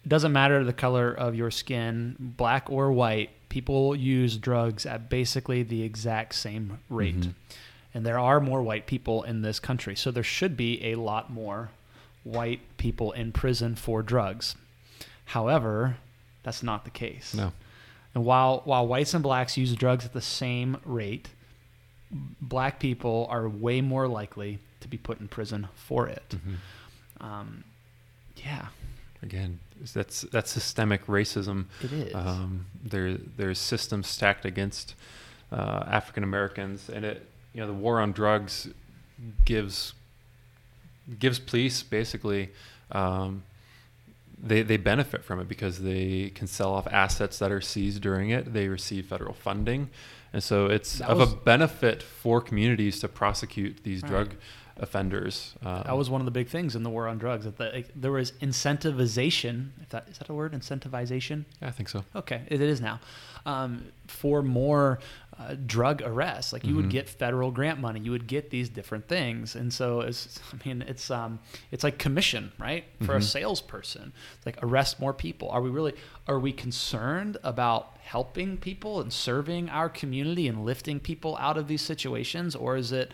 it 0.03 0.09
doesn't 0.09 0.31
matter 0.31 0.63
the 0.63 0.73
color 0.73 1.13
of 1.13 1.35
your 1.35 1.51
skin, 1.51 2.15
black 2.19 2.69
or 2.69 2.91
white 2.91 3.29
people 3.49 3.95
use 3.95 4.37
drugs 4.37 4.85
at 4.85 5.09
basically 5.09 5.61
the 5.61 5.83
exact 5.83 6.33
same 6.33 6.79
rate. 6.89 7.15
Mm-hmm. 7.19 7.31
And 7.93 8.05
there 8.05 8.17
are 8.17 8.39
more 8.39 8.63
white 8.63 8.87
people 8.87 9.21
in 9.21 9.43
this 9.43 9.59
country. 9.59 9.95
So 9.95 10.09
there 10.09 10.23
should 10.23 10.57
be 10.57 10.83
a 10.85 10.95
lot 10.95 11.31
more 11.31 11.69
white 12.23 12.61
people 12.77 13.11
in 13.11 13.31
prison 13.31 13.75
for 13.75 14.01
drugs. 14.01 14.55
However, 15.25 15.97
that's 16.41 16.63
not 16.63 16.85
the 16.85 16.89
case. 16.89 17.35
No. 17.35 17.53
And 18.15 18.25
while 18.25 18.61
while 18.65 18.87
whites 18.87 19.13
and 19.13 19.23
blacks 19.23 19.57
use 19.57 19.75
drugs 19.75 20.05
at 20.05 20.13
the 20.13 20.21
same 20.21 20.77
rate, 20.85 21.29
black 22.41 22.79
people 22.79 23.27
are 23.29 23.47
way 23.47 23.81
more 23.81 24.07
likely 24.07 24.59
to 24.81 24.87
be 24.87 24.97
put 24.97 25.19
in 25.19 25.27
prison 25.27 25.67
for 25.75 26.07
it. 26.07 26.23
Mm-hmm. 26.29 27.23
Um, 27.23 27.63
yeah. 28.37 28.67
Again, 29.21 29.59
that's 29.93 30.21
that's 30.21 30.51
systemic 30.51 31.05
racism. 31.07 31.65
It 31.81 31.93
is. 31.93 32.15
Um, 32.15 32.65
there 32.83 33.13
there's 33.13 33.59
systems 33.59 34.07
stacked 34.07 34.45
against 34.45 34.95
uh, 35.51 35.83
African 35.87 36.23
Americans, 36.23 36.89
and 36.89 37.05
it 37.05 37.25
you 37.53 37.61
know 37.61 37.67
the 37.67 37.73
war 37.73 38.01
on 38.01 38.11
drugs 38.11 38.67
gives 39.45 39.93
gives 41.19 41.39
police 41.39 41.83
basically 41.83 42.49
um, 42.91 43.43
they 44.41 44.61
they 44.61 44.77
benefit 44.77 45.23
from 45.23 45.39
it 45.39 45.47
because 45.47 45.79
they 45.79 46.31
can 46.35 46.47
sell 46.47 46.73
off 46.73 46.87
assets 46.87 47.39
that 47.39 47.51
are 47.51 47.61
seized 47.61 48.01
during 48.01 48.29
it. 48.29 48.53
They 48.53 48.67
receive 48.67 49.05
federal 49.05 49.33
funding, 49.33 49.89
and 50.33 50.43
so 50.43 50.65
it's 50.65 50.99
that 50.99 51.09
of 51.09 51.19
was, 51.19 51.33
a 51.33 51.35
benefit 51.35 52.03
for 52.03 52.41
communities 52.41 52.99
to 52.99 53.07
prosecute 53.07 53.83
these 53.83 54.01
right. 54.03 54.09
drug 54.09 54.35
offenders. 54.77 55.53
Um, 55.63 55.83
that 55.85 55.97
was 55.97 56.09
one 56.09 56.21
of 56.21 56.25
the 56.25 56.31
big 56.31 56.47
things 56.47 56.75
in 56.75 56.83
the 56.83 56.89
war 56.89 57.07
on 57.07 57.17
drugs. 57.17 57.45
That 57.45 57.57
the, 57.57 57.85
there 57.95 58.11
was 58.11 58.31
incentivization. 58.33 59.69
If 59.81 59.89
that 59.89 60.07
is 60.09 60.17
that 60.17 60.29
a 60.29 60.33
word? 60.33 60.53
Incentivization. 60.53 61.45
Yeah, 61.61 61.67
I 61.67 61.71
think 61.71 61.89
so. 61.89 62.03
Okay, 62.15 62.41
it 62.47 62.61
is 62.61 62.81
now 62.81 62.99
um, 63.45 63.85
for 64.07 64.41
more 64.41 64.99
uh, 65.37 65.55
drug 65.65 66.01
arrests. 66.03 66.53
Like 66.53 66.63
you 66.63 66.69
mm-hmm. 66.69 66.77
would 66.77 66.89
get 66.89 67.09
federal 67.09 67.51
grant 67.51 67.79
money, 67.79 67.99
you 67.99 68.11
would 68.11 68.27
get 68.27 68.49
these 68.49 68.69
different 68.69 69.07
things, 69.07 69.55
and 69.55 69.73
so 69.73 70.01
it's. 70.01 70.39
I 70.51 70.67
mean, 70.67 70.83
it's 70.83 71.09
um, 71.11 71.39
it's 71.71 71.83
like 71.83 71.97
commission, 71.97 72.51
right, 72.59 72.85
for 72.99 73.05
mm-hmm. 73.05 73.17
a 73.17 73.21
salesperson. 73.21 74.13
It's 74.37 74.45
like 74.45 74.57
arrest 74.61 74.99
more 74.99 75.13
people. 75.13 75.49
Are 75.49 75.61
we 75.61 75.69
really? 75.69 75.93
Are 76.27 76.39
we 76.39 76.51
concerned 76.51 77.37
about 77.43 77.97
helping 78.01 78.57
people 78.57 79.01
and 79.01 79.11
serving 79.11 79.69
our 79.69 79.89
community 79.89 80.47
and 80.47 80.65
lifting 80.65 80.99
people 80.99 81.37
out 81.37 81.57
of 81.57 81.67
these 81.67 81.81
situations, 81.81 82.55
or 82.55 82.75
is 82.75 82.91
it? 82.91 83.11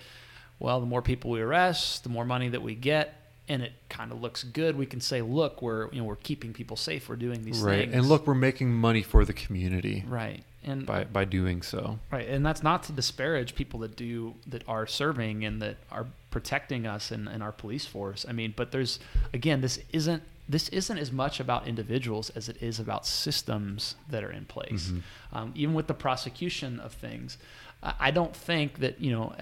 Well, 0.59 0.79
the 0.79 0.85
more 0.85 1.01
people 1.01 1.31
we 1.31 1.41
arrest, 1.41 2.03
the 2.03 2.09
more 2.09 2.25
money 2.25 2.49
that 2.49 2.61
we 2.61 2.75
get, 2.75 3.15
and 3.49 3.63
it 3.63 3.73
kind 3.89 4.11
of 4.11 4.21
looks 4.21 4.43
good. 4.43 4.77
We 4.77 4.85
can 4.85 5.01
say, 5.01 5.21
look, 5.21 5.61
we're 5.61 5.91
you 5.91 5.99
know 5.99 6.05
we're 6.05 6.15
keeping 6.17 6.53
people 6.53 6.77
safe. 6.77 7.09
We're 7.09 7.15
doing 7.15 7.43
these 7.43 7.59
right. 7.59 7.79
things. 7.81 7.95
And 7.95 8.05
look, 8.07 8.27
we're 8.27 8.35
making 8.35 8.71
money 8.71 9.01
for 9.01 9.25
the 9.25 9.33
community. 9.33 10.05
Right. 10.07 10.43
and 10.63 10.85
by 10.85 11.05
by 11.05 11.25
doing 11.25 11.61
so. 11.63 11.99
Right, 12.11 12.27
and 12.27 12.45
that's 12.45 12.61
not 12.61 12.83
to 12.83 12.91
disparage 12.91 13.55
people 13.55 13.79
that 13.81 13.95
do 13.95 14.35
that 14.47 14.63
are 14.67 14.85
serving 14.85 15.43
and 15.43 15.61
that 15.61 15.77
are 15.91 16.05
protecting 16.29 16.85
us 16.85 17.09
and, 17.09 17.27
and 17.27 17.41
our 17.41 17.51
police 17.51 17.87
force. 17.87 18.25
I 18.27 18.33
mean, 18.33 18.53
but 18.55 18.71
there's 18.71 18.99
again, 19.33 19.61
this 19.61 19.79
isn't 19.91 20.21
this 20.47 20.69
isn't 20.69 20.97
as 20.97 21.11
much 21.11 21.39
about 21.39 21.67
individuals 21.67 22.29
as 22.31 22.49
it 22.49 22.61
is 22.61 22.79
about 22.79 23.05
systems 23.05 23.95
that 24.09 24.23
are 24.23 24.31
in 24.31 24.45
place. 24.45 24.87
Mm-hmm. 24.87 25.37
Um, 25.37 25.51
even 25.55 25.73
with 25.73 25.87
the 25.87 25.93
prosecution 25.93 26.79
of 26.79 26.93
things, 26.93 27.37
I 27.81 27.93
I 27.99 28.11
don't 28.11 28.35
think 28.35 28.79
that 28.79 29.01
you 29.01 29.11
know. 29.11 29.33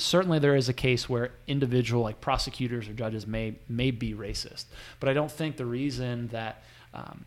Certainly, 0.00 0.38
there 0.38 0.56
is 0.56 0.68
a 0.68 0.72
case 0.72 1.08
where 1.08 1.30
individual 1.46 2.02
like 2.02 2.20
prosecutors 2.20 2.88
or 2.88 2.92
judges 2.92 3.26
may 3.26 3.54
may 3.68 3.90
be 3.90 4.14
racist, 4.14 4.64
but 5.00 5.08
I 5.08 5.12
don't 5.12 5.30
think 5.30 5.56
the 5.56 5.66
reason 5.66 6.28
that 6.28 6.62
um, 6.94 7.24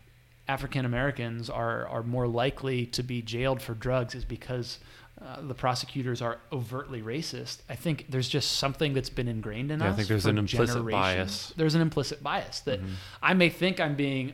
African 0.47 0.85
Americans 0.85 1.49
are 1.49 1.87
are 1.87 2.03
more 2.03 2.27
likely 2.27 2.85
to 2.87 3.03
be 3.03 3.21
jailed 3.21 3.61
for 3.61 3.73
drugs 3.73 4.15
is 4.15 4.25
because 4.25 4.79
uh, 5.21 5.39
the 5.41 5.53
prosecutors 5.53 6.21
are 6.21 6.39
overtly 6.51 7.01
racist. 7.01 7.57
I 7.69 7.75
think 7.75 8.05
there's 8.09 8.27
just 8.29 8.53
something 8.53 8.93
that's 8.93 9.09
been 9.09 9.27
ingrained 9.27 9.69
in 9.71 9.79
Yeah, 9.79 9.87
I 9.87 9.89
us. 9.89 9.95
think 9.97 10.07
there's 10.07 10.25
an 10.25 10.37
implicit 10.39 10.83
bias. 10.89 11.53
There's 11.57 11.75
an 11.75 11.81
implicit 11.81 12.23
bias 12.23 12.61
that 12.61 12.81
Mhm. 12.81 12.93
I 13.21 13.33
may 13.35 13.49
think 13.49 13.79
I'm 13.79 13.95
being 13.95 14.33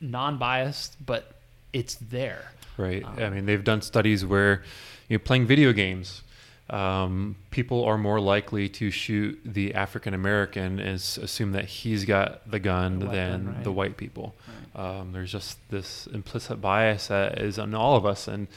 non-biased, 0.00 1.04
but 1.04 1.34
it's 1.72 1.96
there. 1.96 2.52
Right. 2.76 3.04
I 3.04 3.24
Um, 3.24 3.34
mean, 3.34 3.46
they've 3.46 3.62
done 3.64 3.82
studies 3.82 4.24
where 4.24 4.62
you 5.08 5.18
know, 5.18 5.24
playing 5.24 5.46
video 5.46 5.72
games, 5.72 6.22
um, 6.70 7.36
people 7.50 7.84
are 7.84 7.96
more 7.96 8.20
likely 8.20 8.68
to 8.68 8.90
shoot 8.90 9.40
the 9.44 9.74
African 9.74 10.12
American 10.14 10.78
and 10.78 10.96
assume 10.96 11.52
that 11.52 11.64
he's 11.64 12.04
got 12.04 12.48
the 12.50 12.58
gun 12.58 12.98
The 12.98 13.06
weapon, 13.06 13.16
than 13.16 13.54
right. 13.54 13.64
the 13.64 13.72
white 13.72 13.96
people. 13.96 14.34
Um, 14.74 15.12
there's 15.12 15.32
just 15.32 15.58
this 15.70 16.06
implicit 16.08 16.60
bias 16.60 17.08
that 17.08 17.38
is 17.38 17.58
on 17.58 17.74
all 17.74 17.96
of 17.96 18.04
us, 18.04 18.28
and 18.28 18.48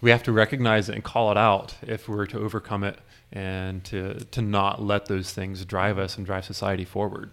we 0.00 0.10
have 0.10 0.22
to 0.24 0.32
recognize 0.32 0.88
it 0.88 0.94
and 0.94 1.04
call 1.04 1.30
it 1.30 1.36
out 1.36 1.74
if 1.82 2.08
we're 2.08 2.26
to 2.26 2.38
overcome 2.38 2.82
it 2.82 2.98
and 3.32 3.84
to 3.84 4.14
to 4.32 4.42
not 4.42 4.82
let 4.82 5.06
those 5.06 5.32
things 5.32 5.64
drive 5.64 5.98
us 5.98 6.16
and 6.16 6.26
drive 6.26 6.44
society 6.44 6.84
forward. 6.84 7.30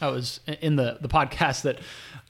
I 0.00 0.08
was 0.08 0.40
in 0.60 0.76
the 0.76 0.98
the 1.00 1.08
podcast 1.08 1.62
that 1.62 1.78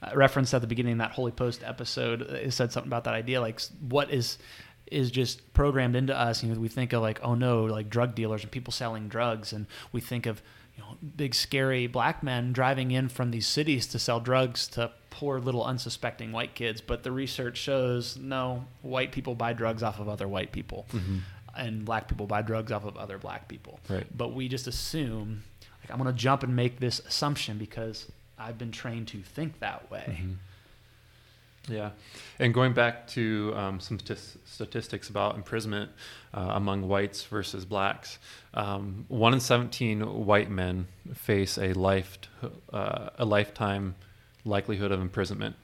uh, 0.01 0.11
referenced 0.15 0.53
at 0.53 0.61
the 0.61 0.67
beginning 0.67 0.97
that 0.99 1.11
Holy 1.11 1.31
Post 1.31 1.63
episode. 1.63 2.21
It 2.21 2.53
said 2.53 2.71
something 2.71 2.89
about 2.89 3.03
that 3.03 3.13
idea, 3.13 3.41
like 3.41 3.61
what 3.87 4.09
is 4.09 4.37
is 4.93 5.11
just 5.11 5.53
programmed 5.53 5.95
into 5.95 6.17
us. 6.17 6.43
You 6.43 6.53
know, 6.53 6.59
we 6.59 6.67
think 6.69 6.93
of 6.93 7.01
like, 7.01 7.19
oh 7.23 7.35
no, 7.35 7.63
like 7.65 7.89
drug 7.89 8.15
dealers 8.15 8.43
and 8.43 8.51
people 8.51 8.71
selling 8.71 9.07
drugs, 9.09 9.51
and 9.53 9.65
we 9.91 9.99
think 10.01 10.25
of 10.25 10.41
you 10.77 10.83
know 10.83 10.97
big 11.15 11.35
scary 11.35 11.87
black 11.87 12.23
men 12.23 12.51
driving 12.53 12.91
in 12.91 13.09
from 13.09 13.31
these 13.31 13.45
cities 13.47 13.85
to 13.87 13.99
sell 13.99 14.19
drugs 14.19 14.67
to 14.69 14.91
poor 15.09 15.39
little 15.39 15.63
unsuspecting 15.63 16.31
white 16.31 16.55
kids. 16.55 16.81
But 16.81 17.03
the 17.03 17.11
research 17.11 17.57
shows 17.57 18.17
no, 18.17 18.65
white 18.81 19.11
people 19.11 19.35
buy 19.35 19.53
drugs 19.53 19.83
off 19.83 19.99
of 19.99 20.07
other 20.09 20.27
white 20.27 20.51
people. 20.51 20.85
And 21.55 21.85
black 21.85 22.07
people 22.07 22.25
buy 22.25 22.41
drugs 22.41 22.71
off 22.71 22.83
of 22.83 22.97
other 22.97 23.19
black 23.19 23.47
people 23.47 23.79
Right. 23.87 24.07
but 24.17 24.33
we 24.33 24.47
just 24.47 24.65
assume 24.65 25.43
like 25.81 25.91
i'm 25.91 26.01
going 26.01 26.11
to 26.11 26.19
jump 26.19 26.41
and 26.41 26.55
make 26.55 26.79
this 26.79 26.97
assumption 27.01 27.59
because 27.59 28.11
i've 28.39 28.57
been 28.57 28.71
trained 28.71 29.07
to 29.09 29.21
think 29.21 29.59
that 29.59 29.91
way 29.91 30.17
Mhm. 30.19 30.37
Yeah, 31.69 31.91
and 32.39 32.53
going 32.53 32.73
back 32.73 33.07
to 33.09 33.53
um, 33.55 33.79
some 33.79 33.97
stis- 33.97 34.35
statistics 34.43 35.07
about 35.07 35.35
imprisonment 35.35 35.91
uh, 36.33 36.51
among 36.55 36.89
whites 36.89 37.23
versus 37.23 37.63
blacks, 37.63 38.19
um, 38.53 39.05
one 39.07 39.33
in 39.33 39.39
seventeen 39.39 40.01
white 40.25 40.49
men 40.49 40.87
face 41.13 41.57
a 41.57 41.71
life 41.71 42.17
uh, 42.73 43.11
a 43.17 43.23
lifetime 43.23 43.95
likelihood 44.43 44.91
of 44.91 44.99
imprisonment, 44.99 45.55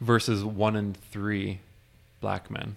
versus 0.00 0.42
one 0.44 0.74
in 0.74 0.94
three 0.94 1.60
black 2.20 2.50
men. 2.50 2.74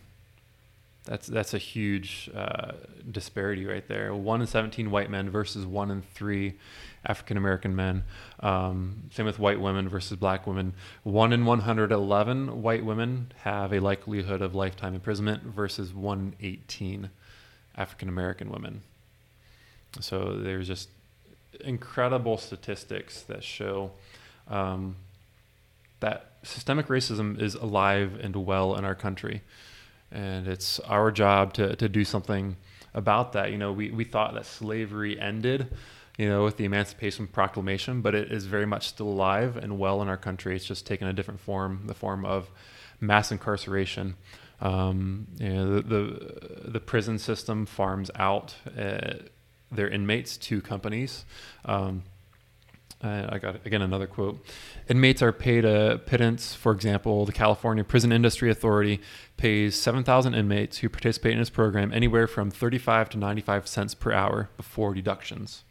That's 1.06 1.28
that's 1.28 1.54
a 1.54 1.58
huge 1.58 2.30
uh, 2.36 2.74
disparity 3.10 3.66
right 3.66 3.88
there. 3.88 4.14
One 4.14 4.42
in 4.42 4.48
seventeen 4.48 4.92
white 4.92 5.10
men 5.10 5.30
versus 5.30 5.66
one 5.66 5.90
in 5.90 6.02
three 6.02 6.56
African 7.06 7.38
American 7.38 7.76
men. 7.76 8.04
Um, 8.42 9.04
same 9.12 9.26
with 9.26 9.40
white 9.40 9.60
women 9.60 9.90
versus 9.90 10.18
black 10.18 10.46
women. 10.46 10.74
One 11.04 11.34
in 11.34 11.46
one 11.46 11.62
hundred 11.62 11.92
eleven 11.92 12.62
white 12.62 12.86
women 12.86 13.32
have 13.44 13.74
a 13.74 13.80
likelihood 13.80 14.42
of 14.42 14.54
lifetime 14.54 14.94
imprisonment 14.94 15.44
versus 15.44 15.94
one 15.94 16.20
in 16.40 16.46
eighteen 16.46 17.10
African 17.76 18.10
American 18.10 18.52
women. 18.52 18.82
So 20.02 20.38
there's 20.38 20.68
just 20.68 20.90
incredible 21.62 22.38
statistics 22.38 23.22
that 23.24 23.44
show 23.44 23.92
um, 24.48 24.98
that 26.02 26.34
systemic 26.44 26.88
racism 26.88 27.42
is 27.42 27.56
alive 27.56 28.20
and 28.22 28.36
well 28.36 28.76
in 28.76 28.86
our 28.86 28.96
country 28.96 29.42
and 30.12 30.48
it's 30.48 30.80
our 30.82 31.12
job 31.12 31.54
to, 31.54 31.76
to 31.76 31.90
do 31.90 32.04
something 32.04 32.58
about 32.94 33.34
that. 33.34 33.52
You 33.52 33.58
know, 33.58 33.72
we, 33.72 33.92
we 33.92 34.04
thought 34.04 34.34
that 34.34 34.46
slavery 34.46 35.20
ended, 35.20 35.74
you 36.18 36.28
know, 36.28 36.44
with 36.44 36.58
the 36.58 36.66
Emancipation 36.66 37.28
Proclamation, 37.28 38.02
but 38.02 38.16
it 38.16 38.32
is 38.32 38.46
very 38.46 38.66
much 38.66 38.88
still 38.88 39.08
alive 39.08 39.58
and 39.58 39.80
well 39.80 40.02
in 40.02 40.08
our 40.08 40.18
country. 40.18 40.56
It's 40.56 40.66
just 40.66 40.86
taken 40.86 41.08
a 41.08 41.14
different 41.14 41.40
form, 41.40 41.84
the 41.86 41.94
form 41.94 42.26
of 42.26 42.50
mass 43.00 43.32
incarceration. 43.32 44.16
Um, 44.62 45.28
you 45.40 45.50
know, 45.50 45.76
the, 45.76 45.82
the 45.82 46.72
the 46.72 46.80
prison 46.82 47.18
system 47.18 47.66
farms 47.66 48.12
out 48.16 48.56
uh, 48.78 49.14
their 49.72 49.88
inmates 49.88 50.38
to 50.38 50.62
companies. 50.62 51.24
Um, 51.64 52.04
uh, 53.02 53.28
I 53.30 53.38
got 53.38 53.66
again 53.66 53.82
another 53.82 54.08
quote. 54.08 54.44
Inmates 54.90 55.22
are 55.22 55.32
paid 55.32 55.64
a 55.64 56.02
pittance. 56.06 56.54
For 56.54 56.74
example, 56.74 57.26
the 57.26 57.32
California 57.32 57.84
Prison 57.84 58.12
Industry 58.12 58.52
Authority 58.52 59.00
pays 59.38 59.76
7,000 59.76 60.34
inmates 60.34 60.80
who 60.80 60.90
participate 60.90 61.34
in 61.34 61.40
its 61.40 61.50
program 61.50 61.94
anywhere 61.94 62.28
from 62.28 62.52
35 62.52 63.10
to 63.12 63.18
95 63.18 63.68
cents 63.68 63.96
per 63.96 64.12
hour 64.12 64.50
before 64.58 64.94
deductions. 64.94 65.64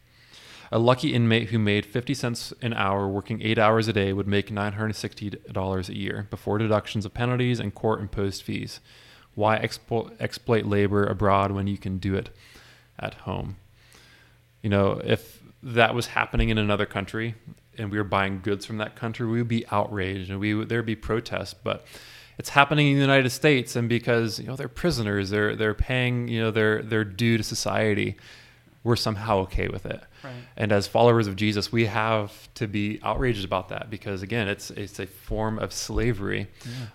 A 0.71 0.79
lucky 0.79 1.13
inmate 1.13 1.49
who 1.49 1.59
made 1.59 1.85
50 1.85 2.13
cents 2.13 2.53
an 2.61 2.73
hour 2.73 3.07
working 3.07 3.41
eight 3.41 3.57
hours 3.57 3.87
a 3.87 3.93
day 3.93 4.13
would 4.13 4.27
make 4.27 4.49
$960 4.49 5.89
a 5.89 5.97
year 5.97 6.27
before 6.29 6.57
deductions 6.57 7.05
of 7.05 7.13
penalties 7.13 7.59
and 7.59 7.73
court 7.73 7.99
imposed 7.99 8.43
fees. 8.43 8.79
Why 9.35 9.57
explo- 9.59 10.11
exploit 10.19 10.65
labor 10.65 11.05
abroad 11.05 11.51
when 11.51 11.67
you 11.67 11.77
can 11.77 11.97
do 11.97 12.15
it 12.15 12.29
at 12.99 13.13
home? 13.15 13.57
You 14.61 14.69
know, 14.69 15.01
if 15.03 15.38
that 15.61 15.93
was 15.93 16.07
happening 16.07 16.49
in 16.49 16.57
another 16.57 16.85
country 16.85 17.35
and 17.79 17.91
we 17.91 17.97
were 17.97 18.03
buying 18.03 18.41
goods 18.41 18.65
from 18.65 18.77
that 18.77 18.95
country, 18.95 19.25
we 19.25 19.37
would 19.37 19.47
be 19.47 19.65
outraged 19.71 20.29
and 20.29 20.39
we 20.39 20.53
would, 20.53 20.69
there'd 20.69 20.85
be 20.85 20.95
protests. 20.95 21.53
But 21.53 21.85
it's 22.37 22.49
happening 22.49 22.87
in 22.87 22.95
the 22.95 23.01
United 23.01 23.29
States, 23.31 23.75
and 23.75 23.89
because 23.89 24.39
you 24.39 24.47
know 24.47 24.55
they're 24.55 24.67
prisoners, 24.67 25.29
they're 25.29 25.55
they're 25.55 25.73
paying 25.73 26.27
you 26.27 26.41
know 26.41 26.51
their 26.51 26.81
their 26.81 27.03
due 27.03 27.37
to 27.37 27.43
society. 27.43 28.15
We're 28.81 28.95
somehow 28.95 29.39
okay 29.39 29.67
with 29.67 29.85
it. 29.85 30.01
Right. 30.23 30.33
And 30.55 30.71
as 30.71 30.87
followers 30.87 31.27
of 31.27 31.35
Jesus, 31.35 31.69
we 31.69 31.85
have 31.87 32.31
to 32.53 32.65
be 32.65 32.99
outraged 33.03 33.43
about 33.43 33.67
that 33.69 33.89
because 33.89 34.21
again, 34.21 34.47
it's 34.47 34.71
it's 34.71 34.99
a 34.99 35.05
form 35.05 35.59
of 35.59 35.73
slavery. 35.73 36.47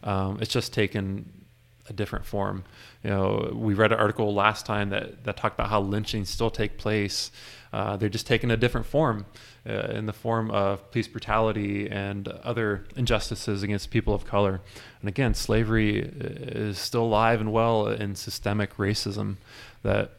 Um, 0.03 0.39
it's 0.41 0.53
just 0.53 0.73
taken 0.73 1.45
a 1.89 1.93
different 1.93 2.25
form. 2.25 2.65
You 3.03 3.11
know, 3.11 3.53
we 3.55 3.75
read 3.75 3.93
an 3.93 3.99
article 3.99 4.33
last 4.33 4.65
time 4.65 4.89
that 4.91 5.25
that 5.25 5.37
talked 5.37 5.57
about 5.57 5.69
how 5.69 5.81
lynchings 5.81 6.31
still 6.31 6.51
take 6.51 6.79
place. 6.79 7.31
Uh, 7.75 7.97
they're 7.97 8.09
just 8.09 8.27
taking 8.27 8.53
a 8.53 8.57
different 8.57 8.87
form, 8.87 9.27
uh, 9.69 9.73
in 9.99 10.07
the 10.07 10.13
form 10.13 10.49
of 10.53 10.89
police 10.93 11.09
brutality 11.09 11.91
and 11.91 12.29
other 12.29 12.85
injustices 12.95 13.65
against 13.65 13.91
people 13.91 14.15
of 14.15 14.25
color. 14.25 14.61
And 15.01 15.09
again, 15.09 15.35
slavery 15.35 15.99
is 15.99 16.79
still 16.79 17.03
alive 17.03 17.41
and 17.41 17.53
well 17.53 17.89
in 17.89 18.15
systemic 18.15 18.77
racism 18.77 19.37
that 19.83 20.13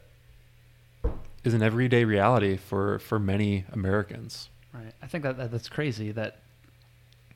is 1.44 1.54
an 1.54 1.62
everyday 1.62 2.04
reality 2.04 2.58
for 2.58 2.98
for 2.98 3.18
many 3.18 3.64
Americans. 3.72 4.50
Right. 4.74 4.92
I 5.00 5.06
think 5.06 5.24
that, 5.24 5.38
that 5.38 5.50
that's 5.50 5.70
crazy 5.70 6.12
that 6.12 6.36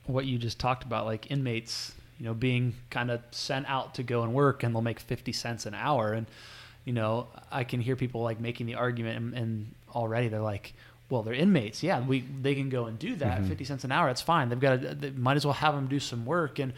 what 0.06 0.26
you 0.26 0.36
just 0.36 0.58
talked 0.58 0.84
about, 0.84 1.06
like 1.06 1.30
inmates, 1.30 1.94
you 2.18 2.26
know, 2.26 2.34
being 2.34 2.74
kind 2.90 3.10
of 3.10 3.22
sent 3.30 3.66
out 3.70 3.94
to 3.94 4.02
go 4.02 4.22
and 4.22 4.34
work 4.34 4.62
and 4.62 4.74
they'll 4.74 4.82
make 4.82 5.00
50 5.00 5.32
cents 5.32 5.64
an 5.64 5.74
hour. 5.74 6.12
And, 6.12 6.26
you 6.84 6.92
know, 6.92 7.28
I 7.50 7.64
can 7.64 7.80
hear 7.80 7.96
people 7.96 8.20
like 8.20 8.38
making 8.38 8.66
the 8.66 8.74
argument 8.74 9.16
and, 9.16 9.34
and 9.34 9.74
already 9.94 10.28
they're 10.28 10.40
like, 10.40 10.74
well, 11.08 11.22
they're 11.22 11.34
inmates. 11.34 11.82
Yeah, 11.82 12.00
we 12.00 12.20
they 12.20 12.54
can 12.54 12.68
go 12.68 12.86
and 12.86 12.98
do 12.98 13.16
that. 13.16 13.42
Mhm. 13.42 13.48
50 13.48 13.64
cents 13.64 13.84
an 13.84 13.92
hour, 13.92 14.06
that's 14.06 14.22
fine. 14.22 14.48
They've 14.48 14.60
got 14.60 14.80
to, 14.82 14.94
they 14.94 15.10
might 15.10 15.36
as 15.36 15.44
well 15.44 15.54
have 15.54 15.74
them 15.74 15.86
do 15.88 15.98
some 16.00 16.24
work. 16.24 16.58
And 16.58 16.72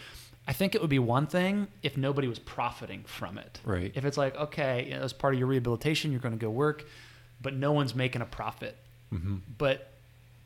I 0.49 0.53
think 0.53 0.75
it 0.75 0.81
would 0.81 0.91
be 0.91 0.99
one 0.99 1.27
thing 1.27 1.69
if 1.83 1.97
nobody 1.97 2.27
was 2.29 2.39
profiting 2.39 3.05
from 3.05 3.39
it. 3.39 3.61
Right. 3.65 3.93
If 3.95 4.05
it's 4.05 4.17
like, 4.17 4.35
okay, 4.37 4.87
you 4.89 4.95
know, 4.97 5.03
as 5.03 5.13
part 5.13 5.35
of 5.35 5.39
your 5.39 5.47
rehabilitation, 5.49 6.11
you're 6.11 6.21
going 6.21 6.35
to 6.39 6.41
go 6.41 6.51
work, 6.51 6.85
but 7.41 7.55
no 7.55 7.73
one's 7.73 7.95
making 7.95 8.23
a 8.23 8.27
profit 8.27 8.77
Mm-hmm. 9.13 9.37
but 9.59 9.89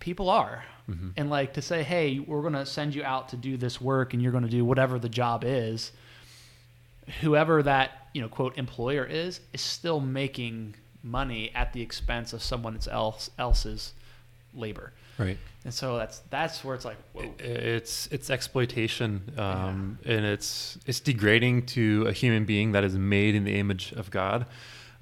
people 0.01 0.29
are 0.29 0.65
Mhm. 0.91 1.13
and 1.17 1.31
like 1.31 1.55
to 1.55 1.63
say 1.63 1.85
hey 1.85 2.19
we're 2.19 2.41
going 2.43 2.53
to 2.55 2.67
send 2.67 2.95
you 2.97 3.05
out 3.05 3.29
to 3.29 3.37
do 3.37 3.57
this 3.57 3.81
work 3.81 4.13
and 4.13 4.21
you're 4.21 4.33
going 4.33 4.43
to 4.45 4.51
do 4.51 4.65
whatever 4.65 4.99
the 4.99 5.09
job 5.09 5.45
is 5.45 5.93
whoever 7.21 7.63
that 7.63 8.09
you 8.13 8.21
know 8.21 8.29
quote 8.29 8.57
employer 8.59 9.05
is 9.05 9.41
is 9.53 9.61
still 9.61 10.01
making 10.01 10.75
money 11.07 11.51
at 11.55 11.73
the 11.73 11.81
expense 11.81 12.33
of 12.33 12.43
someone 12.43 12.79
else 12.91 13.31
else's 13.39 13.93
labor 14.53 14.93
Right. 15.19 15.39
And 15.65 15.73
so 15.73 15.97
that's 15.97 16.21
that's 16.31 16.65
where 16.65 16.75
it's 16.75 16.85
like, 16.85 16.99
whoa. 17.13 17.35
It's 17.39 18.07
it's 18.09 18.31
exploitation, 18.31 19.33
um, 19.39 19.99
and 20.05 20.25
it's 20.25 20.79
it's 20.87 21.01
degrading 21.01 21.67
to 21.67 22.07
a 22.07 22.13
human 22.13 22.45
being 22.45 22.73
that 22.73 22.85
is 22.85 22.95
made 22.95 23.35
in 23.35 23.45
the 23.45 23.59
image 23.59 23.93
of 23.93 24.11
God. 24.11 24.47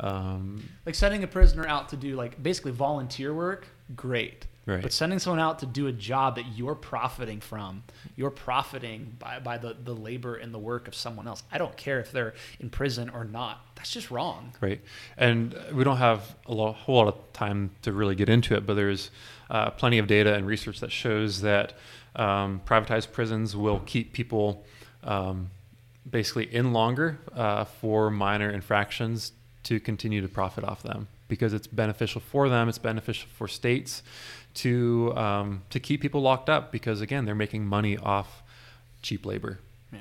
Um, 0.01 0.69
like 0.87 0.95
sending 0.95 1.23
a 1.23 1.27
prisoner 1.27 1.67
out 1.67 1.89
to 1.91 1.97
do 1.97 2.17
like 2.17 2.43
basically 2.43 2.73
volunteer 2.73 3.33
work, 3.35 3.69
great. 3.95 4.47
Right. 4.67 4.81
But 4.81 4.95
sending 4.95 5.19
someone 5.19 5.41
out 5.41 5.59
to 5.59 5.67
do 5.67 5.89
a 5.89 5.93
job 5.93 6.37
that 6.37 6.47
you're 6.57 6.75
profiting 6.75 7.41
from, 7.41 7.83
you're 8.17 8.31
profiting 8.31 9.15
by, 9.19 9.39
by 9.39 9.59
the, 9.59 9.77
the 9.85 9.95
labor 9.95 10.37
and 10.37 10.55
the 10.55 10.59
work 10.59 10.89
of 10.89 10.95
someone 10.95 11.29
else. 11.29 11.43
I 11.53 11.59
don't 11.59 11.77
care 11.77 12.01
if 12.01 12.13
they're 12.13 12.33
in 12.61 12.71
prison 12.71 13.11
or 13.11 13.25
not. 13.25 13.61
That's 13.75 13.91
just 13.91 14.11
wrong. 14.11 14.55
Right. 14.63 14.81
And 15.19 15.55
we 15.75 15.85
don't 15.85 15.99
have 15.99 16.35
a 16.47 16.55
lot, 16.55 16.77
whole 16.77 16.97
lot 16.97 17.09
of 17.09 17.33
time 17.35 17.73
to 17.83 17.93
really 17.93 18.15
get 18.15 18.31
into 18.31 18.55
it, 18.55 18.65
but 18.65 18.75
there's 18.75 19.11
uh, 19.51 19.71
plenty 19.71 19.99
of 19.99 20.07
data 20.07 20.35
and 20.35 20.47
research 20.47 20.81
that 20.81 20.91
shows 20.91 21.43
that 21.43 21.75
um, 22.17 22.63
privatized 22.65 23.13
prisons 23.13 23.55
will 23.55 23.81
keep 23.81 24.15
people 24.15 24.65
um, 25.03 25.51
basically 26.09 26.55
in 26.55 26.73
longer 26.73 27.19
uh, 27.35 27.65
for 27.65 28.11
minor 28.11 28.51
infractions 28.51 29.33
to 29.65 29.81
continue 29.81 30.21
to 30.21 30.29
profit 30.29 30.65
off 30.65 30.83
them 30.83 31.09
because 31.29 31.53
it's 31.53 31.67
beneficial 31.67 32.21
for 32.21 32.49
them. 32.49 32.69
It's 32.69 32.79
beneficial 32.79 33.29
for 33.37 33.49
states 33.49 34.03
to 34.55 35.13
um, 35.17 35.63
to 35.71 35.81
keep 35.81 36.01
people 36.01 36.21
locked 36.23 36.49
up 36.49 36.71
because 36.71 37.01
again 37.01 37.25
they're 37.25 37.35
making 37.35 37.67
money 37.67 37.97
off 37.99 38.43
cheap 39.03 39.27
labor. 39.27 39.59
Yeah. 39.93 39.99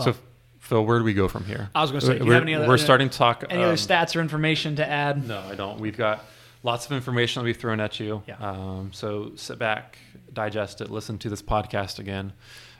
so, 0.00 0.14
Phil, 0.60 0.84
where 0.84 0.98
do 0.98 1.04
we 1.04 1.14
go 1.14 1.28
from 1.28 1.44
here? 1.44 1.70
I 1.74 1.82
was 1.82 1.90
gonna 1.90 2.00
say, 2.00 2.18
do 2.18 2.24
you 2.24 2.28
we're, 2.28 2.34
have 2.34 2.42
any 2.42 2.54
other- 2.54 2.68
we're 2.68 2.78
starting 2.78 3.08
to 3.10 3.18
talk. 3.18 3.44
Any 3.50 3.62
um, 3.62 3.68
other 3.68 3.76
stats 3.76 4.14
or 4.16 4.20
information 4.20 4.76
to 4.76 4.88
add? 4.88 5.26
no, 5.26 5.38
I 5.40 5.54
don't. 5.54 5.80
We've 5.80 5.96
got 5.96 6.24
lots 6.62 6.86
of 6.86 6.92
information 6.92 7.40
that 7.40 7.44
we've 7.44 7.56
thrown 7.56 7.80
at 7.80 7.98
you. 8.00 8.22
Yeah. 8.26 8.36
Um, 8.40 8.90
so 8.92 9.32
sit 9.36 9.58
back, 9.58 9.98
digest 10.32 10.80
it, 10.80 10.90
listen 10.90 11.18
to 11.18 11.30
this 11.30 11.42
podcast 11.42 11.98
again. 11.98 12.32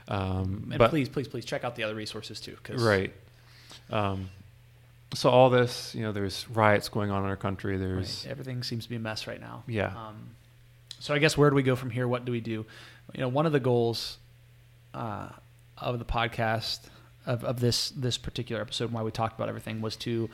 Um, 0.07 0.67
And 0.71 0.79
but 0.79 0.89
please, 0.89 1.07
please, 1.09 1.27
please 1.27 1.45
check 1.45 1.63
out 1.63 1.75
the 1.75 1.83
other 1.83 1.95
resources 1.95 2.39
too. 2.39 2.57
'cause- 2.63 2.81
right. 2.83 3.13
Um, 3.91 4.29
so 5.13 5.29
all 5.29 5.49
this, 5.49 5.93
you 5.95 6.01
know, 6.03 6.11
there's 6.11 6.47
riots 6.49 6.89
going 6.89 7.09
on 7.11 7.23
in 7.23 7.29
our 7.29 7.35
country. 7.35 7.77
right, 7.77 7.79
There's 7.95 8.25
everything 8.27 8.63
seems 8.63 8.83
to 8.83 8.89
be 8.89 8.95
a 8.95 8.99
mess 8.99 9.25
right 9.27 9.41
now. 9.41 9.63
yeah, 9.67 9.87
Um, 9.95 10.29
so 10.99 11.13
I 11.13 11.19
guess 11.19 11.37
where 11.37 11.49
do 11.49 11.55
we 11.55 11.63
go 11.63 11.75
from 11.75 11.89
here? 11.89 12.07
What 12.07 12.25
do 12.25 12.31
we 12.31 12.41
do? 12.41 12.65
You 13.13 13.21
know, 13.21 13.27
one 13.29 13.45
of 13.45 13.51
the 13.51 13.59
goals 13.59 14.17
uh, 14.93 15.29
of 15.77 15.97
the 15.99 16.05
podcast 16.05 16.81
of, 17.25 17.43
of 17.43 17.59
this 17.59 17.89
this 17.91 18.17
particular 18.17 18.61
episode, 18.61 18.91
why 18.91 19.01
we 19.01 19.11
talked 19.11 19.35
about 19.35 19.49
everything, 19.49 19.81
was 19.81 19.95
to 19.97 20.29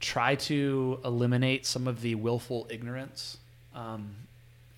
try 0.00 0.34
to 0.34 1.00
eliminate 1.04 1.64
some 1.64 1.86
of 1.88 2.00
the 2.02 2.14
willful 2.14 2.66
ignorance. 2.70 3.38
Um, 3.74 4.16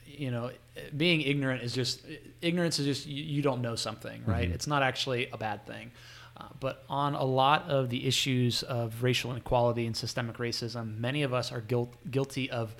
you 0.07 0.31
know, 0.31 0.51
being 0.97 1.21
ignorant 1.23 1.63
is 1.63 1.73
just 1.75 2.01
ignorance 2.43 2.79
is 2.79 2.87
just 2.87 3.07
you, 3.07 3.23
you 3.23 3.43
don't 3.43 3.61
know 3.61 3.75
something, 3.75 4.23
right? 4.27 4.49
Mhm. 4.49 4.55
It's 4.55 4.67
not 4.67 4.83
actually 4.83 5.29
a 5.33 5.37
bad 5.37 5.67
thing. 5.67 5.91
Uh, 6.37 6.45
but 6.61 6.85
on 6.89 7.15
a 7.15 7.25
lot 7.25 7.69
of 7.69 7.89
the 7.89 8.07
issues 8.07 8.63
of 8.63 9.03
racial 9.03 9.31
inequality 9.31 9.87
and 9.87 9.97
systemic 9.97 10.37
racism, 10.37 10.99
many 10.99 11.23
of 11.23 11.33
us 11.33 11.51
are 11.51 11.61
guilt, 11.61 11.95
guilty 12.11 12.51
of 12.51 12.75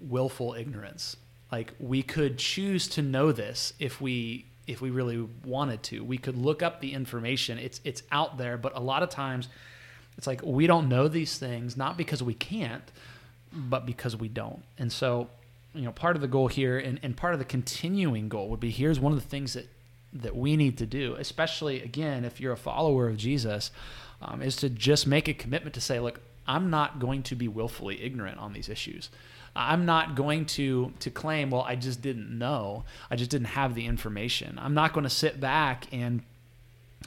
willful 0.00 0.54
ignorance. 0.54 1.16
Like 1.50 1.72
we 1.78 2.02
could 2.02 2.38
choose 2.38 2.88
to 2.88 3.02
know 3.02 3.32
this 3.32 3.72
if 3.78 4.00
we 4.00 4.46
if 4.66 4.80
we 4.80 4.90
really 4.90 5.26
wanted 5.44 5.82
to. 5.82 6.04
We 6.04 6.18
could 6.18 6.36
look 6.36 6.62
up 6.62 6.80
the 6.80 6.92
information. 6.92 7.58
It's 7.58 7.80
it's 7.84 8.02
out 8.12 8.38
there, 8.38 8.56
but 8.56 8.76
a 8.76 8.80
lot 8.80 9.02
of 9.02 9.08
times 9.08 9.48
it's 10.16 10.26
like 10.26 10.42
we 10.44 10.66
don't 10.66 10.88
know 10.88 11.08
these 11.08 11.38
things 11.38 11.76
not 11.76 11.96
because 11.96 12.22
we 12.22 12.34
can't, 12.34 12.84
but 13.52 13.86
because 13.86 14.16
we 14.16 14.28
don't. 14.28 14.62
And 14.78 14.92
so, 14.92 15.28
you 15.74 15.82
know, 15.82 15.92
part 15.92 16.16
of 16.16 16.22
the 16.22 16.28
goal 16.28 16.48
here 16.48 16.78
and, 16.78 17.00
and 17.02 17.16
part 17.16 17.32
of 17.32 17.38
the 17.38 17.44
continuing 17.46 18.28
goal 18.28 18.48
would 18.50 18.60
be 18.60 18.70
here's 18.70 19.00
one 19.00 19.12
of 19.12 19.20
the 19.20 19.28
things 19.28 19.54
that 19.54 19.68
that 20.12 20.36
we 20.36 20.56
need 20.56 20.78
to 20.78 20.86
do, 20.86 21.14
especially 21.16 21.82
again 21.82 22.24
if 22.24 22.40
you're 22.40 22.52
a 22.52 22.56
follower 22.56 23.08
of 23.08 23.16
Jesus, 23.16 23.70
um, 24.22 24.42
is 24.42 24.56
to 24.56 24.68
just 24.68 25.06
make 25.06 25.28
a 25.28 25.34
commitment 25.34 25.74
to 25.74 25.80
say, 25.80 26.00
look, 26.00 26.20
I'm 26.46 26.70
not 26.70 26.98
going 26.98 27.22
to 27.24 27.36
be 27.36 27.48
willfully 27.48 28.02
ignorant 28.02 28.38
on 28.38 28.52
these 28.52 28.68
issues. 28.68 29.10
I'm 29.54 29.84
not 29.84 30.14
going 30.14 30.46
to 30.46 30.92
to 31.00 31.10
claim, 31.10 31.50
well, 31.50 31.62
I 31.62 31.76
just 31.76 32.02
didn't 32.02 32.36
know. 32.36 32.84
I 33.10 33.16
just 33.16 33.30
didn't 33.30 33.48
have 33.48 33.74
the 33.74 33.86
information. 33.86 34.58
I'm 34.60 34.74
not 34.74 34.92
going 34.92 35.04
to 35.04 35.10
sit 35.10 35.40
back 35.40 35.86
and 35.92 36.22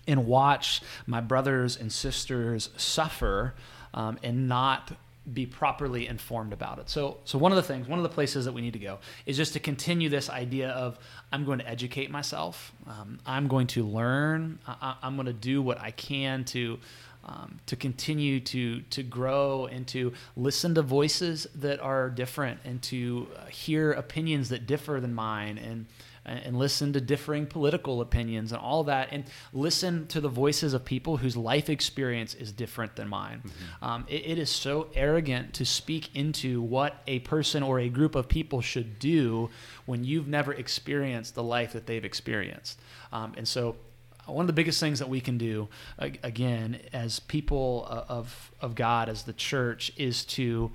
and 0.08 0.26
watch 0.26 0.82
my 1.08 1.22
brothers 1.22 1.78
and 1.78 1.92
sisters 1.92 2.70
suffer 2.76 3.54
um, 3.94 4.18
and 4.24 4.48
not 4.48 4.92
be 5.32 5.46
properly 5.46 6.08
informed 6.08 6.52
about 6.52 6.80
it. 6.80 6.90
So, 6.90 7.18
so 7.24 7.38
one 7.38 7.52
of 7.52 7.56
the 7.56 7.64
things, 7.64 7.88
one 7.88 8.00
of 8.00 8.04
the 8.04 8.10
places 8.10 8.46
that 8.46 8.52
we 8.52 8.62
need 8.62 8.74
to 8.74 8.80
go 8.80 9.00
is 9.26 9.38
just 9.38 9.54
to 9.54 9.60
continue 9.60 10.10
this 10.10 10.30
idea 10.30 10.70
of 10.72 11.00
I'm 11.32 11.46
going 11.46 11.60
to 11.60 11.70
educate 11.70 12.12
myself. 12.12 12.74
Um, 12.88 13.20
I'm 13.26 13.48
going 13.48 13.68
to 13.68 13.86
learn. 13.86 14.60
I, 14.68 14.96
I'm 15.02 15.16
going 15.16 15.28
to 15.28 15.34
do 15.34 15.62
what 15.62 15.80
I 15.80 15.92
can 15.92 16.44
to 16.46 16.80
um, 17.26 17.60
to 17.68 17.78
continue 17.78 18.42
to 18.42 18.82
to 18.82 19.02
grow 19.02 19.68
and 19.68 19.88
to 19.88 20.12
listen 20.36 20.76
to 20.76 20.82
voices 20.82 21.48
that 21.56 21.80
are 21.80 22.10
different 22.10 22.60
and 22.66 22.82
to 22.84 23.28
uh, 23.38 23.46
hear 23.46 23.94
opinions 23.94 24.50
that 24.50 24.68
differ 24.68 25.00
than 25.00 25.14
mine 25.14 25.58
and 25.58 25.86
and 26.26 26.58
listen 26.58 26.94
to 26.94 27.02
differing 27.02 27.46
political 27.46 28.02
opinions 28.02 28.52
and 28.52 28.62
all 28.62 28.84
that, 28.86 29.10
and 29.12 29.26
listen 29.52 30.08
to 30.08 30.22
the 30.22 30.30
voices 30.30 30.74
of 30.74 30.86
people 30.86 31.18
whose 31.18 31.36
life 31.36 31.70
experience 31.70 32.34
is 32.34 32.52
different 32.52 32.96
than 32.96 33.10
mine. 33.10 33.42
Um, 33.82 34.06
it, 34.08 34.26
it 34.26 34.38
is 34.38 34.50
so 34.50 34.88
arrogant 34.96 35.54
to 35.56 35.66
speak 35.66 36.16
into 36.16 36.62
what 36.62 37.02
a 37.08 37.20
person 37.20 37.64
or 37.64 37.80
a 37.80 37.90
group 37.90 38.16
of 38.16 38.28
people 38.28 38.62
should 38.62 39.00
do 39.00 39.50
when 39.86 40.04
you've 40.04 40.28
never 40.28 40.54
experienced 40.54 41.36
the 41.36 41.44
life 41.44 41.74
that 41.74 41.86
they've 41.86 42.06
experienced. 42.06 42.80
Um, 43.12 43.34
and 43.38 43.48
so, 43.48 43.76
one 44.26 44.44
of 44.44 44.48
the 44.48 44.54
biggest 44.54 44.80
things 44.80 45.00
that 45.00 45.10
we 45.10 45.20
can 45.20 45.38
do, 45.38 45.68
again, 46.00 46.80
as 46.94 47.20
people 47.20 47.86
uh, 47.90 48.06
of 48.08 48.52
of 48.62 48.76
God, 48.76 49.10
as 49.10 49.24
the 49.24 49.34
church, 49.34 49.92
is 49.98 50.24
to 50.26 50.72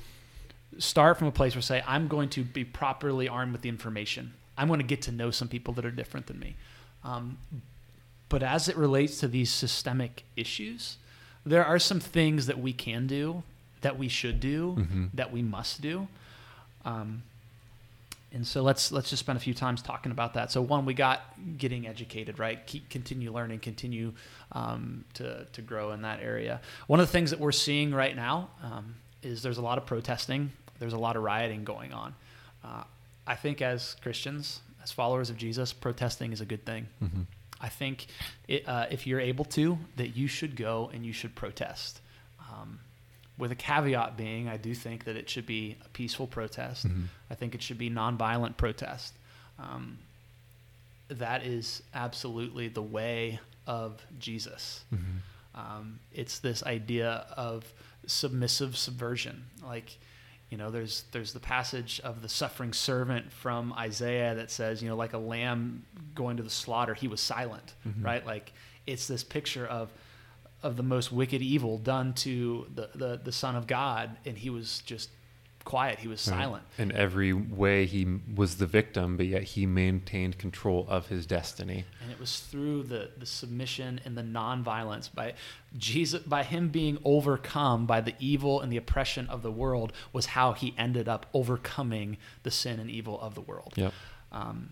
start 0.77 1.19
from 1.19 1.29
a 1.29 1.33
place 1.33 1.55
where 1.55 1.63
say 1.63 1.83
i'm 1.87 2.09
going 2.09 2.29
to 2.29 2.45
be 2.45 2.63
properly 2.63 3.29
armed 3.29 3.53
with 3.53 3.63
the 3.63 3.69
information 3.69 4.33
i'm 4.59 4.69
going 4.69 4.81
to 4.81 4.87
get 4.87 5.01
to 5.03 5.13
know 5.13 5.31
some 5.31 5.49
people 5.49 5.73
that 5.75 5.85
are 5.87 5.91
different 5.91 6.27
than 6.27 6.39
me 6.39 6.55
um, 7.05 7.39
but 8.29 8.43
as 8.43 8.69
it 8.69 8.77
relates 8.77 9.21
to 9.21 9.29
these 9.29 9.51
systemic 9.51 10.25
issues 10.37 10.97
there 11.47 11.65
are 11.65 11.79
some 11.79 12.01
things 12.01 12.47
that 12.47 12.59
we 12.59 12.73
can 12.73 13.07
do 13.07 13.43
that 13.81 13.97
we 13.99 14.09
should 14.09 14.41
do 14.41 14.75
Mhm. 14.79 15.11
that 15.15 15.33
we 15.33 15.41
must 15.43 15.81
do 15.81 16.09
um, 16.85 17.23
and 18.33 18.47
so 18.47 18.61
let's 18.63 18.93
let's 18.93 19.09
just 19.09 19.21
spend 19.21 19.39
a 19.39 19.41
few 19.41 19.55
times 19.55 19.81
talking 19.81 20.13
about 20.13 20.35
that. 20.35 20.53
So 20.53 20.61
one, 20.61 20.85
we 20.85 20.93
got 20.93 21.23
getting 21.57 21.87
educated, 21.89 22.39
right? 22.39 22.65
Keep 22.67 22.91
continue 22.91 23.33
learning, 23.33 23.61
continue 23.61 24.13
um, 24.53 25.07
to 25.15 25.47
to 25.51 25.63
grow 25.63 25.93
in 25.93 26.03
that 26.03 26.21
area. 26.21 26.61
One 26.89 27.01
of 27.01 27.07
the 27.07 27.11
things 27.13 27.31
that 27.31 27.41
we're 27.41 27.53
seeing 27.53 27.91
right 27.95 28.15
now 28.15 28.51
um, 28.63 28.97
is 29.23 29.41
there's 29.41 29.57
a 29.57 29.63
lot 29.63 29.79
of 29.79 29.87
protesting, 29.87 30.53
there's 30.79 30.93
a 30.93 30.99
lot 30.99 31.17
of 31.17 31.23
rioting 31.23 31.65
going 31.65 31.95
on. 31.95 32.15
Uh, 32.63 32.85
I 33.29 33.35
think 33.37 33.61
as 33.63 33.95
Christians, 34.01 34.61
as 34.83 34.91
followers 34.91 35.29
of 35.31 35.37
Jesus, 35.37 35.73
protesting 35.73 36.33
is 36.33 36.41
a 36.41 36.47
good 36.47 36.65
thing. 36.65 36.89
Mhm. 37.03 37.27
I 37.61 37.69
think 37.69 38.07
it, 38.47 38.67
uh, 38.67 38.87
if 38.91 39.07
you're 39.07 39.21
able 39.21 39.45
to, 39.47 39.79
that 39.97 40.17
you 40.17 40.27
should 40.29 40.57
go 40.57 40.91
and 40.95 41.05
you 41.05 41.13
should 41.13 41.35
protest. 41.35 42.01
Um, 42.51 42.81
with 43.37 43.53
a 43.53 43.55
caveat 43.57 44.17
being, 44.17 44.49
I 44.49 44.57
do 44.57 44.75
think 44.75 45.05
that 45.05 45.17
it 45.17 45.29
should 45.29 45.45
be 45.47 45.77
a 45.85 45.89
peaceful 45.91 46.27
protest. 46.27 46.89
Mhm. 46.89 47.07
I 47.31 47.35
think 47.35 47.55
it 47.55 47.63
should 47.63 47.79
be 47.79 47.91
nonviolent 47.91 48.57
protest. 48.57 49.13
Um, 49.59 49.99
that 51.09 51.45
is 51.45 51.83
absolutely 51.95 52.69
the 52.69 52.83
way 52.83 53.41
of 53.67 54.05
Jesus. 54.19 54.85
Mhm. 54.93 55.21
Um, 55.55 56.01
it's 56.13 56.39
this 56.39 56.63
idea 56.63 57.11
of 57.37 57.73
submissive 58.07 58.77
subversion. 58.77 59.45
Like, 59.63 59.99
you 60.51 60.57
know, 60.57 60.71
there's 60.71 61.05
there's 61.13 61.33
the 61.33 61.41
passage 61.41 62.01
of 62.05 62.23
the 62.23 62.29
suffering 62.29 62.73
servant 62.73 63.31
from 63.33 63.73
Isaiah 63.75 64.35
that 64.37 64.51
says, 64.51 64.83
you 64.83 64.89
know, 64.89 64.97
like 64.97 65.13
a 65.13 65.19
lamb 65.19 65.85
going 66.15 66.37
to 66.39 66.43
the 66.43 66.51
slaughter, 66.51 66.95
he 66.95 67.07
was 67.09 67.21
silent, 67.21 67.75
Mhm. 67.87 68.05
right? 68.05 68.25
Like, 68.25 68.53
it's 68.87 69.07
this 69.07 69.23
picture 69.25 69.67
of 69.67 69.93
of 70.63 70.77
the 70.77 70.83
most 70.83 71.13
wicked 71.13 71.41
evil 71.41 71.79
done 71.79 72.13
to 72.13 72.67
the, 72.75 72.91
the, 72.95 73.21
the 73.23 73.31
Son 73.31 73.55
of 73.55 73.69
God, 73.69 74.17
and 74.25 74.37
he 74.37 74.51
was 74.51 74.81
just 74.85 75.09
quiet. 75.69 75.99
He 75.99 76.09
was 76.09 76.27
Right. 76.27 76.39
silent. 76.39 76.65
In 76.79 76.93
every 76.93 77.33
way, 77.35 77.85
he 77.87 78.07
was 78.35 78.57
the 78.57 78.67
victim, 78.67 79.17
but 79.19 79.27
yet 79.27 79.43
he 79.43 79.67
maintained 79.67 80.39
control 80.39 80.87
of 80.89 81.09
his 81.09 81.27
destiny. 81.27 81.85
and 82.03 82.11
it 82.11 82.19
was 82.19 82.41
through 82.41 82.85
the, 82.85 83.11
the 83.19 83.27
submission 83.27 84.01
and 84.05 84.17
the 84.17 84.23
nonviolence 84.23 85.13
by 85.15 85.35
jesus 85.77 86.23
by 86.23 86.43
him 86.43 86.69
being 86.71 86.97
overcome 87.05 87.85
by 87.87 88.01
the 88.01 88.15
evil 88.19 88.61
and 88.63 88.73
the 88.73 88.77
oppression 88.79 89.27
of 89.29 89.43
the 89.43 89.51
world 89.53 89.93
was 90.13 90.25
how 90.27 90.53
he 90.55 90.75
ended 90.79 91.07
up 91.09 91.27
overcoming 91.35 92.17
the 92.43 92.51
sin 92.51 92.81
and 92.81 92.89
evil 92.91 93.21
of 93.21 93.35
the 93.35 93.43
world 93.43 93.75
Yep. 93.77 93.93
um, 94.33 94.71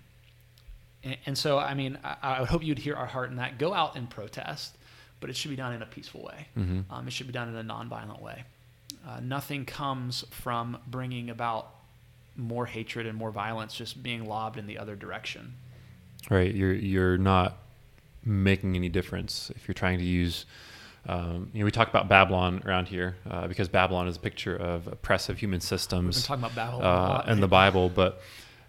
and, 1.04 1.16
and 1.26 1.36
so 1.38 1.58
i 1.58 1.74
mean 1.74 1.98
I, 2.02 2.16
I 2.22 2.40
would 2.40 2.48
hope 2.48 2.62
you'd 2.64 2.78
hear 2.78 2.94
our 2.96 3.06
heart 3.14 3.28
in 3.30 3.36
that 3.36 3.58
go 3.58 3.74
out 3.74 3.96
and 3.96 4.08
protest 4.08 4.76
but 5.20 5.28
it 5.30 5.36
should 5.36 5.50
be 5.50 5.56
done 5.56 5.72
in 5.74 5.82
a 5.82 5.86
peaceful 5.86 6.22
way 6.22 6.46
Mhm. 6.56 6.84
um, 6.90 7.06
it 7.06 7.12
should 7.12 7.26
be 7.26 7.32
done 7.34 7.48
in 7.48 7.56
a 7.56 7.64
nonviolent 7.74 8.22
way 8.22 8.44
uh, 9.06 9.20
nothing 9.20 9.64
comes 9.64 10.24
from 10.30 10.78
bringing 10.86 11.30
about 11.30 11.70
more 12.36 12.66
hatred 12.66 13.06
and 13.06 13.16
more 13.16 13.30
violence 13.30 13.74
just 13.74 14.02
being 14.02 14.26
lobbed 14.26 14.58
in 14.58 14.66
the 14.66 14.78
other 14.78 14.96
direction. 14.96 15.54
Right. 16.28 16.54
You're 16.54 16.74
you're 16.74 17.18
not 17.18 17.58
making 18.24 18.74
any 18.74 18.88
difference 18.88 19.50
if 19.54 19.68
you're 19.68 19.74
trying 19.74 19.98
to 19.98 20.04
use. 20.04 20.44
Um, 21.08 21.50
you 21.52 21.60
know, 21.60 21.66
we 21.66 21.70
talk 21.70 21.88
about 21.88 22.08
Babylon 22.08 22.62
around 22.66 22.88
here 22.88 23.16
uh, 23.30 23.46
because 23.46 23.68
Babylon 23.68 24.08
is 24.08 24.16
a 24.16 24.20
picture 24.20 24.56
of 24.56 24.88
oppressive 24.88 25.38
human 25.38 25.60
systems. 25.60 26.16
We've 26.16 26.24
talking 26.24 26.44
about 26.44 26.56
Babylon 26.56 27.22
uh, 27.28 27.32
in 27.32 27.40
the 27.40 27.46
Bible, 27.46 27.88
but 27.88 28.20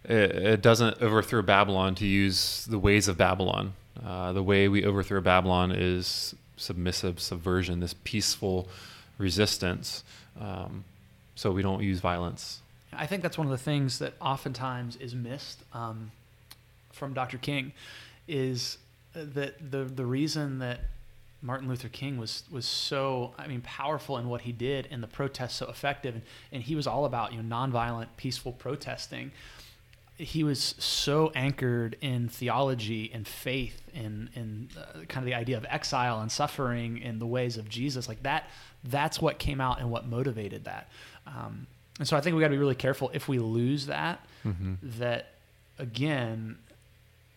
it, 0.03 0.35
it, 0.35 0.61
doesn't 0.61 1.01
overthrow 1.01 1.41
Babylon 1.41 1.95
to 1.95 2.05
use 2.05 2.65
the 2.65 2.77
ways 2.77 3.07
of 3.07 3.17
Babylon. 3.17 3.73
Uh, 4.05 4.33
the 4.33 4.43
way 4.43 4.67
we 4.67 4.85
overthrow 4.85 5.19
Babylon 5.19 5.71
is 5.71 6.35
submissive 6.57 7.19
subversion, 7.19 7.79
this 7.79 7.95
peaceful 8.03 8.69
resistance. 9.17 10.03
Um, 10.39 10.83
so 11.35 11.51
we 11.51 11.61
don't 11.61 11.83
use 11.83 11.99
violence. 11.99 12.61
I 12.93 13.05
think 13.05 13.21
that's 13.21 13.37
one 13.37 13.47
of 13.47 13.51
the 13.51 13.57
things 13.57 13.99
that 13.99 14.13
oftentimes 14.21 14.95
is 14.95 15.13
missed 15.13 15.63
um, 15.73 16.11
from 16.91 17.13
Dr. 17.13 17.37
King 17.37 17.73
is 18.27 18.77
that 19.13 19.71
the 19.71 19.83
the 19.85 20.05
reason 20.05 20.59
that 20.59 20.81
Martin 21.41 21.67
Luther 21.67 21.89
King 21.89 22.17
was 22.17 22.43
was 22.51 22.65
so 22.65 23.33
I 23.37 23.47
mean 23.47 23.61
powerful 23.61 24.17
in 24.17 24.27
what 24.29 24.41
he 24.41 24.51
did 24.51 24.87
and 24.91 25.01
the 25.01 25.07
protests 25.07 25.55
so 25.55 25.69
effective 25.69 26.15
and, 26.15 26.23
and 26.51 26.63
he 26.63 26.75
was 26.75 26.87
all 26.87 27.05
about 27.05 27.33
you 27.33 27.41
know 27.41 27.55
nonviolent 27.55 28.07
peaceful 28.17 28.51
protesting 28.51 29.31
he 30.17 30.43
was 30.43 30.73
so 30.79 31.31
anchored 31.35 31.95
in 32.01 32.27
theology 32.27 33.11
and 33.13 33.27
faith 33.27 33.81
and 33.93 34.29
and 34.35 34.69
uh, 34.77 34.99
kind 35.07 35.19
of 35.19 35.25
the 35.25 35.35
idea 35.35 35.57
of 35.57 35.65
exile 35.69 36.19
and 36.19 36.31
suffering 36.31 36.97
in 36.97 37.19
the 37.19 37.27
ways 37.27 37.57
of 37.57 37.69
Jesus 37.69 38.07
like 38.07 38.23
that 38.23 38.49
that's 38.83 39.21
what 39.21 39.39
came 39.39 39.59
out 39.59 39.79
and 39.79 39.89
what 39.91 40.07
motivated 40.07 40.65
that 40.65 40.89
um, 41.25 41.67
and 41.99 42.07
so 42.07 42.15
I 42.15 42.21
think 42.21 42.35
we 42.35 42.41
got 42.41 42.47
to 42.47 42.53
be 42.53 42.59
really 42.59 42.75
careful 42.75 43.09
if 43.13 43.27
we 43.27 43.39
lose 43.39 43.87
that 43.87 44.25
mm-hmm. 44.45 44.75
that 44.99 45.33
again 45.79 46.57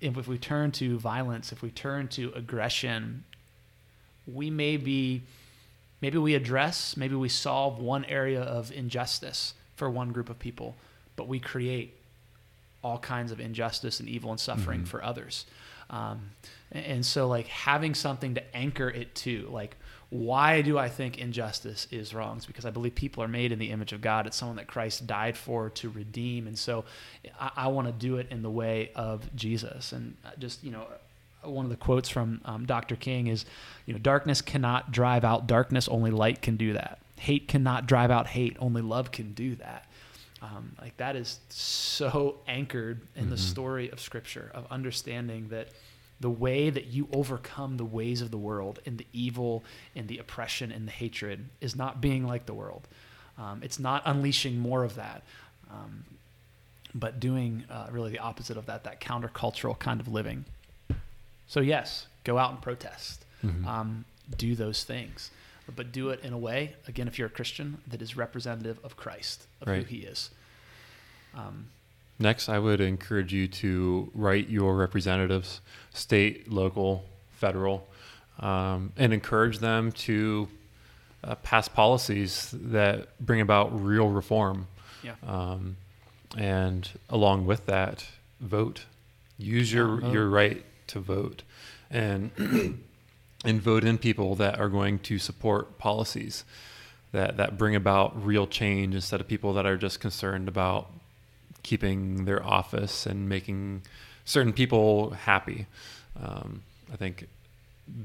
if, 0.01 0.17
if 0.17 0.29
we 0.29 0.39
turn 0.39 0.73
to 0.73 0.99
violence 0.99 1.53
if 1.53 1.63
we 1.63 1.71
turn 1.71 2.09
to 2.09 2.33
aggression 2.35 3.25
we 4.27 4.51
may 4.51 4.77
be 4.77 5.23
maybe 6.01 6.19
we 6.19 6.35
address 6.35 6.97
maybe 6.97 7.15
we 7.15 7.29
solve 7.29 7.79
one 7.79 8.05
area 8.07 8.43
of 8.43 8.73
injustice 8.73 9.55
for 9.77 9.89
one 9.89 10.13
group 10.13 10.29
of 10.29 10.39
people 10.39 10.77
but 11.17 11.27
we 11.27 11.39
create 11.39 11.95
all 12.83 12.99
kinds 12.99 13.31
of 13.31 13.41
injustice 13.41 14.01
and 14.01 14.09
evil 14.09 14.31
and 14.31 14.41
suffering 14.41 14.81
mm-hmm. 14.81 14.87
for 14.89 15.03
others 15.03 15.47
um, 15.91 16.31
and 16.73 17.05
so 17.05 17.27
like 17.27 17.47
having 17.49 17.95
something 17.95 18.35
to 18.35 18.57
anchor 18.57 18.89
it 18.89 19.15
to 19.15 19.49
like 19.51 19.77
why 20.11 20.61
do 20.61 20.77
I 20.77 20.89
think 20.89 21.19
injustice 21.19 21.87
is 21.93 22.13
wrong? 22.13 22.37
It's 22.37 22.47
because 22.47 22.67
I 22.67 22.71
believe 22.71 22.97
people 22.97 23.23
are 23.23 23.29
made 23.29 23.53
in 23.53 23.61
the 23.61 23.71
image 23.71 23.93
of 23.93 24.01
God. 24.01 24.27
It's 24.27 24.37
someone 24.37 24.57
that 24.57 24.67
Christ 24.67 25.07
died 25.07 25.37
for 25.37 25.71
to 25.71 25.89
redeem. 25.89 26.49
And 26.49 26.59
so 26.59 26.85
I, 27.39 27.53
I 27.57 27.69
want 27.69 27.87
to 27.87 27.93
do 27.93 28.17
it 28.17 28.27
in 28.31 28.43
the 28.43 28.51
way 28.51 28.91
of 28.97 29.35
Jesus. 29.37 29.93
And 29.93 30.17
just, 30.39 30.65
you 30.65 30.73
know, 30.73 30.87
one 31.43 31.65
of 31.65 31.71
the 31.71 31.77
quotes 31.77 32.09
from 32.09 32.41
um, 32.45 32.67
Dr. 32.67 32.97
King 32.97 33.29
is, 33.29 33.45
you 33.87 33.93
know, 33.93 34.01
darkness 34.01 34.43
cannot 34.43 34.91
drive 34.91 35.25
out 35.25 35.47
darkness, 35.47 35.89
only 35.89 36.11
light 36.11 36.43
can 36.43 36.57
do 36.57 36.73
that. 36.73 36.99
Hate 37.17 37.47
cannot 37.47 37.87
drive 37.87 38.11
out 38.11 38.27
hate, 38.27 38.57
only 38.59 38.83
love 38.83 39.13
can 39.13 39.33
do 39.33 39.55
that. 39.57 39.87
Um, 40.43 40.75
like 40.81 40.97
that 40.97 41.17
is 41.17 41.39
so 41.51 42.39
anchored 42.49 43.03
in 43.15 43.23
mm-hmm. 43.23 43.31
the 43.31 43.37
story 43.37 43.91
of 43.91 44.01
Scripture 44.01 44.51
of 44.55 44.67
understanding 44.71 45.49
that 45.51 45.69
the 46.21 46.31
way 46.31 46.69
that 46.69 46.87
you 46.87 47.09
overcome 47.13 47.79
the 47.79 47.85
ways 47.85 48.21
of 48.21 48.31
the 48.31 48.39
world 48.39 48.79
and 48.85 48.99
the 48.99 49.07
evil 49.13 49.65
and 49.97 50.07
the 50.07 50.19
oppression 50.19 50.71
and 50.71 50.87
the 50.87 50.93
hatred 50.93 51.47
is 51.61 51.75
not 51.75 52.01
being 52.01 52.27
like 52.27 52.47
the 52.47 52.55
world. 52.55 52.87
Um, 53.39 53.63
it's 53.63 53.79
not 53.79 54.03
unleashing 54.05 54.59
more 54.59 54.85
of 54.85 54.97
that, 54.97 55.23
um, 55.71 56.05
but 56.95 57.21
doing 57.21 57.65
uh, 57.71 57.87
really 57.91 58.11
the 58.11 58.19
opposite 58.19 58.59
of 58.59 58.67
that, 58.67 58.85
that 58.85 59.01
countercultural 59.01 59.79
kind 59.79 59.99
of 59.99 60.09
living. 60.09 60.45
So 61.47 61.61
yes, 61.61 62.07
go 62.25 62.37
out 62.37 62.51
and 62.51 62.61
protest. 62.61 63.25
Mm-hmm. 63.45 63.67
Um, 63.67 64.05
do 64.37 64.55
those 64.55 64.85
things, 64.85 65.31
but 65.75 65.91
do 65.91 66.11
it 66.11 66.21
in 66.23 66.35
a 66.35 66.39
way. 66.39 66.75
Again, 66.87 67.09
if 67.09 67.19
you're 67.19 67.29
a 67.29 67.31
Christian, 67.31 67.79
that 67.89 68.03
is 68.03 68.17
representative 68.17 68.79
of 68.85 68.97
Christ, 68.97 69.47
of 69.63 69.69
right. 69.69 69.79
who 69.79 69.85
He 69.85 70.03
is. 70.03 70.31
Um, 71.35 71.69
Next, 72.21 72.51
I 72.51 72.59
would 72.59 72.83
encourage 72.83 73.33
you 73.33 73.49
to 73.49 74.11
write 74.15 74.51
your 74.51 74.77
representatives, 74.77 75.63
state, 75.95 76.53
local, 76.53 77.07
federal, 77.33 77.89
um, 78.39 78.93
and 78.99 79.15
encourage 79.15 79.59
them 79.59 79.91
to 79.93 80.47
uh, 81.25 81.35
pass 81.37 81.67
policies 81.67 82.55
that 82.55 83.19
bring 83.19 83.41
about 83.41 83.83
real 83.83 84.09
reform. 84.09 84.67
Yeah. 85.03 85.15
Um, 85.27 85.79
and 86.37 86.89
along 87.09 87.47
with 87.47 87.65
that, 87.67 88.05
vote. 88.39 88.85
Use 89.39 89.73
your, 89.73 90.03
your 90.13 90.29
right 90.29 90.63
to 90.89 91.01
vote 91.01 91.43
and 91.91 92.31
and 93.45 93.63
vote 93.63 93.85
in 93.85 93.97
people 93.97 94.35
that 94.35 94.61
are 94.61 94.69
going 94.69 94.99
to 94.99 95.19
support 95.19 95.79
policies 95.79 96.45
that 97.13 97.39
that 97.39 97.57
bring 97.57 97.75
about 97.75 98.25
real 98.25 98.47
change 98.47 98.95
instead 98.95 99.21
of 99.21 99.27
people 99.27 99.55
that 99.55 99.65
are 99.65 99.79
just 99.79 99.99
concerned 99.99 100.47
about 100.47 100.91
keeping 101.63 102.25
their 102.25 102.45
office 102.45 103.07
and 103.07 103.29
making 103.29 103.83
certain 104.25 104.53
people 104.53 105.11
happy. 105.11 105.67
Um, 106.23 106.63
I 106.93 106.97
think 106.97 107.27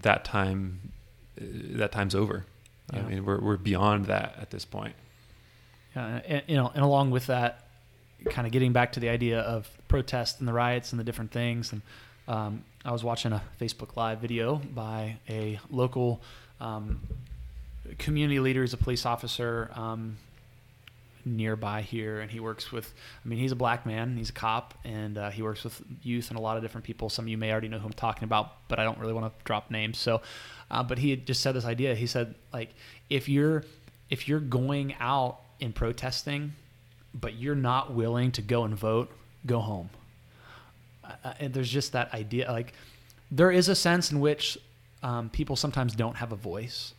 that 0.01 0.25
time 0.25 0.91
that 1.37 1.91
time's 1.91 2.15
over. 2.15 2.45
Yeah. 2.93 2.99
I 2.99 3.01
mean, 3.03 3.25
we're 3.25 3.39
we're 3.39 3.57
beyond 3.57 4.05
that 4.05 4.35
at 4.39 4.51
this 4.51 4.65
point. 4.65 4.95
Yeah, 5.95 6.21
and, 6.25 6.43
you 6.47 6.55
know, 6.55 6.71
and 6.73 6.83
along 6.83 7.11
with 7.11 7.27
that, 7.27 7.67
kind 8.29 8.45
of 8.45 8.51
getting 8.51 8.73
back 8.73 8.91
to 8.93 8.99
the 8.99 9.09
idea 9.09 9.39
of 9.39 9.69
protest 9.87 10.39
and 10.39 10.47
the 10.47 10.53
riots 10.53 10.91
and 10.91 10.99
the 10.99 11.03
different 11.03 11.31
things, 11.31 11.71
and 11.71 11.81
um, 12.27 12.63
I 12.83 12.91
was 12.91 13.03
watching 13.03 13.31
a 13.31 13.41
Facebook 13.59 13.95
Live 13.95 14.19
video 14.19 14.61
by 14.73 15.17
a 15.29 15.59
local 15.69 16.21
um, 16.59 17.01
community 17.97 18.39
leader, 18.39 18.61
he's 18.61 18.73
a 18.73 18.77
police 18.77 19.05
officer 19.05 19.71
um, 19.75 20.17
nearby 21.25 21.81
here, 21.81 22.21
and 22.21 22.31
he 22.31 22.39
works 22.39 22.71
with. 22.71 22.93
I 23.23 23.27
mean, 23.27 23.39
he's 23.39 23.51
a 23.51 23.55
black 23.55 23.85
man, 23.85 24.15
he's 24.15 24.29
a 24.29 24.33
cop, 24.33 24.73
and 24.83 25.17
uh, 25.17 25.29
he 25.31 25.41
works 25.41 25.63
with 25.63 25.81
youth 26.03 26.29
and 26.29 26.37
a 26.37 26.41
lot 26.41 26.57
of 26.57 26.63
different 26.63 26.85
people. 26.85 27.09
Some 27.09 27.25
of 27.25 27.29
you 27.29 27.37
may 27.37 27.51
already 27.51 27.67
know 27.67 27.79
who 27.79 27.87
I'm 27.87 27.93
talking 27.93 28.23
about, 28.23 28.67
but 28.67 28.79
I 28.79 28.83
don't 28.83 28.99
really 28.99 29.13
want 29.13 29.25
to 29.25 29.43
drop 29.43 29.71
names. 29.71 29.97
So, 29.97 30.21
uh, 30.71 30.83
but 30.83 30.97
he 30.99 31.15
just 31.15 31.41
said 31.41 31.53
this 31.53 31.65
idea. 31.65 31.95
He 31.95 32.07
said, 32.07 32.35
like, 32.53 32.73
if 33.09 33.27
you're 33.27 33.63
if 34.09 34.27
you're 34.27 34.39
going 34.39 34.95
out 34.99 35.39
in 35.59 35.73
protesting, 35.73 36.53
but 37.13 37.33
you're 37.33 37.55
not 37.55 37.93
willing 37.93 38.31
to 38.33 38.41
go 38.41 38.63
and 38.63 38.75
vote, 38.75 39.11
go 39.45 39.59
home 39.59 39.89
uh, 41.23 41.33
and 41.39 41.53
there's 41.53 41.69
just 41.69 41.91
that 41.93 42.13
idea 42.13 42.51
like 42.51 42.73
there 43.31 43.51
is 43.51 43.69
a 43.69 43.75
sense 43.75 44.11
in 44.11 44.19
which 44.19 44.57
um, 45.03 45.29
people 45.29 45.55
sometimes 45.55 45.95
don't 45.95 46.15
have 46.15 46.31
a 46.31 46.35
voice 46.35 46.93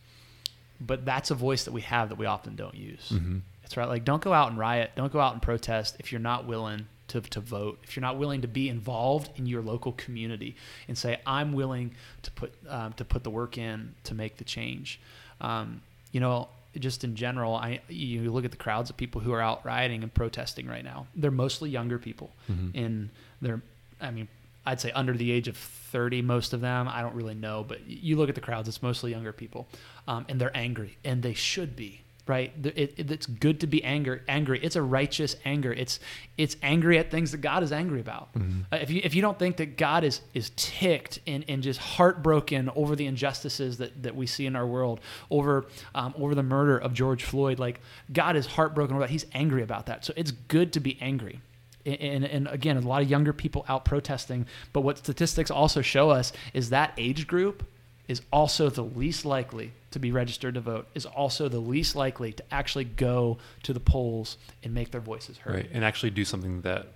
but 0.79 1.05
that's 1.05 1.31
a 1.31 1.35
voice 1.35 1.63
that 1.63 1.71
we 1.71 1.81
have 1.81 2.09
that 2.09 2.17
we 2.17 2.25
often 2.25 2.55
don't 2.55 2.75
use 2.75 3.11
mm-hmm. 3.13 3.39
It's 3.67 3.77
right 3.77 3.87
like 3.87 4.03
don't 4.03 4.21
go 4.21 4.33
out 4.33 4.49
and 4.49 4.57
riot 4.57 4.91
don't 4.95 5.13
go 5.13 5.19
out 5.19 5.33
and 5.33 5.41
protest 5.41 5.95
if 5.99 6.11
you're 6.11 6.19
not 6.19 6.47
willing 6.47 6.87
to, 7.07 7.21
to 7.21 7.39
vote 7.39 7.79
if 7.83 7.95
you're 7.95 8.01
not 8.01 8.17
willing 8.17 8.41
to 8.41 8.47
be 8.47 8.67
involved 8.67 9.29
in 9.37 9.45
your 9.45 9.61
local 9.61 9.91
community 9.93 10.55
and 10.87 10.97
say 10.97 11.19
i'm 11.25 11.53
willing 11.53 11.93
to 12.23 12.31
put 12.31 12.53
um, 12.67 12.93
to 12.93 13.05
put 13.05 13.23
the 13.23 13.29
work 13.29 13.57
in 13.57 13.93
to 14.03 14.15
make 14.15 14.37
the 14.37 14.43
change 14.43 14.99
um, 15.39 15.81
you 16.11 16.19
know 16.19 16.49
just 16.79 17.03
in 17.03 17.15
general, 17.15 17.55
I 17.55 17.81
you 17.87 18.31
look 18.31 18.45
at 18.45 18.51
the 18.51 18.57
crowds 18.57 18.89
of 18.89 18.97
people 18.97 19.21
who 19.21 19.33
are 19.33 19.41
out 19.41 19.65
rioting 19.65 20.03
and 20.03 20.13
protesting 20.13 20.67
right 20.67 20.83
now. 20.83 21.07
They're 21.15 21.31
mostly 21.31 21.69
younger 21.69 21.97
people, 21.97 22.31
mm-hmm. 22.49 22.77
and 22.77 23.09
they're 23.41 23.61
I 23.99 24.11
mean, 24.11 24.27
I'd 24.65 24.81
say 24.81 24.91
under 24.91 25.13
the 25.13 25.31
age 25.31 25.47
of 25.47 25.57
30, 25.57 26.21
most 26.21 26.53
of 26.53 26.61
them. 26.61 26.87
I 26.87 27.01
don't 27.01 27.15
really 27.15 27.33
know, 27.33 27.65
but 27.67 27.87
you 27.87 28.17
look 28.17 28.29
at 28.29 28.35
the 28.35 28.41
crowds, 28.41 28.67
it's 28.67 28.83
mostly 28.83 29.11
younger 29.11 29.33
people. 29.33 29.67
Um, 30.07 30.25
and 30.29 30.39
they're 30.39 30.55
angry, 30.55 30.97
and 31.03 31.23
they 31.23 31.33
should 31.33 31.75
be, 31.75 32.01
right? 32.27 32.51
It, 32.63 32.93
it, 32.97 33.11
it's 33.11 33.25
good 33.25 33.59
to 33.61 33.67
be 33.67 33.83
anger, 33.83 34.23
angry. 34.27 34.59
It's 34.61 34.75
a 34.75 34.81
righteous 34.81 35.35
anger. 35.45 35.73
It's 35.73 35.99
it's 36.37 36.55
angry 36.61 36.97
at 36.97 37.09
things 37.09 37.31
that 37.31 37.39
God 37.39 37.63
is 37.63 37.71
angry 37.71 37.99
about. 37.99 38.33
Mm-hmm. 38.33 38.61
Uh, 38.71 38.77
if, 38.77 38.91
you, 38.91 39.01
if 39.03 39.15
you 39.15 39.21
don't 39.21 39.39
think 39.39 39.57
that 39.57 39.77
God 39.77 40.03
is, 40.03 40.21
is 40.33 40.51
ticked 40.55 41.19
and, 41.25 41.43
and 41.47 41.63
just 41.63 41.79
heartbroken 41.79 42.69
over 42.75 42.95
the 42.95 43.07
injustices 43.07 43.77
that, 43.79 44.03
that 44.03 44.15
we 44.15 44.27
see 44.27 44.45
in 44.45 44.55
our 44.55 44.67
world, 44.67 44.99
over, 45.31 45.65
um, 45.95 46.13
over 46.17 46.35
the 46.35 46.43
murder 46.43 46.77
of 46.77 46.93
George 46.93 47.23
Floyd, 47.23 47.57
like 47.57 47.79
God 48.13 48.35
is 48.35 48.45
heartbroken 48.45 48.95
over 48.95 49.05
that. 49.05 49.09
He's 49.09 49.25
angry 49.33 49.63
about 49.63 49.87
that. 49.87 50.05
So 50.05 50.13
it's 50.15 50.31
good 50.31 50.73
to 50.73 50.79
be 50.79 50.97
angry 51.01 51.41
and, 51.87 52.25
and 52.25 52.47
again, 52.49 52.77
a 52.77 52.81
lot 52.81 53.01
of 53.01 53.09
younger 53.09 53.33
people 53.33 53.65
out 53.69 53.85
protesting. 53.85 54.45
But 54.73 54.81
what 54.81 54.97
statistics 54.97 55.49
also 55.49 55.81
show 55.81 56.09
us 56.09 56.33
is 56.53 56.69
that 56.69 56.93
age 56.97 57.27
group 57.27 57.65
is 58.07 58.21
also 58.31 58.69
the 58.69 58.83
least 58.83 59.25
likely 59.25 59.71
to 59.91 59.99
be 59.99 60.11
registered 60.11 60.53
to 60.53 60.61
vote, 60.61 60.87
is 60.95 61.05
also 61.05 61.49
the 61.49 61.59
least 61.59 61.95
likely 61.95 62.31
to 62.33 62.43
actually 62.51 62.85
go 62.85 63.37
to 63.63 63.73
the 63.73 63.79
polls 63.79 64.37
and 64.63 64.73
make 64.73 64.91
their 64.91 65.01
voices 65.01 65.37
heard. 65.39 65.55
Right, 65.55 65.69
and 65.71 65.83
actually 65.83 66.11
do 66.11 66.23
something 66.23 66.61
that 66.61 66.87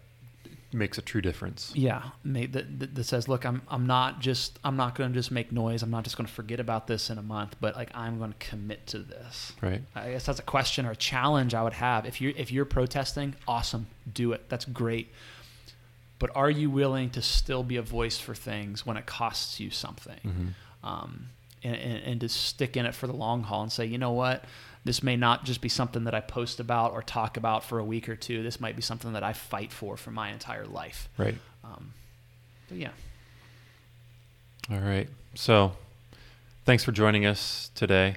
makes 0.74 0.98
a 0.98 1.02
true 1.02 1.22
difference. 1.22 1.72
Yeah, 1.76 2.04
that, 2.24 2.54
that, 2.54 2.96
that 2.96 3.04
says, 3.04 3.28
look, 3.28 3.46
I'm 3.46 3.62
I'm 3.68 3.88
not 3.88 4.20
just 4.20 4.60
I'm 4.64 4.78
not 4.78 4.96
going 4.96 5.12
to 5.12 5.20
just 5.20 5.32
make 5.32 5.52
noise. 5.52 5.84
I'm 5.84 5.92
not 5.92 6.04
just 6.04 6.18
going 6.18 6.28
to 6.28 6.34
forget 6.34 6.60
about 6.60 6.88
this 6.88 7.10
in 7.10 7.18
a 7.18 7.22
month, 7.22 7.56
but 7.60 7.76
like 7.76 7.92
I'm 7.94 8.18
going 8.18 8.34
to 8.34 8.38
commit 8.40 8.88
to 8.88 9.00
this. 9.00 9.54
Right. 9.62 9.82
I 9.96 10.12
guess 10.12 10.26
that's 10.26 10.40
a 10.40 10.44
question 10.44 10.86
or 10.86 10.92
a 10.92 10.96
challenge 10.96 11.54
I 11.54 11.64
would 11.64 11.74
have. 11.74 12.06
If 12.06 12.22
you 12.22 12.34
if 12.38 12.52
you're 12.52 12.66
protesting, 12.66 13.36
awesome, 13.48 13.88
do 14.12 14.32
it. 14.34 14.50
That's 14.50 14.66
great. 14.66 15.10
But 16.20 16.30
are 16.36 16.52
you 16.52 16.70
willing 16.70 17.10
to 17.12 17.22
still 17.22 17.64
be 17.64 17.78
a 17.78 17.82
voice 17.82 18.20
for 18.20 18.36
things 18.36 18.86
when 18.86 18.96
it 18.96 19.08
costs 19.08 19.60
you 19.60 19.72
something? 19.72 20.20
Mm-hmm. 20.24 20.48
Um, 20.84 21.28
and, 21.64 21.76
and, 21.76 22.22
to 22.22 22.30
stick 22.30 22.76
in 22.76 22.88
it 22.88 22.96
for 22.96 23.06
the 23.06 23.14
long 23.14 23.44
haul 23.44 23.62
and 23.62 23.72
say, 23.72 23.86
you 23.86 24.00
know 24.00 24.14
what, 24.14 24.46
this 24.84 25.04
may 25.04 25.16
not 25.16 25.46
just 25.46 25.62
be 25.62 25.70
something 25.70 26.06
that 26.06 26.16
I 26.16 26.22
post 26.22 26.60
about 26.60 26.94
or 26.94 27.04
talk 27.04 27.38
about 27.38 27.64
for 27.64 27.78
a 27.78 27.86
week 27.86 28.10
or 28.10 28.16
two. 28.16 28.42
This 28.42 28.60
might 28.60 28.76
be 28.76 28.82
something 28.82 29.14
that 29.14 29.22
I 29.22 29.34
fight 29.34 29.72
for 29.72 29.96
for 29.96 30.10
my 30.10 30.32
entire 30.32 30.66
life. 30.66 31.08
Right. 31.20 31.36
Um, 31.64 31.94
but 32.68 32.80
yeah. 32.80 32.90
All 34.72 34.80
right. 34.80 35.08
So, 35.36 35.74
thanks 36.66 36.84
for 36.84 36.92
joining 36.92 37.26
us 37.26 37.70
today. 37.76 38.16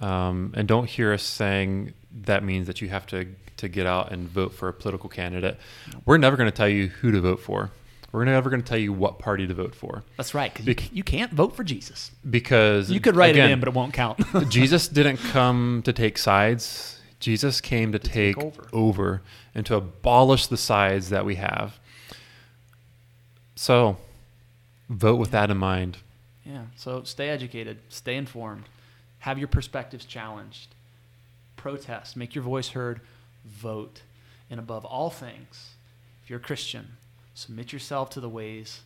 Um, 0.00 0.52
and 0.56 0.68
don't 0.68 0.88
hear 0.88 1.12
us 1.12 1.22
saying 1.22 1.94
that 2.22 2.44
means 2.44 2.66
that 2.66 2.80
you 2.80 2.88
have 2.88 3.06
to 3.08 3.26
to 3.56 3.68
get 3.68 3.86
out 3.86 4.12
and 4.12 4.28
vote 4.28 4.52
for 4.52 4.68
a 4.68 4.72
political 4.72 5.08
candidate. 5.08 5.58
We're 6.04 6.18
never 6.18 6.36
going 6.36 6.50
to 6.50 6.54
tell 6.56 6.68
you 6.68 6.88
who 6.88 7.10
to 7.12 7.20
vote 7.20 7.40
for. 7.40 7.70
We're 8.16 8.24
never 8.24 8.48
going 8.48 8.62
to 8.62 8.66
tell 8.66 8.78
you 8.78 8.94
what 8.94 9.18
party 9.18 9.46
to 9.46 9.52
vote 9.52 9.74
for. 9.74 10.02
That's 10.16 10.32
right, 10.32 10.54
because 10.64 10.86
you, 10.86 10.96
you, 10.96 11.04
can't 11.04 11.30
vote 11.30 11.54
for 11.54 11.62
Jesus. 11.62 12.12
Because 12.28 12.90
you 12.90 12.98
could 12.98 13.14
write 13.14 13.32
again, 13.32 13.50
it 13.50 13.52
in, 13.52 13.60
but 13.60 13.68
it 13.68 13.74
won't 13.74 13.92
count. 13.92 14.18
Jesus 14.48 14.88
didn't 14.88 15.18
come 15.18 15.82
to 15.84 15.92
take 15.92 16.16
sides. 16.16 16.98
Jesus 17.20 17.60
came 17.60 17.92
to, 17.92 17.98
to 17.98 18.08
take, 18.08 18.36
take 18.36 18.42
over. 18.42 18.68
over 18.72 19.22
and 19.54 19.66
to 19.66 19.74
abolish 19.74 20.46
the 20.46 20.56
sides 20.56 21.10
that 21.10 21.26
we 21.26 21.34
have. 21.34 21.78
So, 23.54 23.98
vote 24.88 25.16
with 25.16 25.30
that 25.32 25.50
in 25.50 25.58
mind. 25.58 25.98
Yeah. 26.42 26.62
So 26.74 27.02
stay 27.02 27.28
educated, 27.28 27.80
stay 27.90 28.16
informed, 28.16 28.64
have 29.18 29.36
your 29.36 29.48
perspectives 29.48 30.06
challenged, 30.06 30.68
protest, 31.56 32.16
make 32.16 32.34
your 32.34 32.44
voice 32.44 32.68
heard, 32.68 33.02
vote. 33.44 34.00
And 34.48 34.58
above 34.58 34.86
all 34.86 35.10
things, 35.10 35.72
if 36.24 36.30
you're 36.30 36.38
a 36.38 36.42
Christian, 36.42 36.92
submit 37.36 37.72
yourself 37.72 38.10
to 38.10 38.20
the 38.20 38.28
ways 38.28 38.80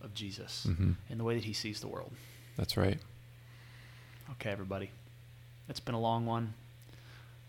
of 0.00 0.14
Jesus 0.14 0.66
mm-hmm. 0.68 0.92
and 1.10 1.20
the 1.20 1.24
way 1.24 1.34
that 1.34 1.44
he 1.44 1.52
sees 1.52 1.80
the 1.80 1.88
world. 1.88 2.12
That's 2.56 2.76
right. 2.76 2.98
Okay, 4.32 4.50
everybody. 4.50 4.90
It's 5.68 5.80
been 5.80 5.94
a 5.94 6.00
long 6.00 6.24
one. 6.24 6.54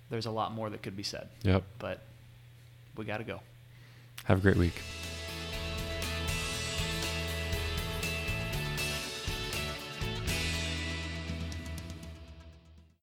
There's 0.10 0.26
a 0.26 0.32
lot 0.32 0.51
more 0.53 0.70
that 0.70 0.82
could 0.82 0.97
be 0.97 1.03
said. 1.03 1.30
Yep. 1.43 1.64
But 1.80 2.01
we 2.95 3.05
got 3.05 3.18
to 3.18 3.24
go. 3.24 3.39
Have 4.26 4.39
a 4.39 4.41
great 4.41 4.58
week. 4.58 4.82